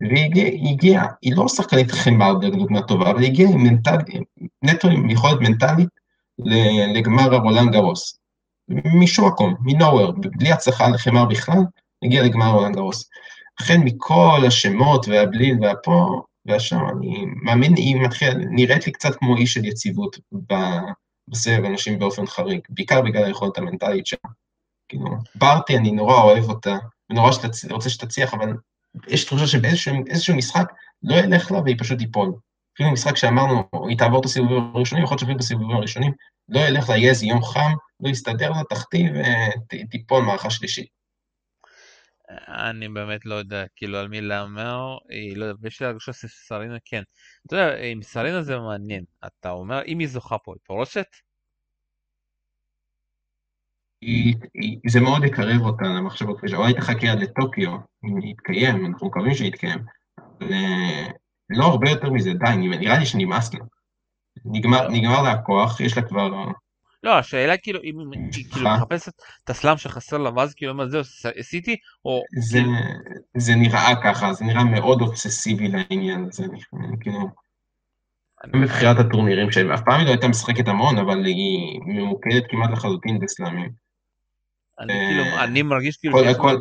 והיא 0.00 0.70
הגיעה, 0.70 1.06
היא 1.22 1.32
לא 1.36 1.48
שחקנית 1.48 1.90
חמר 1.90 2.34
דוגמה 2.34 2.82
טובה, 2.82 3.10
אבל 3.10 3.20
היא 3.20 3.30
הגיעה 3.30 3.52
עם 3.52 3.62
מנטלית, 3.62 4.06
נטו 4.62 4.88
עם 4.88 5.10
יכולת 5.10 5.40
מנטלית 5.40 5.88
לגמר 6.94 7.34
הרולנד 7.34 7.72
גרוס. 7.72 8.18
משום 8.68 9.28
מקום, 9.28 9.54
מנוהוור, 9.60 10.12
בלי 10.12 10.52
הצלחה 10.52 10.88
לחמר 10.88 11.24
בכלל, 11.24 11.60
הגיע 12.04 12.22
לגמר 12.22 12.50
רולנד 12.50 12.74
גרוס. 12.74 13.10
לכן 13.60 13.80
מכל 13.80 14.40
השמות 14.46 15.08
והבליל 15.08 15.58
והפה 15.60 16.22
והשם, 16.46 16.80
אני 16.88 17.24
מאמין, 17.42 17.74
היא 17.76 17.96
מתחילה, 18.00 18.34
נראית 18.34 18.86
לי 18.86 18.92
קצת 18.92 19.16
כמו 19.16 19.36
איש 19.36 19.54
של 19.54 19.64
יציבות 19.64 20.16
בסבב 21.28 21.64
אנשים 21.64 21.98
באופן 21.98 22.26
חריג, 22.26 22.60
בעיקר 22.68 23.02
בגלל 23.02 23.24
היכולת 23.24 23.58
המנטלית 23.58 24.06
שלה. 24.06 24.30
כאילו, 24.88 25.06
ברטי, 25.34 25.76
אני 25.76 25.90
נורא 25.90 26.22
אוהב 26.22 26.44
אותה, 26.44 26.76
ונורא 27.10 27.32
שתצ... 27.32 27.64
רוצה 27.64 27.90
שתצליח, 27.90 28.34
אבל 28.34 28.52
יש 29.08 29.24
תחושה 29.24 29.46
שבאיזשהו 29.46 30.36
משחק 30.36 30.72
לא 31.02 31.16
ילך 31.16 31.52
לה 31.52 31.60
והיא 31.60 31.76
פשוט 31.78 31.98
תיפול. 31.98 32.32
אפילו 32.74 32.90
משחק 32.90 33.16
שאמרנו, 33.16 33.62
היא 33.88 33.98
תעבור 33.98 34.20
את 34.20 34.24
הסיבובים 34.24 34.70
הראשונים, 34.74 35.04
יכול 35.04 35.14
להיות 35.14 35.20
שאפילו 35.20 35.38
בסיבובים 35.38 35.76
הראשונים, 35.76 36.12
לא 36.48 36.60
ילך 36.60 36.90
איזה 36.90 37.26
יום 37.26 37.42
חם, 37.42 37.72
לא 38.00 38.08
יסתדר 38.08 38.50
לה, 38.50 38.64
תחטיא 38.70 39.10
ותיפול 39.84 40.24
מערכה 40.24 40.50
שלישית. 40.50 40.96
אני 42.48 42.88
באמת 42.88 43.26
לא 43.26 43.34
יודע 43.34 43.64
כאילו 43.76 43.98
על 43.98 44.08
מי 44.08 44.20
להמר, 44.20 44.98
לא 45.36 45.44
יודע, 45.44 45.68
יש 45.68 45.80
לי 45.80 45.86
הרגשה 45.86 46.12
שסרינה 46.12 46.76
כן. 46.84 47.02
אתה 47.46 47.56
יודע, 47.56 47.76
עם 47.82 48.02
סרינה 48.02 48.42
זה 48.42 48.58
מעניין, 48.58 49.04
אתה 49.26 49.50
אומר 49.50 49.82
אם 49.86 49.98
היא 49.98 50.08
זוכה 50.08 50.38
פה, 50.38 50.52
היא 50.54 50.60
פורשת? 50.64 51.06
זה 54.86 55.00
מאוד 55.00 55.24
יקרב 55.24 55.60
אותה 55.60 55.84
למחשבות, 55.84 56.40
אולי 56.54 56.74
תחכה 56.74 57.12
עד 57.12 57.18
לטוקיו, 57.18 57.76
אם 58.04 58.22
יתקיים, 58.22 58.86
אנחנו 58.86 59.06
מקווים 59.06 59.34
שיתקיים. 59.34 59.78
לא 61.50 61.64
הרבה 61.64 61.90
יותר 61.90 62.10
מזה, 62.10 62.30
די, 62.32 62.56
נראה 62.56 62.98
לי 62.98 63.06
שנמאס 63.06 63.54
לה. 63.54 63.60
נגמר, 64.52 64.88
נגמר 64.88 65.22
לה 65.22 65.30
הכוח, 65.30 65.80
יש 65.80 65.96
לה 65.96 66.02
כבר... 66.02 66.28
לא, 67.02 67.18
השאלה 67.18 67.56
כאילו, 67.56 67.80
אם 67.84 68.12
היא 68.12 68.20
כאילו 68.32 68.50
סליחה? 68.52 68.76
מחפשת 68.76 69.12
את 69.44 69.50
הסלאם 69.50 69.76
שחסר 69.76 70.18
לה, 70.18 70.30
ואז 70.36 70.54
כאילו, 70.54 70.74
מה 70.74 70.88
זהו, 70.88 71.02
עשיתי, 71.36 71.76
או 72.04 72.22
זה, 72.38 72.58
כאילו, 72.58 72.72
זה 73.36 73.54
נראה 73.54 73.94
ככה, 74.04 74.32
זה 74.32 74.44
נראה 74.44 74.64
מאוד 74.64 75.00
אובססיבי 75.00 75.68
לעניין 75.68 76.24
הזה, 76.28 76.44
כאילו, 77.00 77.18
גם 78.54 78.62
בבחירת 78.62 78.96
הטורנירים 78.98 79.50
שלה, 79.50 79.74
אף 79.74 79.80
פעם 79.84 79.98
היא 79.98 80.06
לא 80.06 80.10
הייתה 80.10 80.28
משחקת 80.28 80.68
המון, 80.68 80.98
אבל 80.98 81.24
היא 81.24 81.80
ממוקדת 81.86 82.44
כמעט 82.48 82.70
לחלוטין 82.70 83.20
בסלאמים. 83.20 83.70
אני 84.80 84.92
אה, 84.92 85.08
כאילו, 85.08 85.44
אני 85.44 85.62
מרגיש 85.62 85.96
כאילו 85.96 86.14
כל, 86.14 86.34
כל, 86.34 86.56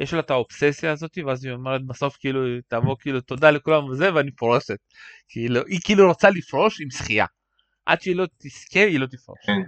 יש 0.00 0.14
לה 0.14 0.20
את 0.20 0.30
האובססיה 0.30 0.92
הזאת, 0.92 1.18
ואז 1.26 1.44
היא 1.44 1.52
אומרת 1.52 1.86
בסוף 1.86 2.16
כאילו, 2.20 2.40
תבוא 2.68 2.96
כאילו, 3.00 3.20
תודה 3.20 3.50
לכולם 3.50 3.84
וזה, 3.84 4.14
ואני 4.14 4.30
פורשת. 4.30 4.78
כאילו, 5.28 5.60
היא 5.66 5.80
כאילו 5.84 6.08
רוצה 6.08 6.30
לפרוש 6.30 6.80
עם 6.80 6.90
שחייה. 6.90 7.26
עד 7.86 8.00
שהיא 8.00 8.16
לא 8.16 8.26
תזכה, 8.38 8.80
היא 8.80 9.00
לא 9.00 9.06
תפרוש. 9.06 9.38
כן. 9.46 9.60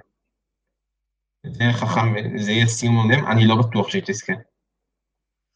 זה 1.47 1.65
חכם, 1.73 2.39
זה 2.39 2.53
יהיה 2.53 2.67
סיום 2.67 2.97
הולם, 2.97 3.27
אני 3.27 3.47
לא 3.47 3.57
בטוח 3.57 3.89
שהיא 3.89 4.03
תזכה. 4.07 4.33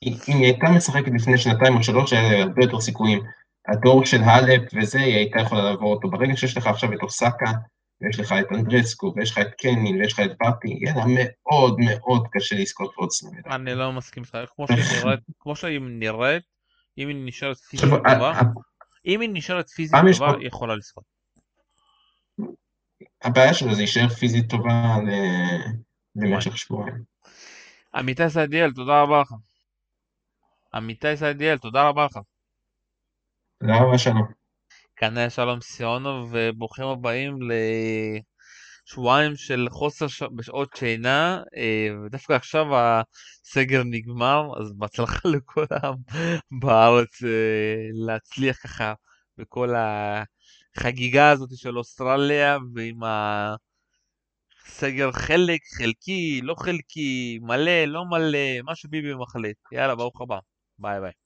אם 0.02 0.14
היא 0.26 0.44
הייתה 0.44 0.66
משחקת 0.76 1.12
לפני 1.14 1.38
שנתיים 1.38 1.76
או 1.76 1.82
שלוש, 1.82 2.12
היה 2.12 2.32
לה 2.32 2.42
הרבה 2.42 2.64
יותר 2.64 2.80
סיכויים. 2.80 3.20
הדור 3.68 4.04
של 4.04 4.22
האלפ 4.22 4.62
וזה, 4.74 4.98
היא 4.98 5.16
הייתה 5.16 5.40
יכולה 5.40 5.62
לעבור 5.62 5.94
אותו. 5.94 6.10
ברגע 6.10 6.36
שיש 6.36 6.56
לך 6.56 6.66
עכשיו 6.66 6.92
את 6.92 7.02
אוסקה, 7.02 7.52
ויש 8.00 8.20
לך 8.20 8.34
את 8.40 8.46
אנדרסקו, 8.52 9.12
ויש 9.16 9.30
לך 9.30 9.38
את 9.38 9.54
קנין, 9.58 10.00
ויש 10.00 10.12
לך 10.12 10.20
את 10.20 10.30
יהיה 10.64 10.94
לה 10.96 11.04
מאוד 11.06 11.76
מאוד 11.80 12.28
קשה 12.32 12.56
לזכות 12.56 12.92
בעוד 12.96 13.10
סלאמי. 13.10 13.40
אני 13.50 13.74
לא 13.74 13.92
מסכים 13.92 14.22
איתך, 14.22 14.50
כמו 15.40 15.56
שהיא 15.56 15.80
נראית, 15.80 16.42
אם 16.98 17.08
היא 17.08 17.16
נשארת 17.24 17.56
פיזית 17.56 17.90
טובה, 17.90 18.30
ה- 18.30 18.40
ה- 18.40 18.42
אם 19.06 19.20
היא 19.20 19.30
נשארת 19.32 19.68
פיזית 19.68 20.00
טובה, 20.18 20.36
היא 20.38 20.46
יכולה 20.46 20.76
לזכות. 20.76 21.04
הבעיה 23.22 23.54
שלו 23.54 23.70
זה 23.70 23.76
להישאר 23.76 24.08
פיזית 24.08 24.50
טובה 24.50 24.96
למשך 26.16 26.58
שבועיים. 26.58 27.02
עמיתי 27.94 28.30
סעדיאל, 28.30 28.72
תודה 28.72 29.02
רבה 29.02 29.20
לך. 29.20 29.32
עמיתי 30.74 31.16
סעדיאל, 31.16 31.58
תודה 31.58 31.88
רבה 31.88 32.04
לך. 32.04 32.18
תודה 33.60 33.76
רבה 33.82 33.98
שלום. 33.98 34.35
כאן 34.96 35.16
היה 35.16 35.30
שלום 35.30 35.60
סיונוב, 35.60 36.28
וברוכים 36.32 36.84
הבאים 36.84 37.38
לשבועיים 38.86 39.36
של 39.36 39.66
חוסר 39.70 40.08
ש... 40.08 40.22
בשעות 40.22 40.76
שינה, 40.76 41.42
אה, 41.56 41.88
ודווקא 42.06 42.32
עכשיו 42.32 42.66
הסגר 42.76 43.82
נגמר, 43.84 44.50
אז 44.60 44.72
בהצלחה 44.72 45.28
לכולם 45.36 45.94
בארץ 46.60 47.22
אה, 47.24 47.28
להצליח 48.06 48.56
ככה 48.62 48.94
בכל 49.38 49.68
החגיגה 50.76 51.30
הזאת 51.30 51.50
של 51.56 51.78
אוסטרליה, 51.78 52.58
ועם 52.74 53.00
הסגר 54.66 55.12
חלק, 55.12 55.60
חלקי, 55.78 56.40
לא 56.42 56.54
חלקי, 56.58 57.38
מלא, 57.42 57.84
לא 57.84 58.04
מלא, 58.04 58.62
מה 58.64 58.74
שביבי 58.74 59.14
מחליט. 59.14 59.56
יאללה, 59.72 59.94
ברוך 59.94 60.20
הבא. 60.20 60.38
ביי 60.78 61.00
ביי. 61.00 61.25